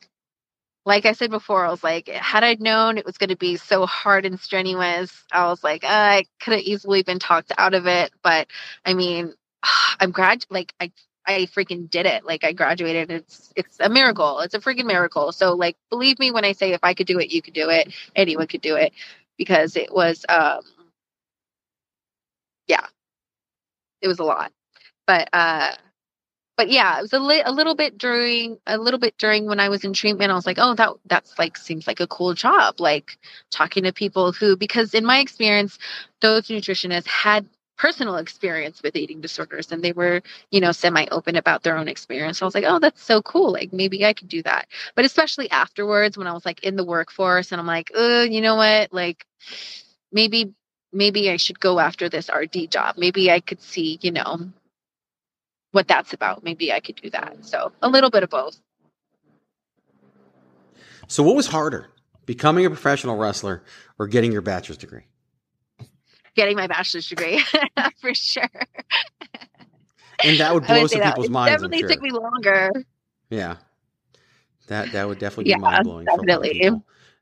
like 0.85 1.05
I 1.05 1.13
said 1.13 1.29
before, 1.31 1.65
I 1.65 1.69
was 1.69 1.83
like, 1.83 2.07
had 2.09 2.43
I 2.43 2.55
known 2.59 2.97
it 2.97 3.05
was 3.05 3.17
going 3.17 3.29
to 3.29 3.37
be 3.37 3.57
so 3.57 3.85
hard 3.85 4.25
and 4.25 4.39
strenuous, 4.39 5.23
I 5.31 5.45
was 5.47 5.63
like, 5.63 5.83
uh, 5.83 5.87
I 5.89 6.23
could 6.41 6.53
have 6.53 6.63
easily 6.63 7.03
been 7.03 7.19
talked 7.19 7.51
out 7.57 7.73
of 7.75 7.87
it. 7.87 8.11
But 8.23 8.47
I 8.85 8.93
mean, 8.95 9.33
I'm 9.99 10.11
grad, 10.11 10.45
like 10.49 10.73
I, 10.79 10.91
I 11.27 11.41
freaking 11.55 11.89
did 11.89 12.07
it. 12.07 12.25
Like 12.25 12.43
I 12.43 12.53
graduated. 12.53 13.11
It's, 13.11 13.53
it's 13.55 13.79
a 13.79 13.89
miracle. 13.89 14.39
It's 14.39 14.55
a 14.55 14.59
freaking 14.59 14.85
miracle. 14.87 15.31
So 15.31 15.53
like, 15.53 15.77
believe 15.91 16.19
me 16.19 16.31
when 16.31 16.45
I 16.45 16.53
say, 16.53 16.73
if 16.73 16.81
I 16.83 16.95
could 16.95 17.07
do 17.07 17.19
it, 17.19 17.31
you 17.31 17.41
could 17.43 17.53
do 17.53 17.69
it. 17.69 17.93
Anyone 18.15 18.47
could 18.47 18.61
do 18.61 18.75
it 18.75 18.93
because 19.37 19.75
it 19.75 19.93
was, 19.93 20.25
um, 20.29 20.61
yeah, 22.67 22.85
it 24.01 24.07
was 24.07 24.19
a 24.19 24.23
lot. 24.23 24.51
But, 25.07 25.29
uh, 25.33 25.73
but 26.57 26.69
yeah, 26.69 26.99
it 26.99 27.01
was 27.03 27.13
a, 27.13 27.19
li- 27.19 27.43
a 27.45 27.51
little 27.51 27.75
bit 27.75 27.97
during 27.97 28.57
a 28.67 28.77
little 28.77 28.99
bit 28.99 29.17
during 29.17 29.47
when 29.47 29.59
I 29.59 29.69
was 29.69 29.83
in 29.83 29.93
treatment. 29.93 30.31
I 30.31 30.35
was 30.35 30.45
like, 30.45 30.57
oh, 30.59 30.75
that 30.75 30.91
that's 31.05 31.37
like 31.39 31.57
seems 31.57 31.87
like 31.87 31.99
a 31.99 32.07
cool 32.07 32.33
job, 32.33 32.79
like 32.79 33.17
talking 33.51 33.83
to 33.83 33.93
people 33.93 34.31
who, 34.31 34.55
because 34.57 34.93
in 34.93 35.05
my 35.05 35.19
experience, 35.19 35.79
those 36.21 36.47
nutritionists 36.47 37.07
had 37.07 37.47
personal 37.77 38.17
experience 38.17 38.83
with 38.83 38.95
eating 38.95 39.21
disorders 39.21 39.71
and 39.71 39.83
they 39.83 39.91
were 39.91 40.21
you 40.51 40.59
know 40.61 40.71
semi 40.71 41.07
open 41.11 41.35
about 41.35 41.63
their 41.63 41.77
own 41.77 41.87
experience. 41.87 42.37
So 42.37 42.45
i 42.45 42.47
was 42.47 42.53
like 42.55 42.65
oh 42.67 42.77
that's 42.79 43.03
so 43.03 43.21
cool 43.23 43.51
like 43.53 43.73
maybe 43.73 44.05
i 44.05 44.13
could 44.13 44.29
do 44.29 44.43
that. 44.43 44.67
But 44.95 45.05
especially 45.05 45.49
afterwards 45.49 46.15
when 46.17 46.27
i 46.27 46.33
was 46.33 46.45
like 46.45 46.63
in 46.63 46.75
the 46.75 46.85
workforce 46.85 47.51
and 47.51 47.59
i'm 47.59 47.67
like 47.67 47.91
oh 47.95 48.21
you 48.23 48.41
know 48.41 48.55
what? 48.55 48.93
Like 48.93 49.25
maybe 50.11 50.53
maybe 50.93 51.29
i 51.31 51.37
should 51.37 51.59
go 51.59 51.79
after 51.79 52.07
this 52.09 52.29
rd 52.29 52.69
job. 52.69 52.95
Maybe 52.97 53.31
i 53.31 53.39
could 53.39 53.61
see 53.61 53.97
you 54.01 54.11
know 54.11 54.51
what 55.71 55.87
that's 55.87 56.13
about. 56.13 56.43
Maybe 56.43 56.71
I 56.71 56.79
could 56.79 56.95
do 56.95 57.09
that. 57.11 57.37
So 57.45 57.71
a 57.81 57.89
little 57.89 58.09
bit 58.09 58.23
of 58.23 58.29
both. 58.29 58.57
So 61.07 61.23
what 61.23 61.35
was 61.35 61.47
harder, 61.47 61.89
becoming 62.25 62.65
a 62.65 62.69
professional 62.69 63.17
wrestler 63.17 63.63
or 63.99 64.07
getting 64.07 64.31
your 64.31 64.41
bachelor's 64.41 64.77
degree? 64.77 65.03
Getting 66.35 66.55
my 66.55 66.67
bachelor's 66.67 67.07
degree 67.09 67.43
for 68.01 68.13
sure. 68.13 68.43
and 70.23 70.39
that 70.39 70.53
would 70.53 70.65
blow 70.65 70.87
say 70.87 70.97
some 70.99 71.01
people's 71.09 71.25
It 71.27 71.31
minds. 71.31 71.63
I'm 71.63 71.69
Definitely 71.69 71.79
sure. 71.79 71.89
took 71.89 72.01
me 72.01 72.11
longer. 72.11 72.71
Yeah. 73.29 73.55
That 74.67 74.93
that 74.93 75.07
would 75.07 75.19
definitely 75.19 75.49
Yeah, 75.49 75.57
be 75.57 75.61
mind 75.61 75.83
blowing. 75.83 76.05
definitely. 76.05 76.71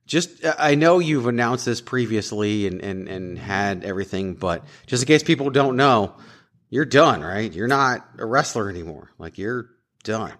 Just 0.05 0.43
uh, 0.45 0.55
I 0.59 0.75
know 0.75 0.99
you've 0.99 1.25
announced 1.27 1.65
this 1.65 1.81
previously 1.81 2.67
and, 2.67 2.81
and 2.81 3.07
and 3.07 3.39
had 3.39 3.83
everything, 3.83 4.35
but 4.35 4.63
just 4.85 5.01
in 5.03 5.07
case 5.07 5.23
people 5.23 5.49
don't 5.49 5.75
know, 5.75 6.13
you're 6.69 6.85
done, 6.85 7.21
right? 7.21 7.51
You're 7.51 7.67
not 7.67 8.07
a 8.17 8.25
wrestler 8.25 8.69
anymore. 8.69 9.09
Like 9.17 9.37
you're 9.37 9.69
done. 10.03 10.33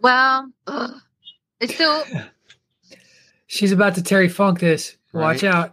Well, 0.00 0.50
ugh. 0.66 0.94
it's 1.60 1.74
still 1.74 2.04
She's 3.46 3.72
about 3.72 3.94
to 3.94 4.02
Terry 4.02 4.28
Funk 4.28 4.60
this. 4.60 4.96
Watch 5.12 5.42
Right. 5.42 5.54
out. 5.54 5.72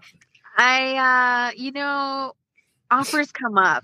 I 0.58 1.50
uh 1.50 1.52
you 1.58 1.72
know 1.74 2.34
offers 2.90 3.32
come 3.34 3.58
up 3.58 3.84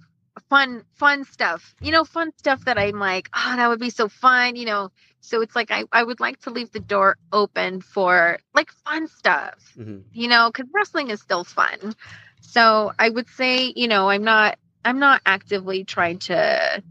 fun 0.49 0.85
fun 0.95 1.25
stuff 1.25 1.75
you 1.81 1.91
know 1.91 2.05
fun 2.05 2.31
stuff 2.37 2.63
that 2.63 2.77
I'm 2.77 2.97
like 2.99 3.29
oh 3.35 3.53
that 3.57 3.67
would 3.67 3.81
be 3.81 3.89
so 3.89 4.07
fun 4.07 4.55
you 4.55 4.65
know 4.65 4.89
so 5.19 5.41
it's 5.41 5.53
like 5.55 5.71
I, 5.71 5.83
I 5.91 6.03
would 6.03 6.21
like 6.21 6.39
to 6.43 6.49
leave 6.49 6.71
the 6.71 6.79
door 6.79 7.17
open 7.33 7.81
for 7.81 8.39
like 8.53 8.71
fun 8.85 9.07
stuff 9.09 9.55
Mhm. 9.77 10.03
you 10.13 10.29
know 10.29 10.49
because 10.49 10.69
wrestling 10.73 11.09
is 11.09 11.19
still 11.19 11.43
fun 11.43 11.93
so 12.39 12.93
I 12.97 13.09
would 13.09 13.27
say 13.27 13.73
you 13.75 13.89
know 13.89 14.09
I'm 14.09 14.23
not 14.23 14.57
I'm 14.85 14.99
not 14.99 15.21
actively 15.25 15.83
trying 15.83 16.19
to 16.19 16.83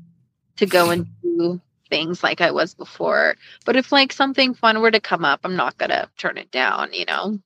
to 0.57 0.67
go 0.67 0.91
and 0.91 1.07
do 1.23 1.61
things 1.89 2.23
like 2.23 2.41
I 2.41 2.51
was 2.53 2.75
before 2.75 3.35
but 3.65 3.77
if 3.77 3.91
like 3.91 4.13
something 4.13 4.55
fun 4.55 4.81
were 4.81 4.91
to 4.91 5.01
come 5.01 5.25
up 5.25 5.41
I'm 5.43 5.57
not 5.57 5.77
gonna 5.79 6.09
turn 6.17 6.39
it 6.39 6.51
down 6.51 6.93
you 6.93 7.05
know 7.05 7.41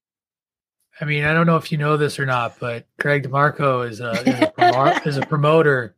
I 1.00 1.06
mean, 1.06 1.24
I 1.24 1.34
don't 1.34 1.46
know 1.46 1.56
if 1.56 1.72
you 1.72 1.78
know 1.78 1.96
this 1.96 2.18
or 2.18 2.26
not, 2.26 2.58
but 2.60 2.86
Greg 3.00 3.28
DeMarco 3.28 3.88
is 3.88 4.00
a 4.00 4.12
is 4.12 4.40
a, 4.40 4.52
promo- 4.56 5.06
is 5.06 5.16
a 5.16 5.26
promoter. 5.26 5.96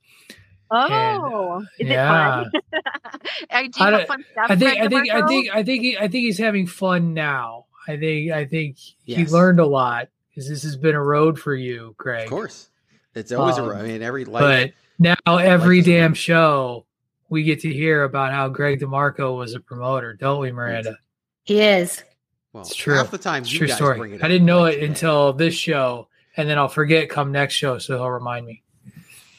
Oh, 0.71 1.65
is 1.79 1.89
yeah. 1.89 2.41
it 2.41 2.63
fun? 2.73 2.83
I 3.51 3.67
do 3.67 3.85
I, 3.85 4.05
fun 4.07 4.25
stuff. 4.33 4.47
I 4.49 4.57
think 4.57 4.79
Greg 4.79 4.81
I 4.81 4.89
think 4.89 5.13
I 5.13 5.27
think 5.27 5.55
I 5.55 5.63
think 5.63 5.83
he, 5.83 5.97
I 5.99 6.09
think 6.09 6.25
he's 6.25 6.39
having 6.39 6.67
fun 6.67 7.13
now. 7.13 7.67
I 7.87 7.97
think 7.97 8.33
I 8.33 8.47
think 8.47 8.79
he 9.05 9.27
learned 9.27 9.61
a 9.61 9.67
lot 9.67 10.09
because 10.31 10.49
this 10.49 10.63
has 10.63 10.77
been 10.77 10.95
a 10.95 11.03
road 11.03 11.39
for 11.39 11.55
you, 11.55 11.95
Greg. 11.99 12.25
Of 12.25 12.31
course. 12.31 12.71
It's 13.17 13.33
always 13.33 13.59
Um, 13.59 13.71
a 13.71 13.75
I 13.75 13.83
mean 13.83 14.03
every 14.03 14.25
life 14.25 14.73
but 14.99 15.15
now 15.27 15.37
every 15.39 15.79
life 15.79 15.87
damn 15.87 16.15
show 16.15 16.87
we 17.29 17.43
get 17.43 17.61
to 17.61 17.73
hear 17.73 18.05
about 18.05 18.33
how 18.33 18.49
Greg 18.49 18.81
DeMarco 18.81 19.37
was 19.37 19.55
a 19.55 19.61
promoter, 19.61 20.15
don't 20.15 20.41
we, 20.41 20.53
Miranda? 20.53 20.97
He 21.43 21.61
is. 21.61 22.05
well, 22.53 22.63
It's 22.63 22.75
true. 22.75 22.95
half 22.97 23.11
the 23.11 23.19
time 23.19 23.43
It's 23.43 23.53
you 23.53 23.59
true 23.59 23.67
guys 23.69 23.77
story. 23.77 23.99
bring 23.99 24.13
it 24.15 24.23
I 24.23 24.29
didn't 24.29 24.47
know 24.47 24.67
it 24.67 24.83
until 24.83 25.33
this 25.33 25.55
show, 25.55 26.09
and 26.37 26.49
then 26.49 26.57
I'll 26.59 26.69
forget 26.69 27.09
come 27.09 27.33
next 27.33 27.55
show, 27.55 27.79
so 27.79 27.97
he'll 27.97 28.11
remind 28.11 28.47
me. 28.47 28.63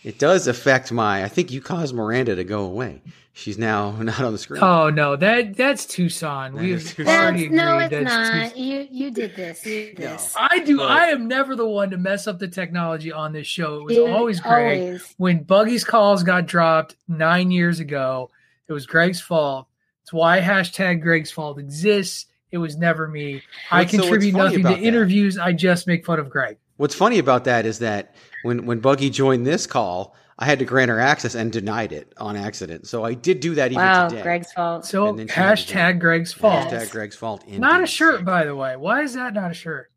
It 0.08 0.20
does 0.20 0.48
affect 0.48 0.92
my 0.92 1.24
I 1.24 1.28
think 1.28 1.52
you 1.52 1.60
caused 1.62 1.94
Miranda 1.94 2.36
to 2.36 2.44
go 2.46 2.62
away. 2.64 3.02
She's 3.34 3.58
now 3.58 3.92
not 4.02 4.22
on 4.22 4.32
the 4.32 4.38
screen. 4.40 4.64
Oh 4.64 4.90
no, 4.90 5.16
that 5.18 5.58
that's 5.58 5.86
Tucson. 5.86 6.56
That 6.56 6.62
We've 6.64 6.80
Tucson. 6.82 7.06
That's, 7.06 7.22
already 7.24 7.46
agreed. 7.46 7.58
no, 7.58 7.78
it's 7.80 7.90
that's 7.92 8.04
not. 8.06 8.44
Tucson. 8.46 8.64
You 8.64 8.88
you 8.90 9.12
did 9.12 9.36
this. 9.36 9.66
You 9.66 9.86
did 9.88 9.98
this. 9.98 10.34
I 10.40 10.60
do. 10.60 10.78
But- 10.78 10.92
I 10.92 11.08
am 11.10 11.28
never 11.28 11.56
the 11.56 11.68
one 11.68 11.90
to 11.92 11.98
mess 11.98 12.26
up 12.26 12.40
the 12.40 12.48
technology 12.48 13.12
on 13.12 13.34
this 13.34 13.48
show. 13.48 13.76
It 13.80 13.84
was 13.84 13.96
Dude, 13.98 14.10
always 14.10 14.40
Greg. 14.40 14.80
always. 14.82 15.14
When 15.18 15.44
Buggy's 15.44 15.84
calls 15.84 16.24
got 16.24 16.46
dropped 16.48 16.96
nine 17.10 17.52
years 17.52 17.80
ago, 17.82 18.32
it 18.68 18.74
was 18.74 18.86
Greg's 18.86 19.20
fault. 19.22 19.68
It's 20.04 20.14
why 20.14 20.40
hashtag 20.40 21.02
Greg's 21.02 21.32
fault 21.32 21.60
exists. 21.60 22.28
It 22.50 22.60
was 22.60 22.78
never 22.78 23.08
me. 23.10 23.42
I 23.70 23.82
What's- 23.82 23.92
so 23.92 23.98
contribute 24.00 24.32
funny 24.32 24.44
nothing 24.46 24.64
to 24.64 24.70
that? 24.70 24.80
interviews. 24.82 25.38
I 25.38 25.52
just 25.52 25.86
make 25.86 26.06
fun 26.06 26.18
of 26.20 26.30
Greg. 26.30 26.58
What's 26.78 26.96
funny 26.96 27.20
about 27.20 27.44
that 27.44 27.66
is 27.66 27.80
that 27.80 28.16
when 28.48 28.66
when 28.66 28.80
Buggy 28.80 29.10
joined 29.10 29.46
this 29.46 29.68
call, 29.68 30.16
I 30.40 30.46
had 30.46 30.60
to 30.60 30.66
grant 30.66 30.90
her 30.90 31.00
access 31.00 31.36
and 31.36 31.52
denied 31.52 31.92
it 31.92 32.14
on 32.18 32.36
accident. 32.36 32.88
So 32.88 33.04
I 33.04 33.14
did 33.14 33.40
do 33.40 33.56
that 33.56 33.72
even 33.72 33.84
Wow, 33.84 34.08
today. 34.08 34.22
Greg's 34.22 34.52
fault. 34.54 34.86
So 34.86 35.08
And 35.08 35.20
then 35.20 35.28
she 35.28 35.34
had 35.34 35.58
to 35.58 35.74
hashtag 35.74 36.00
Greg's 36.00 36.34
fault. 36.34 36.70
Hashtag 36.70 36.92
Greg's 36.92 37.16
fault. 37.16 37.48
Not 37.48 37.84
a 37.84 37.88
shirt, 37.88 38.24
by 38.24 38.46
the 38.46 38.56
way. 38.56 38.76
Why 38.76 39.02
is 39.02 39.14
that 39.14 39.34
not 39.34 39.52
a 39.52 39.54
shirt? 39.56 39.92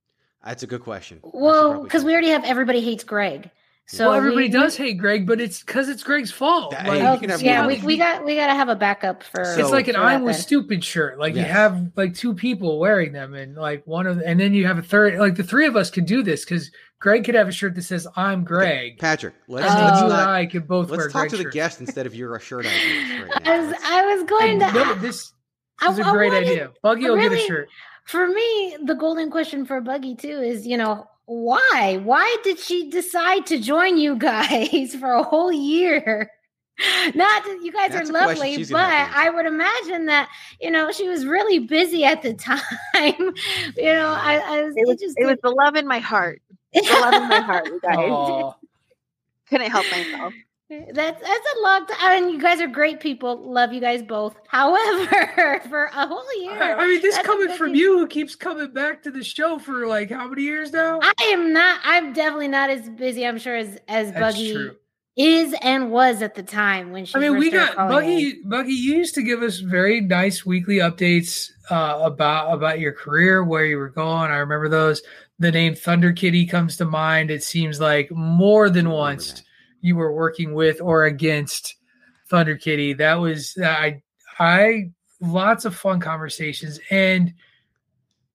That's 0.44 0.62
a 0.62 0.66
good 0.66 0.82
question. 0.82 1.20
Well, 1.22 1.82
because 1.82 2.04
we 2.04 2.12
already 2.12 2.30
have 2.30 2.44
everybody 2.44 2.80
hates 2.80 3.04
Greg. 3.04 3.50
So 3.86 4.08
well, 4.08 4.18
everybody 4.18 4.46
we, 4.46 4.52
does 4.52 4.76
hate 4.76 4.98
Greg, 4.98 5.26
but 5.26 5.40
it's 5.40 5.60
because 5.64 5.88
it's 5.88 6.04
Greg's 6.04 6.30
fault. 6.30 6.70
That- 6.70 6.86
Like, 6.86 7.00
hey, 7.00 7.06
Oh, 7.08 7.14
you 7.14 7.18
can 7.18 7.30
have 7.30 7.42
yeah, 7.42 7.66
we, 7.66 7.82
we 7.82 7.96
got 7.96 8.24
we 8.24 8.36
got 8.36 8.46
to 8.46 8.54
have 8.54 8.68
a 8.68 8.76
backup 8.76 9.24
for. 9.24 9.44
So- 9.44 9.60
it's 9.60 9.70
like 9.70 9.88
an 9.88 9.96
"I'm 9.96 10.20
that 10.20 10.26
with 10.26 10.36
stupid" 10.36 10.84
shirt. 10.84 11.18
Like 11.18 11.34
you 11.34 11.42
have 11.42 11.90
like 11.96 12.14
two 12.14 12.32
people 12.32 12.78
wearing 12.78 13.12
them, 13.12 13.34
and 13.34 13.56
like 13.56 13.84
one 13.86 14.06
of, 14.06 14.22
and 14.24 14.38
then 14.38 14.54
you 14.54 14.68
have 14.68 14.78
a 14.78 14.82
third. 14.82 15.18
Like 15.18 15.34
the 15.34 15.42
three 15.42 15.66
of 15.66 15.74
us 15.74 15.90
could 15.90 16.06
do 16.06 16.22
this 16.22 16.44
because 16.44 16.70
Greg 17.00 17.24
could 17.24 17.34
have 17.34 17.48
a 17.48 17.52
shirt 17.52 17.74
that 17.76 17.82
says 17.82 18.06
"I'm 18.16 18.44
Greg," 18.44 18.98
Patrick, 18.98 19.34
let's, 19.48 19.66
and 19.66 19.78
then 19.78 19.84
let's 19.86 20.00
you 20.00 20.04
and 20.06 20.12
I 20.14 20.46
could 20.46 20.68
both 20.68 20.90
let's 20.90 21.04
talk 21.12 21.12
Greg 21.22 21.30
to 21.30 21.36
the 21.38 21.42
shirts. 21.44 21.54
guest 21.54 21.80
instead 21.80 22.06
of 22.06 22.14
your 22.14 22.36
uh, 22.36 22.38
shirt 22.38 22.66
ideas 22.66 23.22
right 23.22 23.46
I 23.48 23.58
was, 23.60 23.74
I 23.84 24.14
was 24.14 24.24
going 24.28 24.62
And 24.62 24.72
to. 24.74 24.78
no, 24.84 24.94
this 25.00 25.32
I- 25.80 25.90
is 25.92 25.98
a 25.98 26.06
I 26.06 26.12
great 26.12 26.32
wanted- 26.32 26.48
idea. 26.48 26.70
Buggy 26.82 27.08
will 27.08 27.16
get 27.16 27.32
a 27.32 27.38
shirt. 27.38 27.68
For 28.06 28.26
me, 28.28 28.76
the 28.84 28.94
golden 28.94 29.30
question 29.30 29.64
for 29.64 29.80
Buggy 29.80 30.14
too 30.16 30.40
is, 30.40 30.66
you 30.66 30.76
know, 30.76 31.06
why? 31.26 32.00
Why 32.02 32.36
did 32.42 32.58
she 32.58 32.90
decide 32.90 33.46
to 33.46 33.58
join 33.60 33.96
you 33.98 34.16
guys 34.16 34.94
for 35.00 35.12
a 35.12 35.22
whole 35.22 35.52
year? 35.52 36.30
Not 37.14 37.44
that 37.44 37.60
you 37.62 37.72
guys 37.72 37.92
That's 37.92 38.08
are 38.10 38.12
lovely, 38.12 38.56
but 38.56 38.68
gonna 38.70 38.88
have 38.88 39.10
to 39.10 39.16
answer. 39.16 39.28
I 39.28 39.30
would 39.30 39.46
imagine 39.46 40.06
that 40.06 40.28
you 40.60 40.70
know 40.70 40.90
she 40.92 41.08
was 41.08 41.24
really 41.26 41.58
busy 41.60 42.04
at 42.04 42.22
the 42.22 42.32
time. 42.34 42.58
you 42.94 43.84
know, 43.84 44.08
I, 44.18 44.40
I 44.44 44.62
was, 44.64 44.74
It 44.76 44.88
was, 44.88 44.96
just 45.00 45.16
it 45.18 45.26
was 45.26 45.36
the 45.42 45.50
love 45.50 45.76
in 45.76 45.86
my 45.86 45.98
heart. 45.98 46.40
The 46.72 46.82
love 46.82 47.14
in 47.14 47.28
my 47.28 47.40
heart, 47.40 47.66
you 47.66 47.80
guys. 47.80 47.96
Aw. 47.96 48.52
Couldn't 49.48 49.70
help 49.70 49.86
myself. 49.90 50.32
Eh, 50.70 50.84
that's 50.92 51.20
that's 51.20 51.46
a 51.58 51.62
long 51.62 51.86
time. 51.86 51.96
I 52.00 52.20
mean, 52.20 52.30
you 52.30 52.40
guys 52.40 52.60
are 52.60 52.68
great 52.68 53.00
people. 53.00 53.36
Love 53.36 53.72
you 53.72 53.80
guys 53.80 54.02
both. 54.02 54.36
However, 54.48 55.60
for 55.68 55.86
a 55.86 56.06
whole 56.06 56.40
year, 56.40 56.62
I 56.62 56.74
I 56.74 56.86
mean, 56.86 57.02
this 57.02 57.18
coming 57.18 57.56
from 57.56 57.74
you, 57.74 57.98
who 57.98 58.06
keeps 58.06 58.36
coming 58.36 58.72
back 58.72 59.02
to 59.02 59.10
the 59.10 59.24
show 59.24 59.58
for 59.58 59.88
like 59.88 60.10
how 60.10 60.28
many 60.28 60.42
years 60.42 60.72
now? 60.72 61.00
I 61.02 61.24
am 61.24 61.52
not. 61.52 61.80
I'm 61.82 62.12
definitely 62.12 62.48
not 62.48 62.70
as 62.70 62.88
busy. 62.88 63.26
I'm 63.26 63.38
sure 63.38 63.56
as 63.56 63.78
as 63.88 64.12
That's 64.12 64.36
Buggy 64.36 64.52
true. 64.52 64.76
Is 65.20 65.54
and 65.60 65.90
was 65.90 66.22
at 66.22 66.34
the 66.34 66.42
time 66.42 66.92
when 66.92 67.04
she. 67.04 67.14
I 67.14 67.20
mean, 67.20 67.36
we 67.36 67.50
got 67.50 67.74
calling 67.74 68.10
in. 68.10 68.18
Buggy. 68.18 68.42
Buggy, 68.44 68.72
you 68.72 68.94
used 68.96 69.14
to 69.16 69.22
give 69.22 69.42
us 69.42 69.58
very 69.58 70.00
nice 70.00 70.46
weekly 70.46 70.76
updates 70.76 71.50
uh, 71.70 72.00
about 72.02 72.52
about 72.52 72.80
your 72.80 72.92
career, 72.92 73.44
where 73.44 73.66
you 73.66 73.76
were 73.76 73.90
going. 73.90 74.30
I 74.30 74.36
remember 74.36 74.68
those. 74.68 75.02
The 75.38 75.52
name 75.52 75.74
Thunder 75.74 76.12
Kitty 76.12 76.46
comes 76.46 76.76
to 76.78 76.84
mind. 76.84 77.30
It 77.30 77.42
seems 77.42 77.80
like 77.80 78.10
more 78.10 78.70
than 78.70 78.90
once 78.90 79.32
that. 79.32 79.42
you 79.80 79.96
were 79.96 80.14
working 80.14 80.54
with 80.54 80.80
or 80.80 81.04
against 81.04 81.76
Thunder 82.28 82.56
Kitty. 82.56 82.94
That 82.94 83.14
was 83.14 83.56
I. 83.62 84.02
I 84.38 84.90
lots 85.20 85.66
of 85.66 85.76
fun 85.76 86.00
conversations, 86.00 86.80
and 86.90 87.34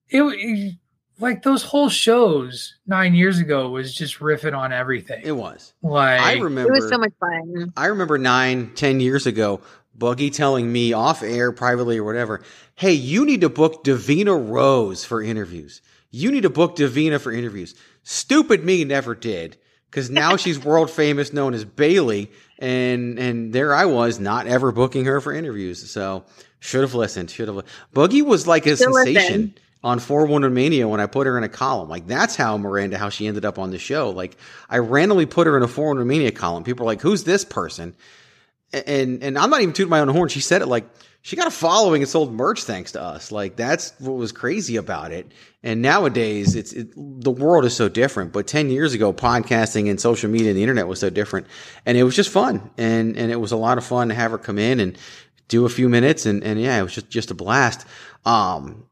it, 0.08 0.22
it 0.22 0.76
like 1.18 1.42
those 1.42 1.62
whole 1.62 1.88
shows 1.88 2.74
nine 2.86 3.14
years 3.14 3.38
ago 3.38 3.70
was 3.70 3.94
just 3.94 4.18
riffing 4.18 4.56
on 4.56 4.72
everything. 4.72 5.22
It 5.24 5.32
was. 5.32 5.72
like 5.82 6.20
I 6.20 6.34
remember, 6.34 6.72
It 6.72 6.80
was 6.80 6.88
so 6.88 6.98
much 6.98 7.12
fun. 7.18 7.72
I 7.76 7.86
remember 7.86 8.18
nine, 8.18 8.72
ten 8.74 9.00
years 9.00 9.26
ago, 9.26 9.60
Buggy 9.94 10.30
telling 10.30 10.70
me 10.70 10.92
off 10.92 11.22
air, 11.22 11.52
privately 11.52 11.98
or 11.98 12.04
whatever, 12.04 12.42
hey, 12.74 12.92
you 12.92 13.24
need 13.24 13.40
to 13.40 13.48
book 13.48 13.84
Davina 13.84 14.50
Rose 14.50 15.04
for 15.04 15.22
interviews. 15.22 15.80
You 16.10 16.30
need 16.30 16.42
to 16.42 16.50
book 16.50 16.76
Davina 16.76 17.20
for 17.20 17.32
interviews. 17.32 17.74
Stupid 18.02 18.64
me 18.64 18.84
never 18.84 19.14
did. 19.14 19.56
Because 19.90 20.10
now 20.10 20.36
she's 20.36 20.62
world 20.62 20.90
famous, 20.90 21.32
known 21.32 21.54
as 21.54 21.64
Bayley, 21.64 22.30
and 22.58 23.18
and 23.18 23.52
there 23.52 23.74
I 23.74 23.86
was, 23.86 24.20
not 24.20 24.46
ever 24.46 24.72
booking 24.72 25.06
her 25.06 25.20
for 25.20 25.32
interviews. 25.32 25.90
So 25.90 26.24
should 26.60 26.82
have 26.82 26.94
listened. 26.94 27.30
Should 27.30 27.48
have. 27.48 27.64
Buggy 27.92 28.22
was 28.22 28.46
like 28.46 28.66
a 28.66 28.76
Still 28.76 28.92
sensation 28.92 29.14
listen. 29.14 29.54
On 29.84 30.00
411Mania 30.00 30.88
when 30.90 31.00
I 31.00 31.06
put 31.06 31.28
her 31.28 31.38
in 31.38 31.44
a 31.44 31.48
column. 31.48 31.88
Like 31.88 32.08
that's 32.08 32.34
how 32.34 32.58
Miranda, 32.58 32.98
how 32.98 33.08
she 33.08 33.26
ended 33.28 33.44
up 33.44 33.58
on 33.58 33.70
the 33.70 33.78
show. 33.78 34.10
Like 34.10 34.36
I 34.68 34.78
randomly 34.78 35.26
put 35.26 35.46
her 35.46 35.56
in 35.56 35.62
a 35.62 35.68
411Mania 35.68 36.34
column. 36.34 36.64
People 36.64 36.84
are 36.84 36.86
like, 36.86 37.02
"Who's 37.02 37.24
this 37.24 37.44
person?" 37.44 37.94
and 38.72 39.22
and 39.22 39.38
I'm 39.38 39.50
not 39.50 39.60
even 39.60 39.74
tooting 39.74 39.90
my 39.90 40.00
own 40.00 40.08
horn. 40.08 40.28
She 40.28 40.40
said 40.40 40.62
it 40.62 40.66
like 40.66 40.86
she 41.22 41.36
got 41.36 41.46
a 41.46 41.52
following 41.52 42.02
and 42.02 42.08
sold 42.08 42.32
merch 42.32 42.62
thanks 42.62 42.92
to 42.92 43.02
us. 43.02 43.32
Like 43.32 43.56
that's 43.56 43.92
what 43.98 44.12
was 44.12 44.32
crazy 44.32 44.76
about 44.76 45.12
it. 45.12 45.32
And 45.62 45.82
nowadays, 45.82 46.54
it's 46.54 46.72
it, 46.72 46.92
the 46.94 47.30
world 47.30 47.64
is 47.64 47.74
so 47.74 47.88
different. 47.88 48.32
But 48.32 48.46
ten 48.46 48.70
years 48.70 48.94
ago, 48.94 49.12
podcasting 49.12 49.90
and 49.90 50.00
social 50.00 50.30
media 50.30 50.50
and 50.50 50.56
the 50.56 50.62
internet 50.62 50.88
was 50.88 51.00
so 51.00 51.10
different, 51.10 51.46
and 51.84 51.96
it 51.96 52.02
was 52.02 52.14
just 52.14 52.30
fun. 52.30 52.70
And 52.76 53.16
and 53.16 53.30
it 53.30 53.40
was 53.40 53.52
a 53.52 53.56
lot 53.56 53.78
of 53.78 53.84
fun 53.84 54.08
to 54.08 54.14
have 54.14 54.30
her 54.30 54.38
come 54.38 54.58
in 54.58 54.80
and 54.80 54.98
do 55.48 55.64
a 55.64 55.68
few 55.68 55.88
minutes. 55.88 56.26
And 56.26 56.42
and 56.44 56.60
yeah, 56.60 56.78
it 56.78 56.82
was 56.82 56.94
just 56.94 57.08
just 57.10 57.30
a 57.30 57.34
blast. 57.34 57.86
Um, 58.24 58.85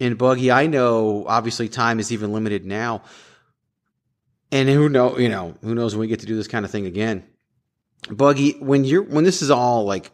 and 0.00 0.16
Buggy, 0.16 0.50
I 0.50 0.66
know 0.66 1.24
obviously 1.26 1.68
time 1.68 1.98
is 1.98 2.12
even 2.12 2.32
limited 2.32 2.64
now. 2.64 3.02
And 4.50 4.68
who 4.68 4.88
know, 4.88 5.18
you 5.18 5.28
know, 5.28 5.54
who 5.62 5.74
knows 5.74 5.94
when 5.94 6.00
we 6.00 6.06
get 6.06 6.20
to 6.20 6.26
do 6.26 6.36
this 6.36 6.48
kind 6.48 6.64
of 6.64 6.70
thing 6.70 6.86
again. 6.86 7.24
Buggy, 8.10 8.52
when 8.60 8.84
you're 8.84 9.02
when 9.02 9.24
this 9.24 9.42
is 9.42 9.50
all 9.50 9.84
like 9.84 10.10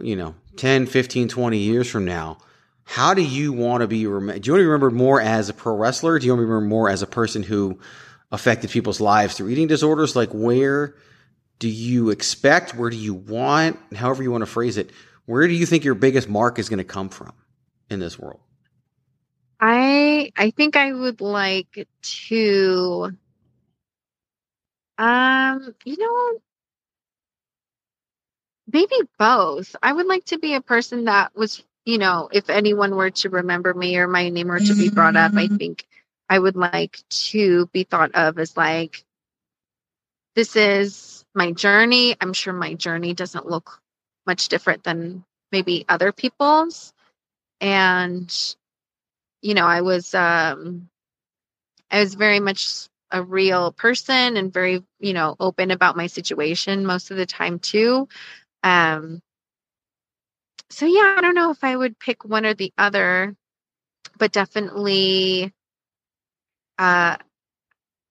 you 0.00 0.16
know 0.16 0.34
10, 0.56 0.86
15, 0.86 1.28
20 1.28 1.58
years 1.58 1.90
from 1.90 2.04
now, 2.04 2.38
how 2.84 3.12
do 3.12 3.22
you 3.22 3.52
want 3.52 3.82
to 3.82 3.86
be 3.86 4.06
remembered? 4.06 4.42
Do 4.42 4.48
you 4.48 4.52
want 4.54 4.60
to 4.60 4.64
be 4.64 4.66
remembered 4.66 4.94
more 4.94 5.20
as 5.20 5.48
a 5.48 5.54
pro 5.54 5.76
wrestler? 5.76 6.18
Do 6.18 6.26
you 6.26 6.32
want 6.32 6.40
to 6.40 6.46
be 6.46 6.50
remembered 6.50 6.70
more 6.70 6.88
as 6.88 7.02
a 7.02 7.06
person 7.06 7.42
who 7.42 7.78
affected 8.30 8.70
people's 8.70 9.00
lives 9.00 9.36
through 9.36 9.50
eating 9.50 9.66
disorders? 9.66 10.16
Like 10.16 10.30
where 10.30 10.94
do 11.58 11.68
you 11.68 12.10
expect? 12.10 12.74
Where 12.74 12.88
do 12.88 12.96
you 12.96 13.14
want? 13.14 13.78
However 13.94 14.22
you 14.22 14.30
want 14.30 14.42
to 14.42 14.46
phrase 14.46 14.78
it. 14.78 14.90
Where 15.26 15.46
do 15.46 15.52
you 15.52 15.66
think 15.66 15.84
your 15.84 15.94
biggest 15.94 16.28
mark 16.28 16.58
is 16.58 16.68
going 16.70 16.78
to 16.78 16.84
come 16.84 17.10
from 17.10 17.32
in 17.90 18.00
this 18.00 18.18
world? 18.18 18.40
I 19.60 20.32
I 20.36 20.50
think 20.50 20.76
I 20.76 20.92
would 20.92 21.20
like 21.20 21.88
to 22.02 23.12
um 24.98 25.74
you 25.84 25.98
know 25.98 26.40
maybe 28.72 28.96
both. 29.18 29.74
I 29.82 29.92
would 29.92 30.06
like 30.06 30.24
to 30.26 30.38
be 30.38 30.54
a 30.54 30.60
person 30.60 31.04
that 31.04 31.36
was, 31.36 31.62
you 31.84 31.98
know, 31.98 32.28
if 32.32 32.50
anyone 32.50 32.96
were 32.96 33.10
to 33.10 33.30
remember 33.30 33.74
me 33.74 33.96
or 33.98 34.08
my 34.08 34.28
name 34.28 34.48
were 34.48 34.60
to 34.60 34.74
be 34.74 34.90
brought 34.90 35.16
up, 35.16 35.32
I 35.36 35.48
think 35.48 35.86
I 36.28 36.38
would 36.38 36.56
like 36.56 37.00
to 37.10 37.66
be 37.68 37.84
thought 37.84 38.14
of 38.14 38.38
as 38.38 38.56
like 38.56 39.04
this 40.36 40.56
is 40.56 41.24
my 41.34 41.52
journey. 41.52 42.16
I'm 42.20 42.32
sure 42.32 42.52
my 42.52 42.74
journey 42.74 43.14
doesn't 43.14 43.46
look 43.46 43.80
much 44.26 44.48
different 44.48 44.84
than 44.84 45.24
maybe 45.52 45.84
other 45.88 46.12
people's. 46.12 46.92
And 47.60 48.32
you 49.42 49.54
know, 49.54 49.66
I 49.66 49.80
was 49.82 50.14
um 50.14 50.88
I 51.90 52.00
was 52.00 52.14
very 52.14 52.40
much 52.40 52.88
a 53.10 53.22
real 53.22 53.72
person 53.72 54.36
and 54.36 54.52
very, 54.52 54.84
you 55.00 55.12
know, 55.14 55.36
open 55.40 55.70
about 55.70 55.96
my 55.96 56.06
situation 56.06 56.84
most 56.86 57.10
of 57.10 57.16
the 57.16 57.26
time 57.26 57.58
too. 57.58 58.08
Um 58.62 59.22
so 60.70 60.86
yeah, 60.86 61.16
I 61.16 61.20
don't 61.22 61.34
know 61.34 61.50
if 61.50 61.64
I 61.64 61.76
would 61.76 61.98
pick 61.98 62.24
one 62.24 62.44
or 62.44 62.54
the 62.54 62.72
other, 62.78 63.34
but 64.18 64.32
definitely 64.32 65.52
uh 66.78 67.16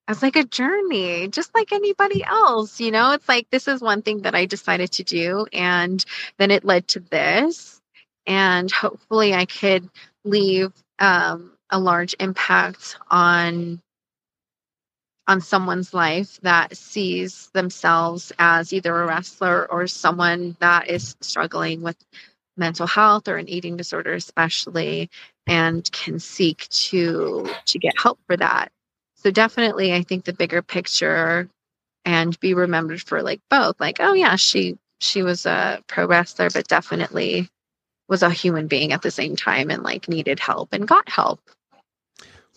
as 0.08 0.22
like 0.22 0.36
a 0.36 0.44
journey, 0.44 1.28
just 1.28 1.54
like 1.54 1.72
anybody 1.72 2.24
else, 2.24 2.80
you 2.80 2.90
know, 2.90 3.12
it's 3.12 3.28
like 3.28 3.48
this 3.50 3.68
is 3.68 3.82
one 3.82 4.02
thing 4.02 4.22
that 4.22 4.34
I 4.34 4.46
decided 4.46 4.90
to 4.92 5.04
do 5.04 5.46
and 5.52 6.02
then 6.38 6.50
it 6.50 6.64
led 6.64 6.88
to 6.88 7.00
this 7.00 7.80
and 8.26 8.70
hopefully 8.70 9.34
I 9.34 9.44
could 9.44 9.88
leave 10.24 10.72
um, 10.98 11.52
a 11.70 11.78
large 11.78 12.14
impact 12.20 12.96
on 13.10 13.80
on 15.26 15.40
someone's 15.42 15.92
life 15.92 16.40
that 16.40 16.74
sees 16.76 17.50
themselves 17.52 18.32
as 18.38 18.72
either 18.72 19.02
a 19.02 19.06
wrestler 19.06 19.70
or 19.70 19.86
someone 19.86 20.56
that 20.60 20.88
is 20.88 21.16
struggling 21.20 21.82
with 21.82 21.96
mental 22.56 22.86
health 22.86 23.28
or 23.28 23.36
an 23.36 23.48
eating 23.48 23.76
disorder 23.76 24.14
especially 24.14 25.10
and 25.46 25.90
can 25.92 26.18
seek 26.18 26.66
to 26.70 27.48
to 27.66 27.78
get 27.78 27.94
help 28.00 28.18
for 28.26 28.36
that. 28.36 28.72
So 29.16 29.30
definitely 29.30 29.92
i 29.92 30.02
think 30.02 30.24
the 30.24 30.32
bigger 30.32 30.62
picture 30.62 31.48
and 32.04 32.38
be 32.40 32.54
remembered 32.54 33.02
for 33.02 33.22
like 33.22 33.40
both 33.50 33.78
like 33.80 33.98
oh 34.00 34.14
yeah 34.14 34.36
she 34.36 34.78
she 35.00 35.22
was 35.22 35.46
a 35.46 35.82
pro 35.88 36.06
wrestler 36.06 36.50
but 36.50 36.68
definitely 36.68 37.48
was 38.08 38.22
a 38.22 38.30
human 38.30 38.66
being 38.66 38.92
at 38.92 39.02
the 39.02 39.10
same 39.10 39.36
time 39.36 39.70
and 39.70 39.82
like 39.82 40.08
needed 40.08 40.40
help 40.40 40.72
and 40.72 40.88
got 40.88 41.08
help. 41.08 41.40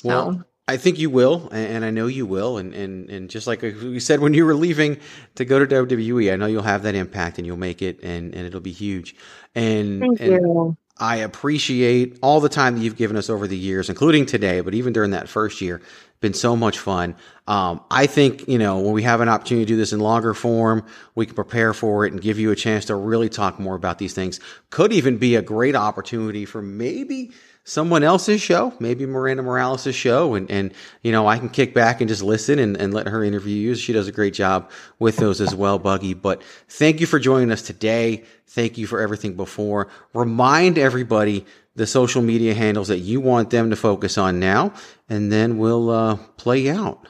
Well, 0.04 0.34
so. 0.34 0.44
I 0.68 0.78
think 0.78 1.00
you 1.00 1.10
will, 1.10 1.50
and 1.52 1.84
I 1.84 1.90
know 1.90 2.08
you 2.08 2.26
will, 2.26 2.58
and 2.58 2.74
and 2.74 3.10
and 3.10 3.30
just 3.30 3.46
like 3.46 3.62
we 3.62 4.00
said 4.00 4.22
when 4.22 4.34
you 4.34 4.46
were 4.46 4.56
leaving 4.56 4.98
to 5.36 5.44
go 5.44 5.60
to 5.60 5.68
WWE, 5.68 6.32
I 6.32 6.38
know 6.38 6.46
you'll 6.46 6.64
have 6.64 6.84
that 6.84 6.96
impact 6.96 7.38
and 7.38 7.46
you'll 7.46 7.58
make 7.58 7.82
it, 7.82 8.00
and 8.02 8.34
and 8.34 8.48
it'll 8.48 8.62
be 8.62 8.72
huge. 8.72 9.16
And 9.54 10.00
thank 10.00 10.22
and 10.22 10.32
you. 10.32 10.78
I 11.02 11.18
appreciate 11.18 12.20
all 12.22 12.40
the 12.40 12.50
time 12.50 12.76
that 12.76 12.84
you've 12.84 12.96
given 12.96 13.18
us 13.18 13.30
over 13.30 13.48
the 13.48 13.58
years, 13.58 13.90
including 13.90 14.28
today, 14.28 14.62
but 14.62 14.76
even 14.76 14.94
during 14.94 15.12
that 15.12 15.28
first 15.28 15.60
year, 15.60 15.82
been 16.22 16.34
so 16.36 16.56
much 16.56 16.78
fun. 16.78 17.16
Um, 17.48 17.82
I 17.90 18.06
think, 18.06 18.48
you 18.48 18.60
know, 18.60 18.80
when 18.80 18.94
we 18.94 19.02
have 19.02 19.20
an 19.20 19.28
opportunity 19.28 19.66
to 19.66 19.74
do 19.74 19.78
this 19.78 19.92
in 19.92 20.00
longer 20.00 20.36
form, 20.36 20.86
we 21.16 21.26
can 21.26 21.34
prepare 21.34 21.74
for 21.74 22.06
it 22.06 22.14
and 22.14 22.22
give 22.22 22.38
you 22.38 22.52
a 22.52 22.56
chance 22.56 22.86
to 22.86 22.96
really 22.96 23.28
talk 23.28 23.60
more 23.60 23.76
about 23.76 23.98
these 23.98 24.14
things. 24.14 24.40
Could 24.70 24.94
even 24.94 25.18
be 25.18 25.36
a 25.36 25.42
great 25.42 25.76
opportunity 25.76 26.46
for 26.46 26.62
maybe 26.62 27.32
someone 27.64 28.04
else's 28.04 28.42
show, 28.42 28.74
maybe 28.80 29.06
Miranda 29.06 29.44
Morales' 29.44 29.94
show. 29.94 30.34
And, 30.34 30.50
and, 30.50 30.74
you 31.04 31.12
know, 31.12 31.28
I 31.28 31.38
can 31.38 31.50
kick 31.50 31.74
back 31.74 32.02
and 32.02 32.08
just 32.08 32.24
listen 32.24 32.60
and, 32.60 32.76
and 32.78 32.94
let 32.94 33.08
her 33.08 33.24
interview 33.24 33.56
you. 33.56 33.76
She 33.76 33.94
does 33.94 34.08
a 34.08 34.12
great 34.12 34.34
job 34.34 34.72
with 35.00 35.18
those 35.18 35.42
as 35.42 35.54
well, 35.54 35.80
Buggy. 35.80 36.14
But 36.14 36.42
thank 36.68 37.00
you 37.00 37.06
for 37.06 37.20
joining 37.20 37.52
us 37.52 37.62
today. 37.62 38.24
Thank 38.48 38.78
you 38.78 38.88
for 38.88 39.00
everything 39.00 39.36
before. 39.36 39.88
Remind 40.14 40.78
everybody 40.78 41.46
the 41.76 41.88
social 41.88 42.22
media 42.22 42.54
handles 42.54 42.90
that 42.90 43.00
you 43.00 43.22
want 43.22 43.50
them 43.50 43.70
to 43.70 43.76
focus 43.76 44.18
on 44.18 44.40
now, 44.40 44.74
and 45.08 45.32
then 45.32 45.58
we'll 45.58 45.90
uh, 45.90 46.18
play 46.36 46.70
out. 46.70 47.08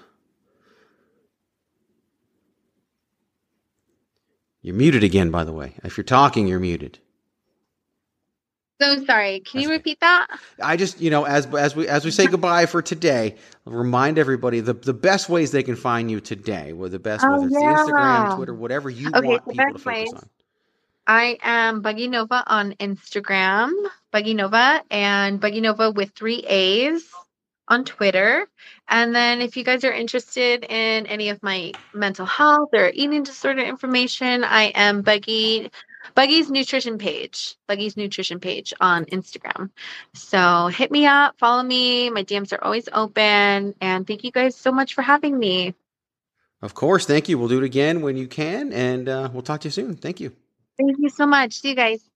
You're 4.61 4.75
muted 4.75 5.03
again, 5.03 5.31
by 5.31 5.43
the 5.43 5.53
way. 5.53 5.73
If 5.83 5.97
you're 5.97 6.03
talking, 6.03 6.47
you're 6.47 6.59
muted. 6.59 6.99
So 8.81 9.03
sorry. 9.05 9.41
Can 9.41 9.61
you 9.61 9.69
repeat 9.69 9.99
that? 10.01 10.27
I 10.61 10.77
just, 10.77 11.01
you 11.01 11.09
know, 11.09 11.25
as 11.25 11.47
as 11.53 11.75
we 11.75 11.87
as 11.87 12.05
we 12.05 12.11
say 12.11 12.27
goodbye 12.27 12.65
for 12.65 12.81
today, 12.81 13.35
remind 13.65 14.17
everybody 14.17 14.59
the 14.61 14.73
the 14.73 14.93
best 14.93 15.29
ways 15.29 15.51
they 15.51 15.63
can 15.63 15.75
find 15.75 16.11
you 16.11 16.19
today. 16.21 16.73
Were 16.73 16.89
the 16.89 16.99
best, 16.99 17.23
Oh, 17.23 17.27
whether 17.27 17.49
yeah. 17.49 17.73
Instagram, 17.75 18.29
Twitter, 18.29 18.53
whatever 18.53 18.89
you 18.89 19.13
Okay, 19.15 19.27
want 19.27 19.47
people 19.49 19.73
to 19.73 19.79
focus 19.79 19.85
ways. 19.85 20.13
on. 20.13 20.29
I 21.07 21.37
am 21.41 21.81
Buggy 21.81 22.07
Nova 22.07 22.43
on 22.47 22.73
Instagram, 22.73 23.71
Buggy 24.11 24.33
Nova, 24.33 24.83
and 24.91 25.39
Buggy 25.39 25.61
Nova 25.61 25.91
with 25.91 26.11
three 26.11 26.39
A's 26.47 27.09
on 27.67 27.85
Twitter. 27.85 28.47
And 28.87 29.15
then 29.15 29.41
if 29.41 29.57
you 29.57 29.63
guys 29.63 29.83
are 29.83 29.91
interested 29.93 30.63
in 30.63 31.07
any 31.07 31.29
of 31.29 31.41
my 31.43 31.73
mental 31.93 32.25
health 32.25 32.69
or 32.73 32.91
eating 32.93 33.23
disorder 33.23 33.61
information, 33.61 34.43
I 34.43 34.65
am 34.75 35.01
Buggy 35.01 35.71
Buggy's 36.15 36.49
nutrition 36.49 36.97
page, 36.97 37.55
Buggy's 37.67 37.95
nutrition 37.95 38.39
page 38.39 38.73
on 38.79 39.05
Instagram. 39.05 39.69
So 40.13 40.67
hit 40.67 40.91
me 40.91 41.05
up, 41.05 41.37
follow 41.37 41.63
me. 41.63 42.09
My 42.09 42.23
DMs 42.23 42.53
are 42.53 42.63
always 42.63 42.89
open. 42.91 43.75
And 43.81 44.07
thank 44.07 44.23
you 44.23 44.31
guys 44.31 44.55
so 44.55 44.71
much 44.71 44.93
for 44.93 45.01
having 45.01 45.37
me. 45.37 45.75
Of 46.61 46.73
course, 46.73 47.05
thank 47.05 47.27
you. 47.27 47.39
We'll 47.39 47.47
do 47.47 47.57
it 47.57 47.63
again 47.63 48.01
when 48.01 48.17
you 48.17 48.27
can, 48.27 48.71
and 48.71 49.09
uh, 49.09 49.29
we'll 49.33 49.41
talk 49.41 49.61
to 49.61 49.67
you 49.67 49.71
soon. 49.71 49.95
Thank 49.95 50.19
you. 50.19 50.31
Thank 50.77 50.97
you 50.99 51.09
so 51.09 51.25
much. 51.25 51.53
See 51.53 51.69
you 51.69 51.75
guys. 51.75 52.10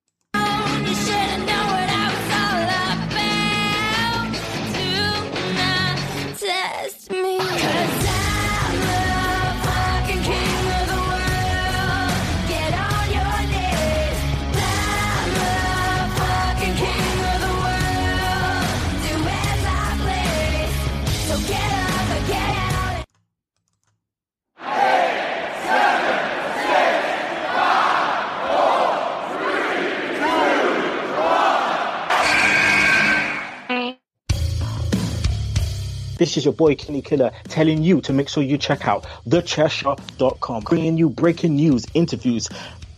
This 36.17 36.37
is 36.37 36.45
your 36.45 36.53
boy 36.53 36.75
Kenny 36.75 37.01
Killer 37.01 37.31
telling 37.49 37.83
you 37.83 37.99
to 38.01 38.13
make 38.13 38.29
sure 38.29 38.41
you 38.41 38.57
check 38.57 38.87
out 38.87 39.05
thechairshot.com, 39.27 40.63
bringing 40.63 40.97
you 40.97 41.09
breaking 41.09 41.55
news, 41.55 41.85
interviews, 41.93 42.47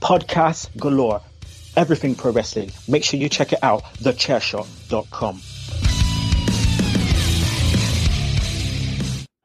podcasts 0.02 0.70
galore, 0.78 1.22
everything 1.76 2.14
pro 2.14 2.32
wrestling. 2.32 2.72
Make 2.88 3.04
sure 3.04 3.20
you 3.20 3.28
check 3.30 3.54
it 3.54 3.60
out, 3.64 3.84
thechairshot.com. 3.96 5.42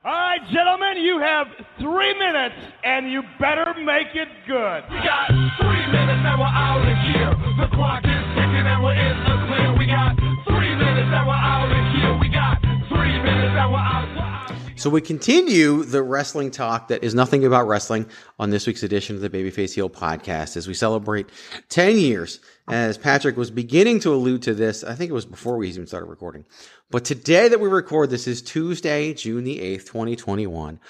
All 0.04 0.12
right, 0.12 0.40
gentlemen, 0.50 0.96
you 0.98 1.20
have 1.20 1.46
three 1.78 2.12
minutes, 2.18 2.56
and 2.84 3.10
you 3.10 3.22
better 3.40 3.72
make 3.80 4.14
it 4.14 4.28
good. 4.46 4.84
We 4.90 4.98
got 5.00 5.28
three 5.60 5.86
minutes, 5.86 6.20
and 6.26 6.40
we're 6.40 6.44
out 6.44 6.82
of 6.82 6.98
here. 7.08 7.32
The 7.56 7.74
clock 7.74 8.04
is 8.04 8.24
ticking, 8.34 8.66
and 8.68 8.82
we're 8.84 8.98
in 8.98 9.16
the 9.24 9.46
clear. 9.46 9.78
We 9.78 9.86
got 9.86 10.16
three 10.44 10.74
minutes, 10.74 11.08
and 11.08 11.26
we're 11.26 11.32
out 11.32 11.70
of 11.72 11.94
here. 11.96 12.18
We 12.18 12.28
got 12.28 12.71
So 14.76 14.90
we 14.90 15.00
continue 15.00 15.84
the 15.84 16.02
wrestling 16.02 16.50
talk 16.50 16.88
that 16.88 17.04
is 17.04 17.14
nothing 17.14 17.44
about 17.44 17.68
wrestling 17.68 18.06
on 18.38 18.50
this 18.50 18.66
week's 18.66 18.82
edition 18.82 19.14
of 19.14 19.22
the 19.22 19.30
Babyface 19.30 19.74
Heel 19.74 19.88
podcast 19.88 20.56
as 20.56 20.66
we 20.66 20.74
celebrate 20.74 21.28
10 21.68 21.98
years. 21.98 22.40
As 22.68 22.98
Patrick 22.98 23.36
was 23.36 23.50
beginning 23.50 24.00
to 24.00 24.12
allude 24.12 24.42
to 24.42 24.54
this, 24.54 24.82
I 24.82 24.94
think 24.94 25.10
it 25.10 25.14
was 25.14 25.26
before 25.26 25.56
we 25.56 25.68
even 25.68 25.86
started 25.86 26.06
recording. 26.06 26.44
But 26.90 27.04
today 27.04 27.48
that 27.48 27.60
we 27.60 27.68
record 27.68 28.10
this 28.10 28.26
is 28.26 28.42
Tuesday, 28.42 29.14
June 29.14 29.44
the 29.44 29.60
8th, 29.60 29.86
2021. 29.86 30.80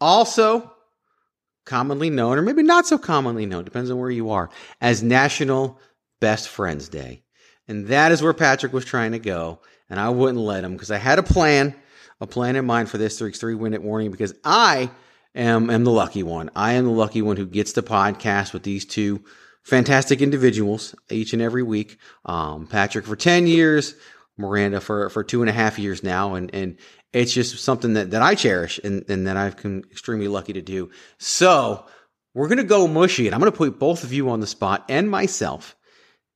Also 0.00 0.72
commonly 1.64 2.10
known, 2.10 2.38
or 2.38 2.42
maybe 2.42 2.62
not 2.62 2.86
so 2.86 2.98
commonly 2.98 3.46
known, 3.46 3.64
depends 3.64 3.90
on 3.90 3.98
where 3.98 4.10
you 4.10 4.30
are, 4.30 4.48
as 4.80 5.02
National 5.02 5.78
Best 6.20 6.48
Friends 6.48 6.88
Day. 6.88 7.22
And 7.68 7.88
that 7.88 8.12
is 8.12 8.22
where 8.22 8.32
Patrick 8.32 8.72
was 8.72 8.84
trying 8.84 9.12
to 9.12 9.18
go. 9.18 9.60
And 9.90 10.00
I 10.00 10.08
wouldn't 10.08 10.38
let 10.38 10.64
him 10.64 10.72
because 10.72 10.90
I 10.90 10.98
had 10.98 11.18
a 11.18 11.22
plan, 11.22 11.74
a 12.22 12.26
plan 12.26 12.54
in 12.54 12.64
mind 12.64 12.88
for 12.88 12.98
this 12.98 13.20
week's 13.20 13.40
three 13.40 13.56
minute 13.56 13.82
warning 13.82 14.12
because 14.12 14.32
I 14.44 14.90
am, 15.34 15.68
am 15.70 15.82
the 15.82 15.90
lucky 15.90 16.22
one. 16.22 16.50
I 16.54 16.74
am 16.74 16.84
the 16.84 16.92
lucky 16.92 17.20
one 17.20 17.36
who 17.36 17.46
gets 17.46 17.72
the 17.72 17.82
podcast 17.82 18.52
with 18.52 18.62
these 18.62 18.84
two 18.86 19.24
fantastic 19.64 20.22
individuals 20.22 20.94
each 21.10 21.32
and 21.32 21.42
every 21.42 21.64
week. 21.64 21.98
Um, 22.24 22.68
Patrick 22.68 23.06
for 23.06 23.16
10 23.16 23.48
years, 23.48 23.96
Miranda 24.38 24.80
for, 24.80 25.10
for 25.10 25.24
two 25.24 25.42
and 25.42 25.50
a 25.50 25.52
half 25.52 25.80
years 25.80 26.04
now. 26.04 26.34
And, 26.34 26.54
and 26.54 26.78
it's 27.12 27.34
just 27.34 27.58
something 27.58 27.94
that, 27.94 28.12
that 28.12 28.22
I 28.22 28.36
cherish 28.36 28.78
and, 28.84 29.04
and 29.10 29.26
that 29.26 29.36
I've 29.36 29.60
been 29.60 29.84
extremely 29.90 30.28
lucky 30.28 30.52
to 30.52 30.62
do. 30.62 30.92
So 31.18 31.86
we're 32.34 32.48
going 32.48 32.58
to 32.58 32.64
go 32.64 32.86
mushy 32.86 33.26
and 33.26 33.34
I'm 33.34 33.40
going 33.40 33.50
to 33.50 33.58
put 33.58 33.80
both 33.80 34.04
of 34.04 34.12
you 34.12 34.30
on 34.30 34.38
the 34.38 34.46
spot 34.46 34.84
and 34.88 35.10
myself. 35.10 35.74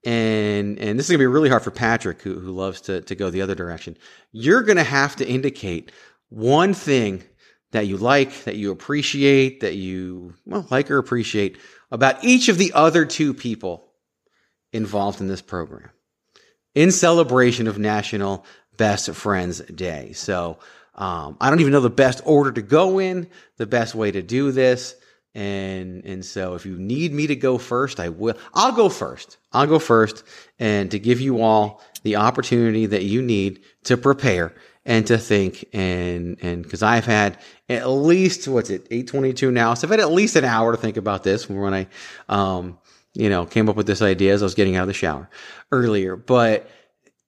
And, 0.07 0.79
and 0.79 0.97
this 0.97 1.07
is 1.07 1.11
going 1.11 1.19
to 1.19 1.23
be 1.23 1.27
really 1.27 1.49
hard 1.49 1.65
for 1.65 1.73
Patrick, 1.73 2.23
who, 2.23 2.39
who 2.39 2.53
loves 2.53 2.83
to, 2.83 3.01
to 3.03 3.15
go 3.17 3.29
the 3.29 3.43
other 3.43 3.57
direction. 3.57 3.99
You're 4.31 4.63
going 4.63 4.77
to 4.77 4.85
have 4.85 5.17
to 5.17 5.27
indicate 5.27 5.91
one 6.29 6.75
thing 6.75 7.25
that 7.73 7.89
you 7.89 7.97
like, 7.97 8.45
that 8.45 8.55
you 8.55 8.71
appreciate, 8.71 9.61
that 9.61 9.75
you 9.75 10.35
well 10.47 10.65
like 10.71 10.93
or 10.93 10.99
appreciate 10.99 11.59
about 11.91 12.25
each 12.25 12.49
of 12.49 12.57
the 12.57 12.73
other 12.73 13.05
two 13.05 13.35
people 13.35 13.85
involved 14.73 15.21
in 15.21 15.27
this 15.27 15.43
program 15.43 15.91
in 16.77 16.93
celebration 16.93 17.67
of 17.67 17.77
National 17.77 18.47
Best 18.77 19.11
Friends 19.11 19.61
Day. 19.61 20.13
So 20.13 20.59
um, 20.95 21.37
I 21.41 21.51
don't 21.51 21.61
even 21.61 21.73
know 21.73 21.81
the 21.81 21.91
best 21.91 22.21
order 22.25 22.53
to 22.53 22.63
go 22.63 23.01
in, 23.01 23.29
the 23.57 23.67
best 23.67 23.95
way 23.95 24.13
to 24.13 24.23
do 24.23 24.53
this. 24.53 24.95
And 25.37 26.03
and 26.07 26.25
so 26.25 26.55
if 26.55 26.65
you 26.65 26.79
need 26.79 27.13
me 27.13 27.27
to 27.27 27.37
go 27.37 27.59
first, 27.59 28.01
I 28.01 28.09
will. 28.09 28.39
I'll 28.55 28.73
go 28.73 28.89
first. 28.89 29.37
I'll 29.53 29.67
go 29.67 29.79
first, 29.79 30.25
and 30.59 30.91
to 30.93 30.99
give 30.99 31.21
you 31.21 31.43
all 31.43 31.83
the 32.05 32.17
opportunity 32.17 32.87
that 32.87 33.05
you 33.05 33.21
need 33.21 33.61
to 33.85 33.99
prepare 33.99 34.55
and 34.87 35.07
to 35.09 35.19
think 35.19 35.67
and 35.75 36.39
and 36.41 36.63
because 36.63 36.83
I've 36.83 37.05
had 37.05 37.39
at 37.69 37.87
least 37.87 38.49
what's 38.49 38.71
it 38.71 38.87
eight 38.91 39.09
twenty 39.09 39.35
two 39.35 39.51
now, 39.51 39.75
so 39.75 39.87
I've 39.87 39.91
had 39.91 40.01
at 40.01 40.11
least 40.11 40.37
an 40.37 40.47
hour 40.47 40.73
to 40.73 40.79
think 40.79 40.97
about 40.97 41.23
this 41.23 41.51
when 41.51 41.75
I 41.75 41.87
um 42.31 42.79
you 43.13 43.29
know 43.29 43.45
came 43.45 43.69
up 43.69 43.77
with 43.77 43.87
this 43.87 44.01
idea 44.01 44.33
as 44.33 44.43
I 44.43 44.47
was 44.47 44.55
getting 44.55 44.75
out 44.77 44.83
of 44.83 44.89
the 44.89 44.95
shower 44.95 45.29
earlier, 45.71 46.17
but. 46.17 46.71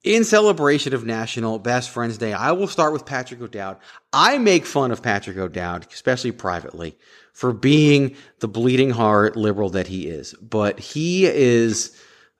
In 0.03 0.23
celebration 0.23 0.93
of 0.93 1.05
National 1.05 1.59
Best 1.59 1.89
Friends 1.89 2.17
Day, 2.17 2.31
I 2.31 2.53
will 2.53 2.67
start 2.67 2.93
with 2.93 3.05
Patrick 3.05 3.41
O'Dowd. 3.41 3.77
I 4.13 4.37
make 4.37 4.65
fun 4.65 4.91
of 4.91 5.03
Patrick 5.03 5.35
O'Dowd, 5.35 5.87
especially 5.91 6.31
privately, 6.31 6.97
for 7.33 7.51
being 7.51 8.15
the 8.39 8.47
bleeding 8.47 8.91
heart 8.91 9.35
liberal 9.35 9.69
that 9.71 9.87
he 9.87 10.07
is. 10.07 10.33
But 10.35 10.79
he 10.79 11.25
is 11.25 11.99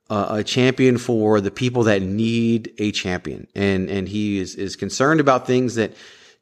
a, 0.10 0.28
a 0.36 0.43
champion 0.43 0.97
for 0.97 1.41
the 1.41 1.51
people 1.51 1.84
that 1.84 2.01
need 2.01 2.72
a 2.78 2.93
champion. 2.93 3.45
And, 3.55 3.89
and 3.89 4.07
he 4.07 4.39
is, 4.39 4.55
is 4.55 4.78
concerned 4.78 5.20
about 5.20 5.45
things 5.45 5.76
that 5.76 5.93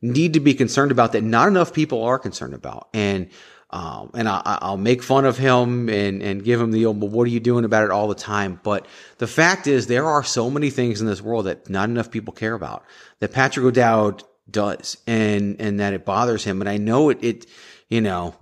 need 0.04 0.34
to 0.34 0.40
be 0.40 0.54
concerned 0.54 0.92
about 0.92 1.14
that 1.14 1.24
not 1.24 1.48
enough 1.48 1.74
people 1.74 2.04
are 2.04 2.20
concerned 2.20 2.54
about. 2.54 2.90
And, 2.94 3.32
um, 3.70 4.12
and 4.14 4.30
I, 4.30 4.42
I'll 4.62 4.78
make 4.78 5.04
fun 5.04 5.26
of 5.26 5.38
him 5.38 5.90
and, 5.90 6.22
and 6.24 6.44
give 6.44 6.62
him 6.62 6.72
the 6.72 6.86
old, 6.86 7.00
but 7.00 7.10
what 7.10 7.24
are 7.24 7.32
you 7.32 7.42
doing 7.42 7.66
about 7.66 7.84
it 7.84 7.92
all 7.92 8.08
the 8.08 8.16
time? 8.16 8.60
But 8.64 8.88
the 9.18 9.28
fact 9.28 9.68
is, 9.68 9.88
there 9.88 10.06
are 10.06 10.24
so 10.24 10.50
many 10.50 10.70
things 10.70 11.02
in 11.02 11.08
this 11.08 11.22
world 11.22 11.48
that 11.48 11.70
not 11.70 11.90
enough 11.90 12.10
people 12.10 12.34
care 12.34 12.54
about 12.54 12.86
that 13.20 13.34
Patrick 13.34 13.66
O'Dowd 13.66 14.24
does 14.50 14.98
and, 15.06 15.60
and 15.60 15.82
that 15.82 15.94
it 15.94 16.06
bothers 16.06 16.46
him. 16.46 16.62
And 16.62 16.70
I 16.70 16.78
know 16.78 17.10
it, 17.10 17.22
it, 17.22 17.46
you 17.90 18.00
know, 18.00 18.36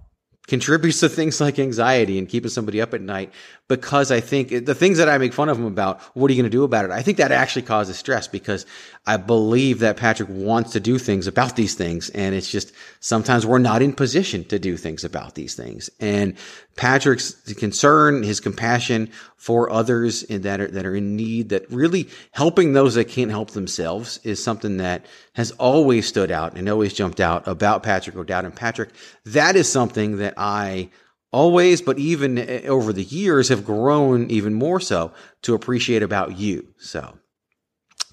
contributes 0.48 1.00
to 1.00 1.10
things 1.10 1.42
like 1.42 1.58
anxiety 1.58 2.20
and 2.20 2.30
keeping 2.30 2.52
somebody 2.52 2.80
up 2.80 2.94
at 2.94 3.02
night 3.02 3.34
because 3.68 4.12
I 4.12 4.20
think 4.20 4.66
the 4.66 4.76
things 4.76 5.00
that 5.00 5.10
I 5.10 5.18
make 5.18 5.34
fun 5.34 5.50
of 5.50 5.58
him 5.58 5.66
about, 5.66 6.00
what 6.16 6.30
are 6.30 6.34
you 6.34 6.42
going 6.42 6.52
to 6.52 6.56
do 6.56 6.64
about 6.64 6.86
it? 6.86 6.92
I 6.92 7.02
think 7.02 7.18
that 7.18 7.32
actually 7.32 7.64
causes 7.64 7.98
stress 7.98 8.28
because 8.28 8.64
I 9.08 9.18
believe 9.18 9.80
that 9.80 9.98
Patrick 9.98 10.30
wants 10.30 10.74
to 10.74 10.80
do 10.80 11.00
things 11.00 11.26
about 11.26 11.56
these 11.56 11.74
things. 11.74 12.10
And 12.12 12.36
it's 12.36 12.52
just 12.52 12.74
sometimes 13.00 13.44
we're 13.44 13.58
not 13.58 13.82
in 13.82 13.94
position 13.94 14.44
to 14.46 14.60
do 14.60 14.78
things 14.78 15.04
about 15.04 15.34
these 15.34 15.56
things. 15.56 15.90
And 16.00 16.36
Patrick's 16.76 17.32
concern, 17.54 18.22
his 18.22 18.40
compassion 18.40 19.10
for 19.36 19.72
others 19.72 20.22
that 20.30 20.62
are, 20.62 20.68
that 20.68 20.86
are 20.86 20.96
in 20.96 21.16
need, 21.16 21.50
that 21.50 21.72
really 21.72 22.08
helping 22.32 22.74
those 22.74 22.94
that 22.94 23.06
can't 23.06 23.32
help 23.32 23.52
themselves 23.52 24.20
is 24.24 24.44
something 24.44 24.78
that 24.78 25.08
has 25.34 25.50
always 25.52 26.08
stood 26.08 26.30
out 26.30 26.56
and 26.56 26.70
always 26.70 26.94
jumped 26.94 27.20
out 27.20 27.48
about 27.48 27.82
Patrick 27.82 28.16
O'Dowd. 28.16 28.46
And 28.46 28.56
Patrick, 28.56 28.92
that 29.26 29.56
is 29.56 29.72
something 29.72 30.18
that 30.18 30.36
I 30.38 30.90
always, 31.36 31.82
but 31.82 32.00
even 32.00 32.40
uh, 32.40 32.62
over 32.68 32.94
the 32.94 33.04
years 33.04 33.50
have 33.50 33.66
grown 33.66 34.32
even 34.32 34.54
more 34.54 34.80
so 34.80 35.12
to 35.42 35.54
appreciate 35.54 36.02
about 36.02 36.38
you. 36.38 36.66
So 36.78 37.18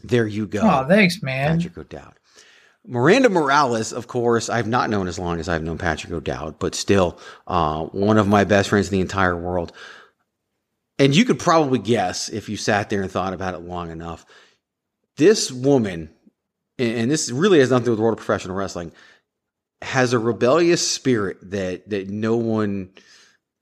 there 0.03 0.27
you 0.27 0.49
go. 0.49 0.61
Oh, 0.63 0.89
thanks, 0.89 1.23
man. 1.23 1.57
Patrick 1.57 1.79
O'Dowd. 1.79 2.15
Miranda 2.85 3.29
Morales, 3.29 3.93
of 3.93 4.09
course, 4.09 4.51
I've 4.51 4.67
not 4.67 4.91
known 4.91 5.07
as 5.07 5.21
long 5.21 5.39
as 5.39 5.49
I've 5.49 5.63
known 5.63 5.79
Patrick 5.79 6.13
O'Dowd, 6.13 6.59
but 6.59 6.75
still 6.75 7.21
uh, 7.47 7.85
one 7.85 8.19
of 8.19 8.27
my 8.27 8.43
best 8.43 8.69
friends 8.69 8.89
in 8.89 8.95
the 8.95 9.01
entire 9.01 9.37
world. 9.37 9.73
And 10.99 11.15
you 11.15 11.25
could 11.25 11.39
probably 11.39 11.79
guess 11.79 12.29
if 12.29 12.49
you 12.49 12.57
sat 12.57 12.91
there 12.91 13.03
and 13.03 13.11
thought 13.11 13.35
about 13.35 13.55
it 13.55 13.61
long 13.61 13.91
enough. 13.91 14.27
This 15.17 15.53
woman, 15.53 16.11
and 16.77 17.09
this 17.09 17.31
really 17.31 17.61
has 17.61 17.71
nothing 17.71 17.85
to 17.85 17.87
do 17.87 17.91
with 17.93 17.99
the 17.99 18.03
world 18.03 18.19
of 18.19 18.25
professional 18.25 18.57
wrestling, 18.57 18.91
has 19.81 20.13
a 20.13 20.19
rebellious 20.19 20.87
spirit 20.87 21.39
that 21.51 21.91
that 21.91 22.09
no 22.09 22.37
one 22.37 22.91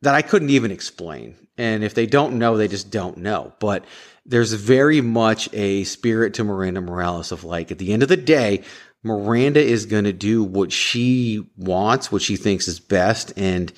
that 0.02 0.14
I 0.14 0.22
couldn't 0.22 0.50
even 0.50 0.70
explain. 0.70 1.36
And 1.58 1.84
if 1.84 1.94
they 1.94 2.06
don't 2.06 2.38
know, 2.38 2.56
they 2.56 2.68
just 2.68 2.90
don't 2.90 3.18
know. 3.18 3.52
But 3.60 3.84
there's 4.24 4.52
very 4.52 5.00
much 5.00 5.48
a 5.52 5.84
spirit 5.84 6.34
to 6.34 6.44
Miranda 6.44 6.80
Morales 6.80 7.32
of 7.32 7.44
like, 7.44 7.70
at 7.70 7.78
the 7.78 7.92
end 7.92 8.02
of 8.02 8.08
the 8.08 8.16
day, 8.16 8.62
Miranda 9.02 9.60
is 9.62 9.86
going 9.86 10.04
to 10.04 10.12
do 10.12 10.42
what 10.42 10.72
she 10.72 11.46
wants, 11.56 12.10
what 12.10 12.22
she 12.22 12.36
thinks 12.36 12.68
is 12.68 12.80
best. 12.80 13.32
And, 13.36 13.72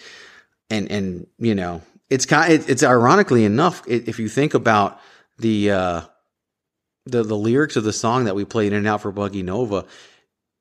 and, 0.71 0.91
and, 0.91 1.27
you 1.39 1.55
know, 1.55 1.83
it's 2.11 2.27
kind 2.27 2.53
it's 2.53 2.83
ironically 2.83 3.45
enough, 3.45 3.83
if 3.89 4.19
you 4.19 4.29
think 4.29 4.55
about 4.55 5.01
the, 5.39 5.71
uh, 5.71 6.01
the, 7.07 7.23
the 7.23 7.37
lyrics 7.37 7.77
of 7.77 7.85
the 7.85 7.93
song 7.93 8.25
that 8.25 8.37
we 8.37 8.45
played 8.45 8.73
in 8.73 8.79
and 8.79 8.87
out 8.87 9.01
for 9.03 9.11
Buggy 9.11 9.43
Nova, 9.43 9.87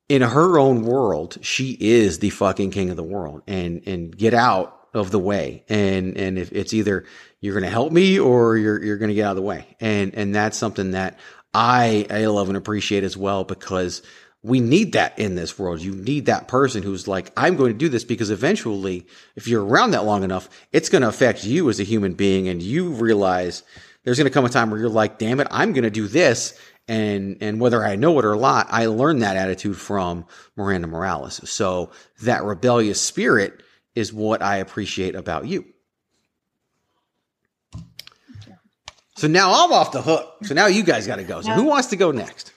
in 0.08 0.22
her 0.22 0.58
own 0.58 0.82
world, 0.82 1.38
she 1.42 1.76
is 1.80 2.18
the 2.18 2.30
fucking 2.30 2.70
king 2.70 2.90
of 2.90 2.96
the 2.96 3.02
world 3.02 3.42
and, 3.46 3.86
and 3.86 4.16
get 4.16 4.34
out 4.34 4.81
of 4.94 5.10
the 5.10 5.18
way. 5.18 5.64
And, 5.68 6.16
and 6.16 6.38
if 6.38 6.52
it's 6.52 6.74
either 6.74 7.04
you're 7.40 7.54
going 7.54 7.64
to 7.64 7.70
help 7.70 7.92
me 7.92 8.18
or 8.18 8.56
you're, 8.56 8.82
you're 8.82 8.98
going 8.98 9.08
to 9.08 9.14
get 9.14 9.24
out 9.24 9.30
of 9.30 9.36
the 9.36 9.42
way. 9.42 9.66
And, 9.80 10.14
and 10.14 10.34
that's 10.34 10.56
something 10.56 10.92
that 10.92 11.18
I, 11.54 12.06
I 12.10 12.26
love 12.26 12.48
and 12.48 12.56
appreciate 12.56 13.04
as 13.04 13.16
well 13.16 13.44
because 13.44 14.02
we 14.42 14.60
need 14.60 14.92
that 14.92 15.18
in 15.18 15.34
this 15.34 15.58
world. 15.58 15.80
You 15.80 15.92
need 15.92 16.26
that 16.26 16.48
person 16.48 16.82
who's 16.82 17.06
like, 17.06 17.32
I'm 17.36 17.56
going 17.56 17.72
to 17.72 17.78
do 17.78 17.88
this 17.88 18.04
because 18.04 18.30
eventually, 18.30 19.06
if 19.36 19.46
you're 19.46 19.64
around 19.64 19.92
that 19.92 20.04
long 20.04 20.24
enough, 20.24 20.48
it's 20.72 20.88
going 20.88 21.02
to 21.02 21.08
affect 21.08 21.44
you 21.44 21.68
as 21.70 21.78
a 21.78 21.84
human 21.84 22.14
being. 22.14 22.48
And 22.48 22.60
you 22.60 22.90
realize 22.90 23.62
there's 24.04 24.18
going 24.18 24.28
to 24.28 24.34
come 24.34 24.44
a 24.44 24.48
time 24.48 24.70
where 24.70 24.80
you're 24.80 24.88
like, 24.88 25.18
damn 25.18 25.40
it, 25.40 25.46
I'm 25.50 25.72
going 25.72 25.84
to 25.84 25.90
do 25.90 26.08
this. 26.08 26.58
And, 26.88 27.38
and 27.40 27.60
whether 27.60 27.84
I 27.84 27.94
know 27.94 28.18
it 28.18 28.24
or 28.24 28.34
not, 28.34 28.66
I 28.70 28.86
learned 28.86 29.22
that 29.22 29.36
attitude 29.36 29.76
from 29.76 30.26
Miranda 30.56 30.88
Morales. 30.88 31.48
So 31.48 31.92
that 32.22 32.42
rebellious 32.42 33.00
spirit 33.00 33.62
is 33.94 34.12
what 34.12 34.42
I 34.42 34.56
appreciate 34.58 35.14
about 35.14 35.46
you. 35.46 35.64
So 39.16 39.28
now 39.28 39.64
I'm 39.64 39.72
off 39.72 39.92
the 39.92 40.02
hook. 40.02 40.36
So 40.44 40.54
now 40.54 40.66
you 40.66 40.82
guys 40.82 41.06
got 41.06 41.16
to 41.16 41.24
go. 41.24 41.40
So 41.42 41.52
who 41.52 41.64
wants 41.64 41.88
to 41.88 41.96
go 41.96 42.10
next? 42.10 42.52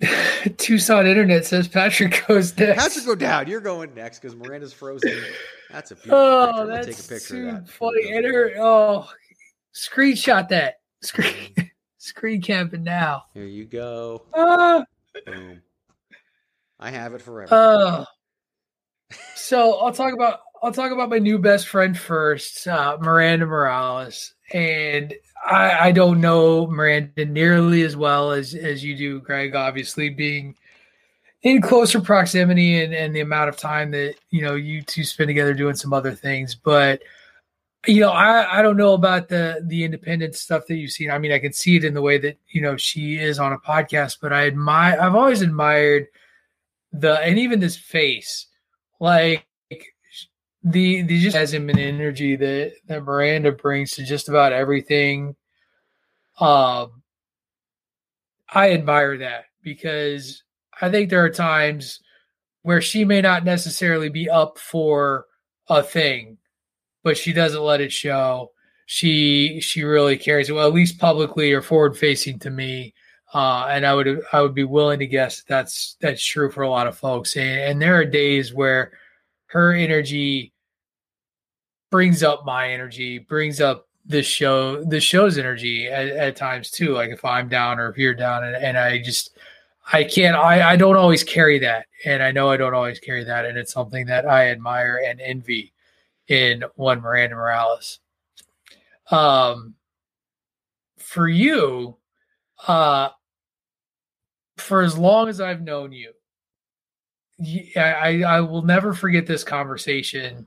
Tucson 0.56 1.06
Internet 1.06 1.46
says 1.46 1.68
Patrick 1.68 2.24
goes 2.26 2.56
next. 2.58 2.82
Patrick 2.82 3.06
go 3.06 3.14
down. 3.14 3.46
You're 3.46 3.60
going 3.60 3.94
next 3.94 4.18
because 4.18 4.34
Miranda's 4.34 4.72
frozen. 4.72 5.12
That's 5.70 5.92
a 5.92 5.94
beautiful 5.94 6.18
Oh, 6.18 6.46
picture. 6.52 6.66
That's 6.66 6.86
take 6.86 6.98
a 6.98 7.08
picture 7.20 7.48
of 7.48 7.54
that. 7.66 7.68
funny. 7.68 8.12
And 8.16 8.24
her, 8.26 8.52
oh, 8.58 9.08
screenshot 9.74 10.48
that. 10.48 10.80
Screen, 11.02 11.70
screen 11.98 12.42
camping 12.42 12.82
now. 12.82 13.24
Here 13.34 13.44
you 13.44 13.64
go. 13.66 14.24
Ah. 14.34 14.84
Boom. 15.26 15.62
I 16.80 16.90
have 16.90 17.14
it 17.14 17.22
forever. 17.22 17.54
Uh, 17.54 18.04
so 19.42 19.74
I'll 19.80 19.92
talk 19.92 20.14
about 20.14 20.40
I'll 20.62 20.72
talk 20.72 20.92
about 20.92 21.10
my 21.10 21.18
new 21.18 21.38
best 21.38 21.66
friend 21.66 21.98
first, 21.98 22.68
uh, 22.68 22.96
Miranda 23.00 23.46
Morales, 23.46 24.34
and 24.52 25.12
I, 25.44 25.88
I 25.88 25.92
don't 25.92 26.20
know 26.20 26.68
Miranda 26.68 27.24
nearly 27.24 27.82
as 27.82 27.96
well 27.96 28.30
as 28.30 28.54
as 28.54 28.84
you 28.84 28.96
do, 28.96 29.20
Greg. 29.20 29.56
Obviously, 29.56 30.10
being 30.10 30.54
in 31.42 31.60
closer 31.60 32.00
proximity 32.00 32.84
and, 32.84 32.94
and 32.94 33.14
the 33.14 33.20
amount 33.20 33.48
of 33.48 33.56
time 33.56 33.90
that 33.90 34.14
you 34.30 34.42
know 34.42 34.54
you 34.54 34.82
two 34.82 35.02
spend 35.02 35.28
together 35.28 35.54
doing 35.54 35.74
some 35.74 35.92
other 35.92 36.14
things, 36.14 36.54
but 36.54 37.02
you 37.84 38.00
know 38.00 38.10
I, 38.10 38.60
I 38.60 38.62
don't 38.62 38.76
know 38.76 38.94
about 38.94 39.28
the 39.28 39.60
the 39.66 39.82
independent 39.82 40.36
stuff 40.36 40.68
that 40.68 40.76
you've 40.76 40.92
seen. 40.92 41.10
I 41.10 41.18
mean, 41.18 41.32
I 41.32 41.40
can 41.40 41.52
see 41.52 41.76
it 41.76 41.84
in 41.84 41.94
the 41.94 42.02
way 42.02 42.16
that 42.18 42.38
you 42.50 42.62
know 42.62 42.76
she 42.76 43.18
is 43.18 43.40
on 43.40 43.52
a 43.52 43.58
podcast, 43.58 44.18
but 44.22 44.32
I 44.32 44.46
admire 44.46 45.00
I've 45.00 45.16
always 45.16 45.42
admired 45.42 46.06
the 46.92 47.20
and 47.20 47.40
even 47.40 47.58
this 47.58 47.76
face 47.76 48.46
like 49.02 49.44
the 50.62 51.02
the 51.02 51.20
just 51.20 51.36
has 51.36 51.52
him 51.52 51.68
an 51.68 51.78
energy 51.78 52.36
that 52.36 52.74
that 52.86 53.02
Miranda 53.02 53.50
brings 53.50 53.90
to 53.92 54.04
just 54.04 54.28
about 54.28 54.52
everything. 54.52 55.34
Um, 56.38 57.02
I 58.48 58.70
admire 58.70 59.18
that 59.18 59.46
because 59.62 60.44
I 60.80 60.88
think 60.88 61.10
there 61.10 61.24
are 61.24 61.30
times 61.30 61.98
where 62.62 62.80
she 62.80 63.04
may 63.04 63.20
not 63.20 63.44
necessarily 63.44 64.08
be 64.08 64.30
up 64.30 64.56
for 64.56 65.26
a 65.68 65.82
thing, 65.82 66.38
but 67.02 67.18
she 67.18 67.32
doesn't 67.32 67.60
let 67.60 67.80
it 67.80 67.90
show. 67.90 68.52
She 68.86 69.60
she 69.60 69.82
really 69.82 70.16
cares. 70.16 70.48
Well, 70.48 70.68
at 70.68 70.74
least 70.74 71.00
publicly 71.00 71.52
or 71.52 71.60
forward 71.60 71.98
facing 71.98 72.38
to 72.38 72.50
me. 72.50 72.94
Uh, 73.32 73.66
and 73.70 73.86
I 73.86 73.94
would 73.94 74.22
I 74.32 74.42
would 74.42 74.54
be 74.54 74.64
willing 74.64 74.98
to 74.98 75.06
guess 75.06 75.42
that's 75.42 75.96
that's 76.00 76.24
true 76.24 76.50
for 76.50 76.62
a 76.62 76.70
lot 76.70 76.86
of 76.86 76.98
folks. 76.98 77.36
And, 77.36 77.60
and 77.60 77.82
there 77.82 77.96
are 77.96 78.04
days 78.04 78.52
where 78.52 78.92
her 79.46 79.72
energy 79.72 80.52
brings 81.90 82.22
up 82.22 82.44
my 82.44 82.70
energy, 82.70 83.18
brings 83.18 83.60
up 83.60 83.88
the 84.04 84.22
show 84.22 84.84
the 84.84 85.00
show's 85.00 85.38
energy 85.38 85.86
at, 85.88 86.08
at 86.08 86.36
times 86.36 86.70
too. 86.70 86.92
Like 86.92 87.10
if 87.10 87.24
I'm 87.24 87.48
down 87.48 87.78
or 87.78 87.88
if 87.88 87.96
you're 87.96 88.14
down, 88.14 88.44
and, 88.44 88.56
and 88.56 88.76
I 88.76 89.00
just 89.00 89.38
I 89.92 90.04
can't 90.04 90.36
I 90.36 90.72
I 90.72 90.76
don't 90.76 90.96
always 90.96 91.24
carry 91.24 91.58
that, 91.60 91.86
and 92.04 92.22
I 92.22 92.32
know 92.32 92.50
I 92.50 92.56
don't 92.58 92.74
always 92.74 92.98
carry 92.98 93.24
that, 93.24 93.46
and 93.46 93.56
it's 93.56 93.72
something 93.72 94.06
that 94.06 94.26
I 94.26 94.50
admire 94.50 95.02
and 95.06 95.20
envy 95.20 95.72
in 96.28 96.64
one 96.74 97.00
Miranda 97.00 97.36
Morales. 97.36 97.98
Um, 99.10 99.74
for 100.98 101.28
you, 101.28 101.96
uh, 102.66 103.10
for 104.62 104.82
as 104.82 104.96
long 104.96 105.28
as 105.28 105.40
I've 105.40 105.62
known 105.62 105.92
you, 105.92 106.12
I 107.76 108.40
will 108.40 108.62
never 108.62 108.94
forget 108.94 109.26
this 109.26 109.44
conversation 109.44 110.46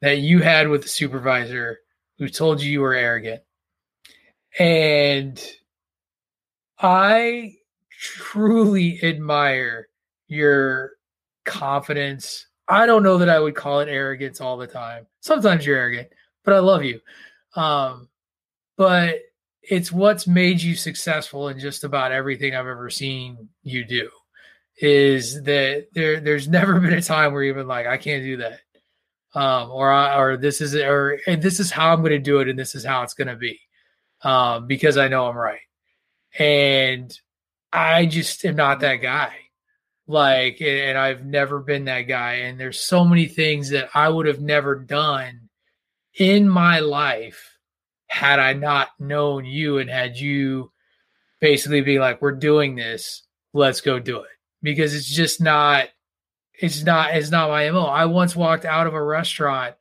that 0.00 0.18
you 0.18 0.40
had 0.40 0.68
with 0.68 0.82
the 0.82 0.88
supervisor 0.88 1.78
who 2.18 2.28
told 2.28 2.62
you 2.62 2.70
you 2.70 2.80
were 2.80 2.94
arrogant. 2.94 3.42
And 4.58 5.42
I 6.78 7.56
truly 7.90 9.02
admire 9.02 9.88
your 10.28 10.92
confidence. 11.44 12.46
I 12.68 12.86
don't 12.86 13.02
know 13.02 13.18
that 13.18 13.28
I 13.28 13.38
would 13.38 13.54
call 13.54 13.80
it 13.80 13.88
arrogance 13.88 14.40
all 14.40 14.56
the 14.56 14.66
time. 14.66 15.06
Sometimes 15.20 15.64
you're 15.64 15.76
arrogant, 15.76 16.08
but 16.44 16.54
I 16.54 16.58
love 16.58 16.84
you. 16.84 17.00
Um, 17.54 18.08
but 18.76 19.20
it's 19.68 19.92
what's 19.92 20.26
made 20.26 20.62
you 20.62 20.74
successful 20.74 21.48
in 21.48 21.58
just 21.58 21.84
about 21.84 22.12
everything 22.12 22.54
I've 22.54 22.66
ever 22.66 22.90
seen 22.90 23.48
you 23.62 23.84
do. 23.84 24.08
Is 24.78 25.42
that 25.44 25.86
there? 25.92 26.20
There's 26.20 26.48
never 26.48 26.80
been 26.80 26.94
a 26.94 27.02
time 27.02 27.32
where 27.32 27.42
you've 27.42 27.56
been 27.56 27.68
like, 27.68 27.86
I 27.86 27.96
can't 27.96 28.22
do 28.22 28.38
that 28.38 28.60
um, 29.36 29.70
or 29.70 29.92
I, 29.92 30.18
or 30.18 30.38
this 30.38 30.62
is 30.62 30.74
or 30.74 31.20
this 31.26 31.60
is 31.60 31.70
how 31.70 31.92
I'm 31.92 32.00
going 32.00 32.12
to 32.12 32.18
do 32.18 32.40
it, 32.40 32.48
and 32.48 32.58
this 32.58 32.74
is 32.74 32.84
how 32.84 33.02
it's 33.02 33.12
going 33.12 33.28
to 33.28 33.36
be, 33.36 33.60
um, 34.22 34.66
because 34.66 34.96
I 34.96 35.08
know 35.08 35.26
I'm 35.26 35.36
right, 35.36 35.60
and 36.38 37.12
I 37.70 38.06
just 38.06 38.44
am 38.46 38.56
not 38.56 38.80
that 38.80 38.96
guy. 38.96 39.34
Like, 40.08 40.62
and 40.62 40.96
I've 40.96 41.26
never 41.26 41.60
been 41.60 41.84
that 41.84 42.02
guy, 42.02 42.34
and 42.34 42.58
there's 42.58 42.80
so 42.80 43.04
many 43.04 43.26
things 43.26 43.70
that 43.70 43.90
I 43.94 44.08
would 44.08 44.26
have 44.26 44.40
never 44.40 44.74
done 44.74 45.50
in 46.14 46.48
my 46.48 46.78
life 46.78 47.55
had 48.08 48.38
I 48.38 48.52
not 48.52 48.88
known 48.98 49.44
you 49.44 49.78
and 49.78 49.90
had 49.90 50.16
you 50.16 50.70
basically 51.40 51.80
be 51.80 51.98
like, 51.98 52.22
"We're 52.22 52.32
doing 52.32 52.74
this, 52.76 53.22
let's 53.52 53.80
go 53.80 53.98
do 53.98 54.20
it," 54.20 54.30
because 54.62 54.94
it's 54.94 55.08
just 55.08 55.40
not 55.40 55.88
it's 56.58 56.82
not 56.84 57.14
it's 57.14 57.30
not 57.30 57.50
my 57.50 57.70
mo. 57.70 57.84
I 57.84 58.06
once 58.06 58.34
walked 58.34 58.64
out 58.64 58.86
of 58.86 58.94
a 58.94 59.02
restaurant 59.02 59.74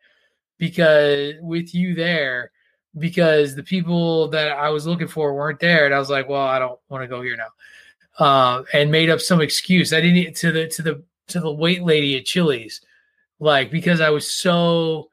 because 0.57 1.36
with 1.41 1.73
you 1.73 1.95
there 1.95 2.51
because 2.97 3.55
the 3.55 3.63
people 3.63 4.30
that 4.30 4.51
I 4.51 4.69
was 4.69 4.88
looking 4.88 5.07
for 5.07 5.34
weren't 5.34 5.59
there, 5.59 5.86
and 5.86 5.93
I 5.93 5.99
was 5.99 6.09
like, 6.09 6.30
well, 6.30 6.41
I 6.41 6.59
don't 6.59 6.80
want 6.89 7.03
to 7.03 7.07
go 7.07 7.21
here 7.21 7.38
now, 7.38 8.26
uh, 8.26 8.63
and 8.73 8.91
made 8.91 9.09
up 9.09 9.19
some 9.19 9.41
excuse. 9.41 9.93
I 9.93 10.01
didn't 10.01 10.36
to 10.38 10.51
the 10.51 10.67
to 10.67 10.82
the 10.82 11.03
to 11.28 11.39
the 11.39 11.51
wait 11.51 11.84
lady 11.84 12.17
at 12.17 12.26
Chili's, 12.26 12.82
like 13.39 13.71
because 13.71 14.01
I 14.01 14.09
was 14.09 14.32
so 14.32 15.09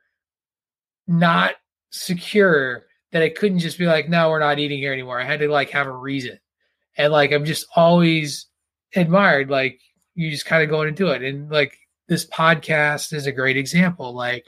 not 1.07 1.55
secure 1.91 2.87
that 3.13 3.23
I 3.23 3.29
couldn't 3.29 3.61
just 3.61 3.79
be 3.79 3.87
like, 3.87 4.09
no, 4.09 4.31
we're 4.31 4.39
not 4.39 4.59
eating 4.59 4.79
here 4.79 4.93
anymore. 4.93 5.21
I 5.21 5.25
had 5.25 5.41
to 5.41 5.49
like 5.49 5.71
have 5.71 5.87
a 5.87 5.93
reason, 5.93 6.39
and 6.97 7.13
like 7.13 7.33
I'm 7.33 7.45
just 7.45 7.67
always 7.77 8.47
admired 8.95 9.51
like 9.51 9.81
you 10.15 10.31
just 10.31 10.47
kind 10.47 10.63
of 10.63 10.69
going 10.69 10.89
into 10.89 11.09
it. 11.09 11.23
And 11.23 11.51
like 11.51 11.79
this 12.09 12.27
podcast 12.27 13.13
is 13.13 13.27
a 13.27 13.33
great 13.33 13.57
example. 13.57 14.13
Like 14.15 14.45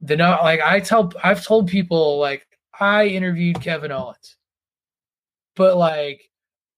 the 0.00 0.16
no 0.16 0.38
like 0.42 0.60
i 0.60 0.78
tell 0.78 1.12
i've 1.24 1.44
told 1.44 1.68
people 1.68 2.18
like 2.18 2.46
i 2.78 3.06
interviewed 3.06 3.60
kevin 3.60 3.92
owens. 3.92 4.36
But 5.56 5.76
like 5.76 6.30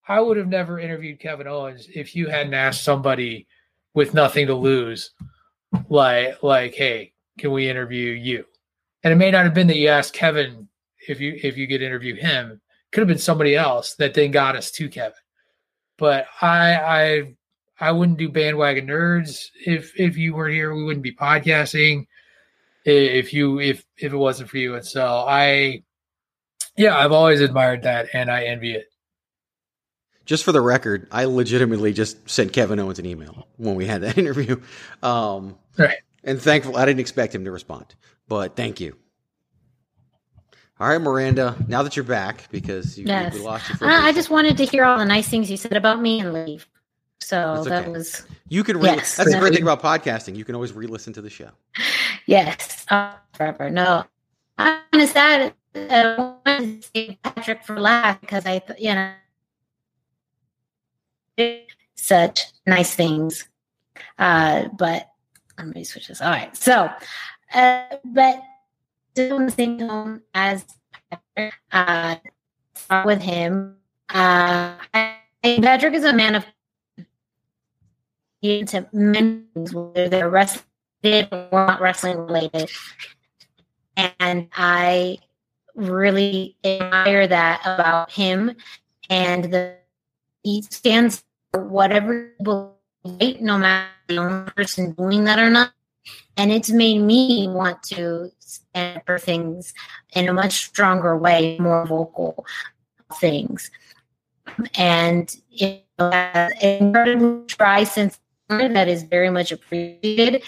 i 0.08 0.20
would 0.20 0.36
have 0.36 0.48
never 0.48 0.78
interviewed 0.78 1.20
kevin 1.20 1.46
owens 1.46 1.88
if 1.94 2.16
you 2.16 2.28
hadn't 2.28 2.54
asked 2.54 2.82
somebody 2.82 3.46
with 3.94 4.14
nothing 4.14 4.46
to 4.46 4.54
lose 4.54 5.10
like 5.88 6.42
like 6.42 6.74
hey 6.74 7.12
can 7.38 7.52
we 7.52 7.70
interview 7.70 8.12
you? 8.12 8.44
And 9.02 9.14
it 9.14 9.16
may 9.16 9.30
not 9.30 9.44
have 9.44 9.54
been 9.54 9.66
that 9.68 9.76
you 9.76 9.88
asked 9.88 10.14
kevin 10.14 10.68
if 11.08 11.20
you 11.20 11.38
if 11.42 11.56
you 11.56 11.66
could 11.66 11.82
interview 11.82 12.14
him 12.14 12.60
could 12.92 13.00
have 13.00 13.08
been 13.08 13.18
somebody 13.18 13.56
else 13.56 13.94
that 13.94 14.14
then 14.14 14.30
got 14.30 14.56
us 14.56 14.70
to 14.70 14.88
kevin 14.88 15.14
but 15.96 16.26
i 16.40 16.74
i 16.74 17.34
I 17.80 17.92
wouldn't 17.92 18.18
do 18.18 18.28
bandwagon 18.28 18.86
nerds 18.86 19.46
if 19.64 19.98
if 19.98 20.18
you 20.18 20.34
were 20.34 20.48
here. 20.48 20.74
We 20.74 20.84
wouldn't 20.84 21.02
be 21.02 21.14
podcasting 21.14 22.06
if 22.84 23.32
you 23.32 23.58
if 23.58 23.84
if 23.96 24.12
it 24.12 24.16
wasn't 24.16 24.50
for 24.50 24.58
you. 24.58 24.74
And 24.74 24.84
so 24.84 25.06
I, 25.06 25.82
yeah, 26.76 26.96
I've 26.96 27.12
always 27.12 27.40
admired 27.40 27.82
that, 27.84 28.08
and 28.12 28.30
I 28.30 28.44
envy 28.44 28.74
it. 28.74 28.86
Just 30.26 30.44
for 30.44 30.52
the 30.52 30.60
record, 30.60 31.08
I 31.10 31.24
legitimately 31.24 31.94
just 31.94 32.28
sent 32.28 32.52
Kevin 32.52 32.78
Owens 32.78 32.98
an 32.98 33.06
email 33.06 33.48
when 33.56 33.74
we 33.74 33.86
had 33.86 34.02
that 34.02 34.18
interview. 34.18 34.60
Um, 35.02 35.58
right. 35.78 35.98
And 36.22 36.40
thankful, 36.40 36.76
I 36.76 36.84
didn't 36.84 37.00
expect 37.00 37.34
him 37.34 37.46
to 37.46 37.50
respond, 37.50 37.94
but 38.28 38.56
thank 38.56 38.78
you. 38.78 38.96
All 40.80 40.88
right, 40.88 40.98
Miranda. 40.98 41.54
Now 41.68 41.82
that 41.82 41.94
you're 41.94 42.04
back, 42.06 42.48
because 42.50 42.98
you, 42.98 43.04
Yes. 43.06 43.38
lost 43.38 43.68
you 43.68 43.74
for 43.74 43.84
a 43.84 43.88
I, 43.88 44.06
I 44.06 44.12
just 44.12 44.30
wanted 44.30 44.56
to 44.56 44.64
hear 44.64 44.84
all 44.84 44.96
the 44.96 45.04
nice 45.04 45.28
things 45.28 45.50
you 45.50 45.58
said 45.58 45.76
about 45.76 46.00
me 46.00 46.20
and 46.20 46.32
leave. 46.32 46.66
So 47.20 47.62
that 47.64 47.92
was 47.92 48.24
You 48.48 48.64
can 48.64 48.78
re- 48.78 48.88
Yes. 48.88 49.16
That's 49.16 49.30
the 49.30 49.38
great 49.38 49.52
thing 49.52 49.62
about 49.62 49.82
podcasting. 49.82 50.36
You 50.36 50.44
can 50.46 50.54
always 50.54 50.72
re-listen 50.72 51.12
to 51.12 51.20
the 51.20 51.28
show. 51.28 51.50
yes, 52.26 52.86
uh, 52.88 53.12
forever. 53.34 53.68
No, 53.68 54.04
I'm 54.56 54.80
of 54.94 55.08
sad. 55.10 55.52
I 55.74 56.40
wanted 56.46 56.82
to 56.82 56.88
say 56.94 57.18
Patrick 57.22 57.62
for 57.62 57.78
last 57.78 58.22
because 58.22 58.46
I, 58.46 58.62
you 58.78 58.94
know, 61.36 61.58
such 61.94 62.40
nice 62.66 62.94
things. 62.94 63.46
Uh, 64.18 64.68
but 64.78 65.10
let 65.58 65.74
me 65.74 65.84
switch 65.84 66.08
this. 66.08 66.22
All 66.22 66.30
right, 66.30 66.56
so, 66.56 66.90
uh, 67.52 67.82
but 68.02 68.42
still 69.26 69.36
in 69.38 69.46
the 69.46 69.52
same 69.52 69.78
tone 69.78 70.22
as. 70.34 70.64
Uh, 71.72 72.16
start 72.74 73.06
with 73.06 73.22
him. 73.22 73.76
Uh, 74.08 74.74
I, 74.94 75.16
Patrick 75.42 75.94
is 75.94 76.04
a 76.04 76.12
man 76.12 76.34
of 76.34 76.44
into 78.42 78.88
many 78.92 79.42
things, 79.54 79.74
whether 79.74 80.08
they're 80.08 80.30
wrestling 80.30 80.64
or 81.02 81.48
not 81.52 81.80
wrestling 81.80 82.18
related. 82.18 82.70
And 83.96 84.48
I 84.54 85.18
really 85.74 86.56
admire 86.64 87.26
that 87.26 87.60
about 87.64 88.10
him 88.12 88.56
and 89.08 89.44
the 89.44 89.76
he 90.42 90.62
stands 90.62 91.22
for 91.52 91.64
whatever 91.64 92.32
he 92.38 92.44
believes, 92.44 93.40
no 93.42 93.58
matter 93.58 93.90
the 94.08 94.16
only 94.16 94.50
person 94.52 94.92
doing 94.92 95.24
that 95.24 95.38
or 95.38 95.50
not. 95.50 95.72
And 96.36 96.50
it's 96.50 96.70
made 96.70 97.00
me 97.00 97.48
want 97.48 97.82
to 97.84 98.30
stand 98.38 99.02
for 99.04 99.18
things 99.18 99.74
in 100.14 100.28
a 100.28 100.32
much 100.32 100.52
stronger 100.66 101.16
way, 101.16 101.58
more 101.58 101.86
vocal 101.86 102.46
things. 103.20 103.70
And 104.74 105.34
it, 105.50 105.84
incredibly 106.62 107.46
try 107.46 107.84
sense 107.84 108.18
that 108.48 108.88
is 108.88 109.02
very 109.02 109.30
much 109.30 109.52
appreciated. 109.52 110.42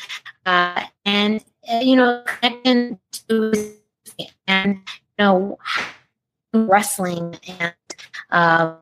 Uh, 0.46 0.84
and, 1.04 1.44
uh, 1.70 1.80
you 1.80 1.96
know, 1.96 2.24
connection 2.24 2.98
to 3.28 3.52
and, 4.46 4.76
you 4.76 5.24
know, 5.24 5.58
wrestling 6.54 7.38
and 7.58 7.74
uh, 8.30 8.76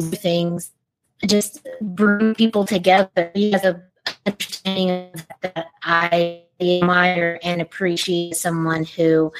things 0.00 0.70
just 1.26 1.66
bring 1.80 2.34
people 2.34 2.64
together. 2.64 3.30
He 3.34 3.52
has 3.52 3.64
a 3.64 3.82
understanding 4.26 5.10
that 5.42 5.66
I 5.82 6.42
admire 6.60 7.38
and 7.42 7.60
appreciate 7.62 8.36
someone 8.36 8.84
who 8.84 9.32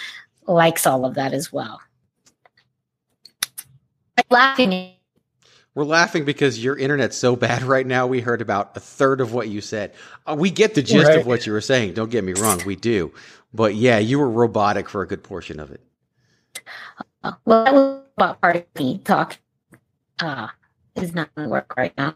likes 0.46 0.86
all 0.86 1.04
of 1.04 1.14
that 1.14 1.32
as 1.32 1.52
well. 1.52 1.80
I'm 4.18 4.24
laughing 4.30 4.92
We're 5.74 5.84
laughing 5.84 6.24
because 6.24 6.62
your 6.62 6.76
internet's 6.78 7.16
so 7.16 7.36
bad 7.36 7.62
right 7.74 7.86
now. 7.86 8.06
We 8.06 8.20
heard 8.20 8.40
about 8.40 8.76
a 8.76 8.80
third 8.80 9.20
of 9.20 9.32
what 9.34 9.48
you 9.48 9.60
said. 9.60 9.92
Uh, 10.26 10.36
we 10.38 10.50
get 10.50 10.74
the 10.74 10.82
gist 10.82 11.08
Right. 11.08 11.16
of 11.18 11.26
what 11.26 11.46
you 11.46 11.52
were 11.52 11.60
saying. 11.60 11.94
Don't 11.94 12.10
get 12.10 12.24
me 12.24 12.32
wrong, 12.34 12.60
we 12.66 12.76
do. 12.76 13.12
But 13.52 13.74
yeah, 13.74 13.98
you 13.98 14.18
were 14.18 14.30
robotic 14.30 14.88
for 14.88 15.02
a 15.02 15.06
good 15.06 15.22
portion 15.22 15.60
of 15.60 15.70
it. 15.70 15.80
Well, 17.44 17.64
that 17.64 17.74
was 17.74 18.02
about 18.16 18.40
part 18.40 18.56
of 18.56 18.64
me 18.78 18.98
talk. 18.98 19.38
Uh, 20.20 20.48
is 20.94 21.14
not 21.14 21.34
going 21.34 21.46
to 21.48 21.50
work 21.50 21.74
right 21.76 21.92
now. 21.98 22.14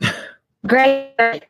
Great. 0.66 1.44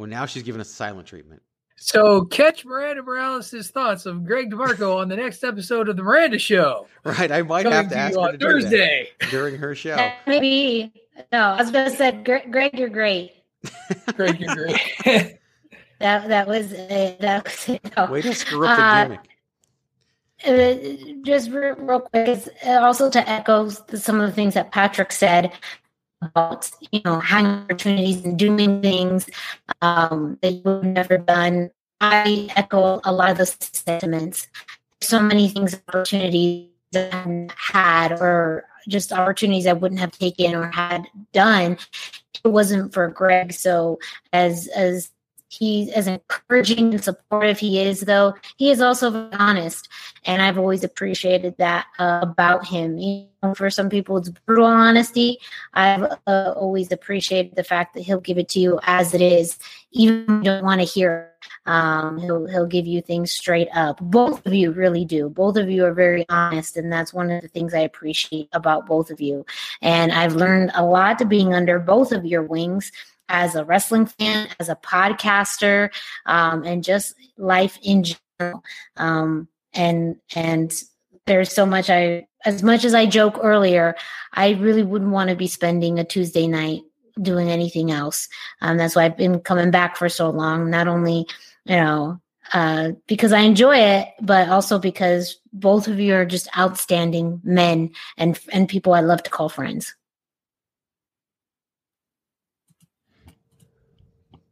Well, 0.00 0.08
now 0.08 0.24
she's 0.24 0.42
giving 0.42 0.62
us 0.62 0.70
silent 0.70 1.06
treatment. 1.06 1.42
So 1.76 2.24
catch 2.24 2.64
Miranda 2.64 3.02
Morales' 3.02 3.70
thoughts 3.70 4.06
of 4.06 4.24
Greg 4.24 4.50
DeMarco 4.50 4.96
on 4.96 5.10
the 5.10 5.16
next 5.16 5.44
episode 5.44 5.90
of 5.90 5.96
the 5.98 6.02
Miranda 6.02 6.38
Show. 6.38 6.86
Right, 7.04 7.30
I 7.30 7.42
might 7.42 7.66
have 7.66 7.88
to 7.90 7.94
to 7.94 8.00
ask 8.00 8.14
her 8.14 8.20
on 8.20 8.32
to 8.32 8.38
do 8.38 8.46
that 8.46 8.52
Thursday. 8.62 9.08
during 9.30 9.56
her 9.56 9.74
show. 9.74 10.10
Maybe. 10.26 10.90
No, 11.30 11.38
I 11.38 11.60
was 11.62 11.70
gonna 11.70 11.90
say, 11.90 12.12
Gre- 12.12 12.48
Greg, 12.50 12.78
you're 12.78 12.88
great. 12.88 13.32
Greg, 14.16 14.40
you're 14.40 14.54
great. 14.54 14.78
That 15.98 16.28
that 16.28 16.48
was 16.48 16.72
uh, 16.72 17.14
that 17.20 17.44
was 17.44 17.68
it. 17.68 17.94
No. 17.94 18.06
Way 18.10 18.22
to 18.22 18.34
screw 18.34 18.66
up 18.66 18.78
the 18.78 18.82
Uh, 18.82 19.04
gimmick. 19.04 19.28
uh, 21.18 21.22
just 21.26 21.50
re- 21.50 21.72
real 21.76 22.00
quick, 22.00 22.38
uh, 22.66 22.70
also 22.70 23.10
to 23.10 23.28
echo 23.28 23.68
some 23.68 24.18
of 24.18 24.26
the 24.26 24.32
things 24.34 24.54
that 24.54 24.72
Patrick 24.72 25.12
said 25.12 25.52
about 26.22 26.70
you 26.90 27.00
know 27.04 27.20
having 27.20 27.46
opportunities 27.46 28.24
and 28.24 28.38
doing 28.38 28.82
things 28.82 29.28
um, 29.82 30.38
that 30.42 30.52
you've 30.52 30.84
never 30.84 31.18
done. 31.18 31.70
I 32.00 32.48
echo 32.56 33.00
a 33.04 33.12
lot 33.12 33.30
of 33.30 33.38
those 33.38 33.56
sentiments. 33.60 34.48
So 35.00 35.20
many 35.20 35.48
things, 35.48 35.80
opportunities 35.88 36.68
that 36.92 37.12
I 37.14 37.48
hadn't 37.56 38.20
or 38.20 38.64
just 38.88 39.12
opportunities 39.12 39.66
I 39.66 39.74
wouldn't 39.74 40.00
have 40.00 40.12
taken 40.12 40.54
or 40.54 40.70
had 40.70 41.06
done. 41.32 41.78
It 42.44 42.48
wasn't 42.48 42.92
for 42.92 43.08
Greg. 43.08 43.52
So 43.52 43.98
as 44.32 44.66
as 44.68 45.10
he 45.50 45.92
as 45.94 46.06
encouraging 46.06 46.94
and 46.94 47.02
supportive 47.02 47.58
he 47.58 47.80
is 47.80 48.02
though. 48.02 48.34
He 48.56 48.70
is 48.70 48.80
also 48.80 49.28
honest 49.32 49.88
and 50.24 50.40
i've 50.40 50.58
always 50.58 50.84
appreciated 50.84 51.56
that 51.58 51.86
uh, 51.98 52.20
about 52.22 52.66
him. 52.66 52.98
You 52.98 53.26
know, 53.42 53.54
for 53.54 53.68
some 53.68 53.90
people 53.90 54.16
it's 54.16 54.28
brutal 54.28 54.66
honesty. 54.66 55.38
I've 55.74 56.04
uh, 56.26 56.54
always 56.56 56.92
appreciated 56.92 57.56
the 57.56 57.64
fact 57.64 57.94
that 57.94 58.02
he'll 58.02 58.20
give 58.20 58.38
it 58.38 58.48
to 58.50 58.60
you 58.60 58.78
as 58.84 59.12
it 59.12 59.20
is 59.20 59.58
even 59.90 60.24
when 60.26 60.36
you 60.38 60.44
don't 60.44 60.64
want 60.64 60.80
to 60.80 60.86
hear 60.86 61.32
um, 61.66 62.18
he'll 62.18 62.46
he'll 62.46 62.66
give 62.66 62.86
you 62.86 63.02
things 63.02 63.32
straight 63.32 63.68
up. 63.74 63.98
Both 64.00 64.46
of 64.46 64.54
you 64.54 64.70
really 64.70 65.04
do. 65.04 65.28
Both 65.28 65.56
of 65.56 65.68
you 65.68 65.84
are 65.84 65.94
very 65.94 66.24
honest 66.28 66.76
and 66.76 66.92
that's 66.92 67.12
one 67.12 67.30
of 67.30 67.42
the 67.42 67.48
things 67.48 67.74
i 67.74 67.80
appreciate 67.80 68.48
about 68.52 68.86
both 68.86 69.10
of 69.10 69.20
you. 69.20 69.44
And 69.82 70.12
i've 70.12 70.34
learned 70.34 70.70
a 70.74 70.84
lot 70.84 71.18
to 71.18 71.24
being 71.24 71.54
under 71.54 71.80
both 71.80 72.12
of 72.12 72.24
your 72.24 72.44
wings 72.44 72.92
as 73.30 73.54
a 73.54 73.64
wrestling 73.64 74.06
fan, 74.06 74.48
as 74.58 74.68
a 74.68 74.76
podcaster, 74.76 75.90
um, 76.26 76.64
and 76.64 76.84
just 76.84 77.14
life 77.38 77.78
in 77.82 78.04
general. 78.04 78.62
Um, 78.96 79.48
and 79.72 80.16
and 80.34 80.72
there's 81.26 81.52
so 81.52 81.64
much 81.64 81.88
I, 81.88 82.26
as 82.44 82.62
much 82.62 82.84
as 82.84 82.92
I 82.92 83.06
joke 83.06 83.38
earlier, 83.40 83.94
I 84.34 84.50
really 84.52 84.82
wouldn't 84.82 85.12
want 85.12 85.30
to 85.30 85.36
be 85.36 85.46
spending 85.46 85.98
a 85.98 86.04
Tuesday 86.04 86.46
night 86.46 86.82
doing 87.22 87.50
anything 87.50 87.90
else. 87.90 88.28
Um, 88.60 88.76
that's 88.76 88.96
why 88.96 89.04
I've 89.04 89.16
been 89.16 89.40
coming 89.40 89.70
back 89.70 89.96
for 89.96 90.08
so 90.08 90.28
long. 90.30 90.70
Not 90.70 90.88
only, 90.88 91.26
you 91.66 91.76
know, 91.76 92.20
uh, 92.52 92.92
because 93.06 93.32
I 93.32 93.40
enjoy 93.40 93.76
it, 93.76 94.08
but 94.20 94.48
also 94.48 94.78
because 94.78 95.38
both 95.52 95.86
of 95.86 96.00
you 96.00 96.14
are 96.14 96.24
just 96.24 96.48
outstanding 96.58 97.40
men 97.44 97.90
and 98.16 98.38
and 98.52 98.68
people 98.68 98.92
I 98.92 99.00
love 99.00 99.22
to 99.22 99.30
call 99.30 99.48
friends. 99.48 99.94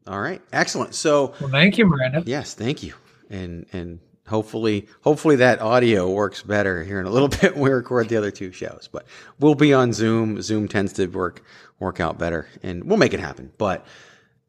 All 0.08 0.20
right, 0.20 0.40
excellent. 0.52 0.94
So, 0.94 1.34
well, 1.38 1.50
thank 1.50 1.76
you, 1.76 1.84
Miranda. 1.84 2.22
Yes, 2.24 2.54
thank 2.54 2.82
you, 2.82 2.94
and 3.28 3.66
and 3.74 4.00
hopefully, 4.26 4.88
hopefully 5.02 5.36
that 5.36 5.60
audio 5.60 6.10
works 6.10 6.42
better 6.42 6.82
here 6.82 6.98
in 6.98 7.06
a 7.06 7.10
little 7.10 7.28
bit 7.40 7.54
when 7.54 7.64
we 7.64 7.70
record 7.70 8.08
the 8.08 8.16
other 8.16 8.30
two 8.30 8.50
shows. 8.50 8.88
But 8.90 9.06
we'll 9.38 9.54
be 9.54 9.74
on 9.74 9.92
Zoom. 9.92 10.40
Zoom 10.40 10.66
tends 10.66 10.94
to 10.94 11.06
work 11.06 11.42
work 11.78 12.00
out 12.00 12.18
better, 12.18 12.48
and 12.62 12.84
we'll 12.84 12.96
make 12.96 13.12
it 13.12 13.20
happen. 13.20 13.52
But 13.58 13.86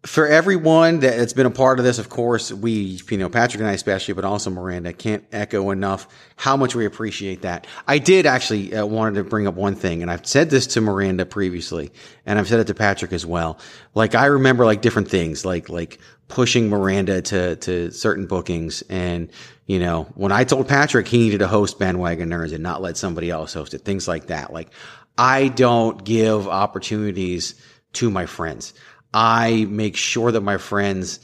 for 0.06 0.26
everyone 0.28 1.02
that's 1.02 1.34
been 1.34 1.46
a 1.46 1.52
part 1.52 1.78
of 1.78 1.84
this, 1.84 2.00
of 2.00 2.08
course, 2.08 2.54
we, 2.54 3.02
you 3.10 3.18
know, 3.18 3.28
Patrick 3.28 3.60
and 3.60 3.70
I 3.70 3.74
especially, 3.74 4.14
but 4.14 4.24
also 4.24 4.50
Miranda, 4.50 4.94
can't 4.94 5.26
echo 5.34 5.72
enough 5.72 6.08
how 6.38 6.56
much 6.56 6.74
we 6.74 6.86
appreciate 6.86 7.42
that. 7.42 7.68
I 7.86 7.98
did 7.98 8.26
actually 8.26 8.74
uh, 8.74 8.86
wanted 8.86 9.16
to 9.16 9.26
bring 9.26 9.46
up 9.46 9.56
one 9.56 9.76
thing, 9.76 10.02
and 10.02 10.10
I've 10.10 10.26
said 10.26 10.50
this 10.50 10.68
to 10.68 10.82
Miranda 10.82 11.26
previously, 11.26 11.92
and 12.26 12.40
I've 12.40 12.48
said 12.48 12.62
it 12.62 12.68
to 12.68 12.74
Patrick 12.74 13.12
as 13.12 13.26
well. 13.26 13.60
Like 13.94 14.16
I 14.16 14.28
remember 14.28 14.64
like 14.64 14.82
different 14.82 15.10
things, 15.10 15.44
like 15.44 15.68
like 15.68 16.00
pushing 16.30 16.70
Miranda 16.70 17.22
to 17.24 17.58
to 17.58 17.92
certain 17.92 18.26
bookings, 18.26 18.82
and 18.84 19.30
you 19.66 19.80
know, 19.80 20.04
when 20.16 20.32
I 20.32 20.46
told 20.46 20.70
Patrick 20.70 21.10
he 21.10 21.18
needed 21.18 21.40
to 21.40 21.48
host 21.48 21.78
Bandwagon 21.78 22.30
Nerds 22.30 22.54
and 22.54 22.64
not 22.64 22.82
let 22.82 22.96
somebody 22.96 23.30
else 23.30 23.54
host 23.54 23.74
it, 23.74 23.80
things 23.80 24.08
like 24.08 24.28
that. 24.28 24.54
Like 24.54 24.70
I 25.18 25.50
don't 25.50 26.02
give 26.06 26.48
opportunities 26.48 27.56
to 27.94 28.10
my 28.10 28.26
friends. 28.28 28.74
I 29.14 29.66
make 29.70 29.96
sure 29.96 30.32
that 30.32 30.42
my 30.42 30.58
friends 30.58 31.20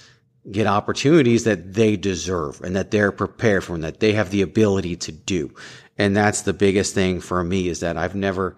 get 0.51 0.67
opportunities 0.67 1.43
that 1.45 1.73
they 1.73 1.95
deserve 1.95 2.61
and 2.61 2.75
that 2.75 2.91
they're 2.91 3.11
prepared 3.11 3.63
for 3.63 3.73
and 3.73 3.83
that 3.83 3.99
they 3.99 4.13
have 4.13 4.29
the 4.29 4.41
ability 4.41 4.95
to 4.95 5.11
do. 5.11 5.53
And 5.97 6.15
that's 6.15 6.41
the 6.41 6.53
biggest 6.53 6.93
thing 6.93 7.21
for 7.21 7.43
me 7.43 7.67
is 7.67 7.79
that 7.79 7.97
I've 7.97 8.15
never, 8.15 8.57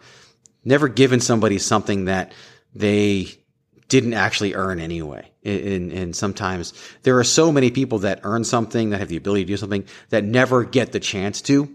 never 0.66 0.88
given 0.88 1.20
somebody 1.20 1.60
something 1.60 2.06
that 2.06 2.34
they 2.74 3.30
didn't 3.88 4.14
actually 4.14 4.54
earn 4.54 4.80
anyway. 4.80 5.32
And, 5.44 5.94
and 5.94 6.16
sometimes 6.16 6.74
there 7.04 7.18
are 7.20 7.24
so 7.24 7.52
many 7.52 7.72
people 7.72 8.00
that 8.00 8.22
earn 8.24 8.44
something 8.44 8.90
that 8.90 9.00
have 9.00 9.08
the 9.08 9.16
ability 9.16 9.46
to 9.46 9.54
do 9.54 9.58
something 9.58 9.86
that 10.10 10.26
never 10.26 10.66
get 10.66 10.92
the 10.92 11.00
chance 11.00 11.42
to 11.44 11.74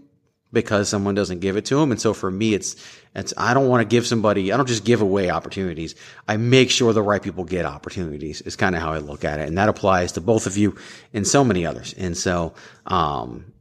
because 0.53 0.87
someone 0.87 1.15
doesn't 1.15 1.39
give 1.39 1.57
it 1.57 1.65
to 1.65 1.75
them. 1.75 1.91
And 1.91 1.99
so 1.99 2.13
for 2.13 2.31
me, 2.31 2.53
it's, 2.53 2.75
it's, 3.15 3.33
I 3.35 3.53
don't 3.53 3.67
want 3.67 3.81
to 3.81 3.85
give 3.85 4.07
somebody, 4.07 4.53
I 4.53 4.57
don't 4.57 4.67
just 4.67 4.85
give 4.85 5.01
away 5.01 5.29
opportunities. 5.29 5.95
I 6.27 6.37
make 6.37 6.69
sure 6.69 6.93
the 6.93 7.01
right 7.01 7.21
people 7.21 7.43
get 7.43 7.65
opportunities 7.65 8.41
is 8.41 8.55
kind 8.55 8.75
of 8.75 8.81
how 8.81 8.93
I 8.93 8.99
look 8.99 9.25
at 9.25 9.39
it. 9.39 9.47
And 9.47 9.57
that 9.57 9.67
applies 9.67 10.13
to 10.13 10.21
both 10.21 10.45
of 10.45 10.55
you 10.55 10.77
and 11.13 11.27
so 11.27 11.43
many 11.43 11.65
others. 11.65 11.93
And 11.97 12.15
so, 12.15 12.53
um, 12.85 13.51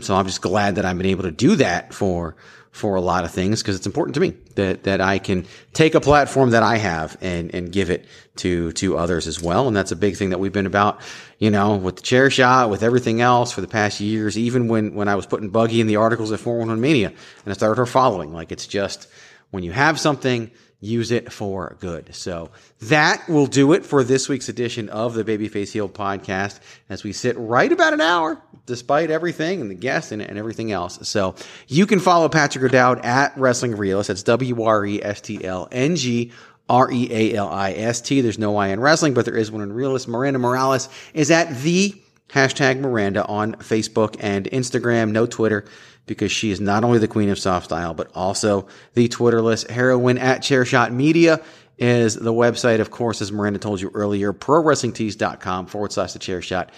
so 0.00 0.14
I'm 0.14 0.26
just 0.26 0.42
glad 0.42 0.74
that 0.76 0.84
I've 0.84 0.98
been 0.98 1.06
able 1.06 1.22
to 1.22 1.30
do 1.30 1.56
that 1.56 1.94
for, 1.94 2.36
for 2.72 2.96
a 2.96 3.00
lot 3.00 3.24
of 3.24 3.30
things 3.30 3.62
because 3.62 3.76
it's 3.76 3.86
important 3.86 4.14
to 4.14 4.20
me 4.20 4.34
that, 4.56 4.82
that 4.82 5.00
I 5.00 5.20
can 5.20 5.46
take 5.72 5.94
a 5.94 6.00
platform 6.00 6.50
that 6.50 6.64
I 6.64 6.76
have 6.76 7.16
and, 7.20 7.54
and 7.54 7.70
give 7.70 7.88
it 7.88 8.04
to, 8.36 8.72
to 8.72 8.98
others 8.98 9.28
as 9.28 9.40
well. 9.40 9.68
And 9.68 9.76
that's 9.76 9.92
a 9.92 9.96
big 9.96 10.16
thing 10.16 10.30
that 10.30 10.40
we've 10.40 10.52
been 10.52 10.66
about, 10.66 11.00
you 11.44 11.50
know, 11.50 11.76
with 11.76 11.96
the 11.96 12.02
chair 12.02 12.30
shot, 12.30 12.70
with 12.70 12.82
everything 12.82 13.20
else 13.20 13.52
for 13.52 13.60
the 13.60 13.68
past 13.68 14.00
years, 14.00 14.38
even 14.38 14.66
when, 14.66 14.94
when 14.94 15.08
I 15.08 15.14
was 15.14 15.26
putting 15.26 15.50
Buggy 15.50 15.82
in 15.82 15.86
the 15.86 15.96
articles 15.96 16.32
at 16.32 16.40
411Mania 16.40 17.08
and 17.08 17.16
I 17.44 17.52
started 17.52 17.76
her 17.76 17.84
following, 17.84 18.32
like 18.32 18.50
it's 18.50 18.66
just 18.66 19.08
when 19.50 19.62
you 19.62 19.70
have 19.70 20.00
something, 20.00 20.50
use 20.80 21.10
it 21.10 21.30
for 21.30 21.76
good. 21.80 22.14
So 22.14 22.50
that 22.84 23.28
will 23.28 23.46
do 23.46 23.74
it 23.74 23.84
for 23.84 24.02
this 24.02 24.26
week's 24.26 24.48
edition 24.48 24.88
of 24.88 25.12
the 25.12 25.22
Babyface 25.22 25.70
Heel 25.70 25.86
podcast 25.86 26.60
as 26.88 27.04
we 27.04 27.12
sit 27.12 27.36
right 27.36 27.70
about 27.70 27.92
an 27.92 28.00
hour 28.00 28.40
despite 28.64 29.10
everything 29.10 29.60
and 29.60 29.70
the 29.70 29.74
guests 29.74 30.12
and, 30.12 30.22
and 30.22 30.38
everything 30.38 30.72
else. 30.72 31.06
So 31.06 31.34
you 31.68 31.84
can 31.84 32.00
follow 32.00 32.30
Patrick 32.30 32.64
O'Dowd 32.64 33.04
at 33.04 33.36
Wrestling 33.36 33.76
Realist. 33.76 34.08
That's 34.08 34.22
W 34.22 34.62
R 34.62 34.86
E 34.86 35.02
S 35.02 35.20
T 35.20 35.44
L 35.44 35.68
N 35.70 35.96
G 35.96 36.32
R 36.68 36.90
E 36.90 37.08
A 37.10 37.34
L 37.34 37.48
I 37.48 37.72
S 37.72 38.00
T. 38.00 38.20
There's 38.20 38.38
no 38.38 38.56
I 38.56 38.68
in 38.68 38.80
wrestling, 38.80 39.14
but 39.14 39.24
there 39.24 39.36
is 39.36 39.50
one 39.50 39.62
in 39.62 39.72
realist. 39.72 40.08
Miranda 40.08 40.38
Morales 40.38 40.88
is 41.12 41.30
at 41.30 41.54
the 41.58 41.94
hashtag 42.28 42.80
Miranda 42.80 43.24
on 43.26 43.54
Facebook 43.56 44.16
and 44.20 44.46
Instagram, 44.46 45.10
no 45.10 45.26
Twitter, 45.26 45.64
because 46.06 46.32
she 46.32 46.50
is 46.50 46.60
not 46.60 46.84
only 46.84 46.98
the 46.98 47.08
queen 47.08 47.28
of 47.28 47.38
soft 47.38 47.66
style, 47.66 47.94
but 47.94 48.10
also 48.14 48.66
the 48.94 49.08
Twitterless 49.08 49.68
heroine 49.68 50.18
at 50.18 50.40
Chairshot 50.40 50.92
Media 50.92 51.40
is 51.78 52.14
the 52.14 52.32
website, 52.32 52.80
of 52.80 52.90
course, 52.90 53.20
as 53.20 53.32
Miranda 53.32 53.58
told 53.58 53.80
you 53.80 53.90
earlier, 53.94 54.32
prowrestlingtees.com 54.32 55.66
forward 55.66 55.92
slash 55.92 56.12
the 56.12 56.18
chair 56.18 56.40
shot. 56.40 56.70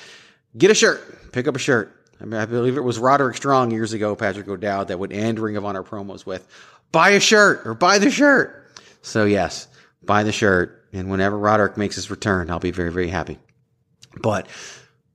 Get 0.57 0.70
a 0.70 0.74
shirt, 0.74 1.32
pick 1.32 1.47
up 1.47 1.55
a 1.55 1.59
shirt. 1.59 1.93
I, 2.20 2.24
mean, 2.24 2.41
I 2.41 2.47
believe 2.47 2.78
it 2.78 2.84
was 2.84 2.99
Roderick 2.99 3.37
Strong 3.37 3.72
years 3.72 3.93
ago, 3.93 4.16
Patrick 4.16 4.49
O'Dowd, 4.49 4.89
that 4.89 4.99
would 4.99 5.12
end 5.12 5.39
Ring 5.39 5.57
of 5.57 5.64
Honor 5.66 5.82
promos 5.82 6.24
with 6.24 6.47
buy 6.93 7.11
a 7.11 7.20
shirt 7.20 7.66
or 7.66 7.74
buy 7.74 7.99
the 7.99 8.11
shirt. 8.11 8.64
So 9.03 9.24
yes, 9.24 9.68
buy 10.07 10.22
the 10.22 10.32
shirt. 10.32 10.84
And 10.92 11.11
whenever 11.11 11.36
Roderick 11.36 11.76
makes 11.76 11.96
his 11.96 12.11
return, 12.11 12.50
I'll 12.50 12.59
be 12.59 12.70
very, 12.70 12.90
very 12.90 13.09
happy. 13.09 13.38
But 14.20 14.48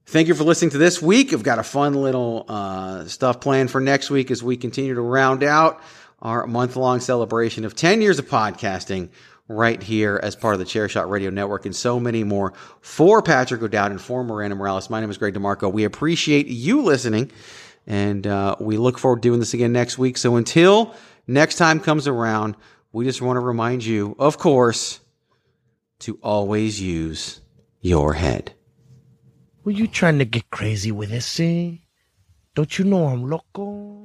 thank 0.06 0.28
you 0.28 0.34
for 0.34 0.44
listening 0.44 0.70
to 0.72 0.78
this 0.78 1.02
week. 1.02 1.32
I've 1.32 1.42
got 1.42 1.58
a 1.58 1.64
fun 1.64 1.94
little 1.94 2.44
uh, 2.48 3.06
stuff 3.06 3.40
planned 3.40 3.70
for 3.70 3.80
next 3.80 4.10
week 4.10 4.30
as 4.30 4.42
we 4.42 4.56
continue 4.56 4.94
to 4.94 5.00
round 5.00 5.42
out 5.42 5.80
our 6.20 6.46
month 6.46 6.76
long 6.76 7.00
celebration 7.00 7.64
of 7.64 7.74
10 7.74 8.00
years 8.00 8.18
of 8.18 8.28
podcasting 8.28 9.10
right 9.48 9.82
here 9.82 10.20
as 10.22 10.36
part 10.36 10.54
of 10.54 10.60
the 10.60 10.64
Chairshot 10.64 11.08
Radio 11.08 11.30
Network 11.30 11.66
and 11.66 11.74
so 11.74 11.98
many 11.98 12.22
more 12.22 12.52
for 12.80 13.22
Patrick 13.22 13.60
O'Dowd 13.60 13.90
and 13.90 14.00
for 14.00 14.22
Miranda 14.22 14.54
Morales. 14.54 14.88
My 14.88 15.00
name 15.00 15.10
is 15.10 15.18
Greg 15.18 15.34
DeMarco. 15.34 15.72
We 15.72 15.84
appreciate 15.84 16.46
you 16.46 16.82
listening 16.82 17.32
and 17.86 18.26
uh, 18.26 18.56
we 18.60 18.76
look 18.76 18.98
forward 18.98 19.22
to 19.22 19.28
doing 19.28 19.40
this 19.40 19.54
again 19.54 19.72
next 19.72 19.98
week. 19.98 20.16
So 20.16 20.36
until 20.36 20.94
next 21.26 21.56
time 21.56 21.80
comes 21.80 22.06
around, 22.06 22.56
we 22.92 23.04
just 23.04 23.22
want 23.22 23.36
to 23.36 23.40
remind 23.40 23.84
you, 23.84 24.14
of 24.18 24.38
course, 24.38 25.00
to 26.00 26.18
always 26.22 26.80
use 26.80 27.40
your 27.80 28.14
head. 28.14 28.52
Were 29.64 29.72
you 29.72 29.86
trying 29.86 30.18
to 30.18 30.24
get 30.24 30.50
crazy 30.50 30.92
with 30.92 31.10
this, 31.10 31.26
see? 31.26 31.86
Don't 32.54 32.78
you 32.78 32.84
know 32.84 33.06
I'm 33.06 33.28
loco? 33.28 34.04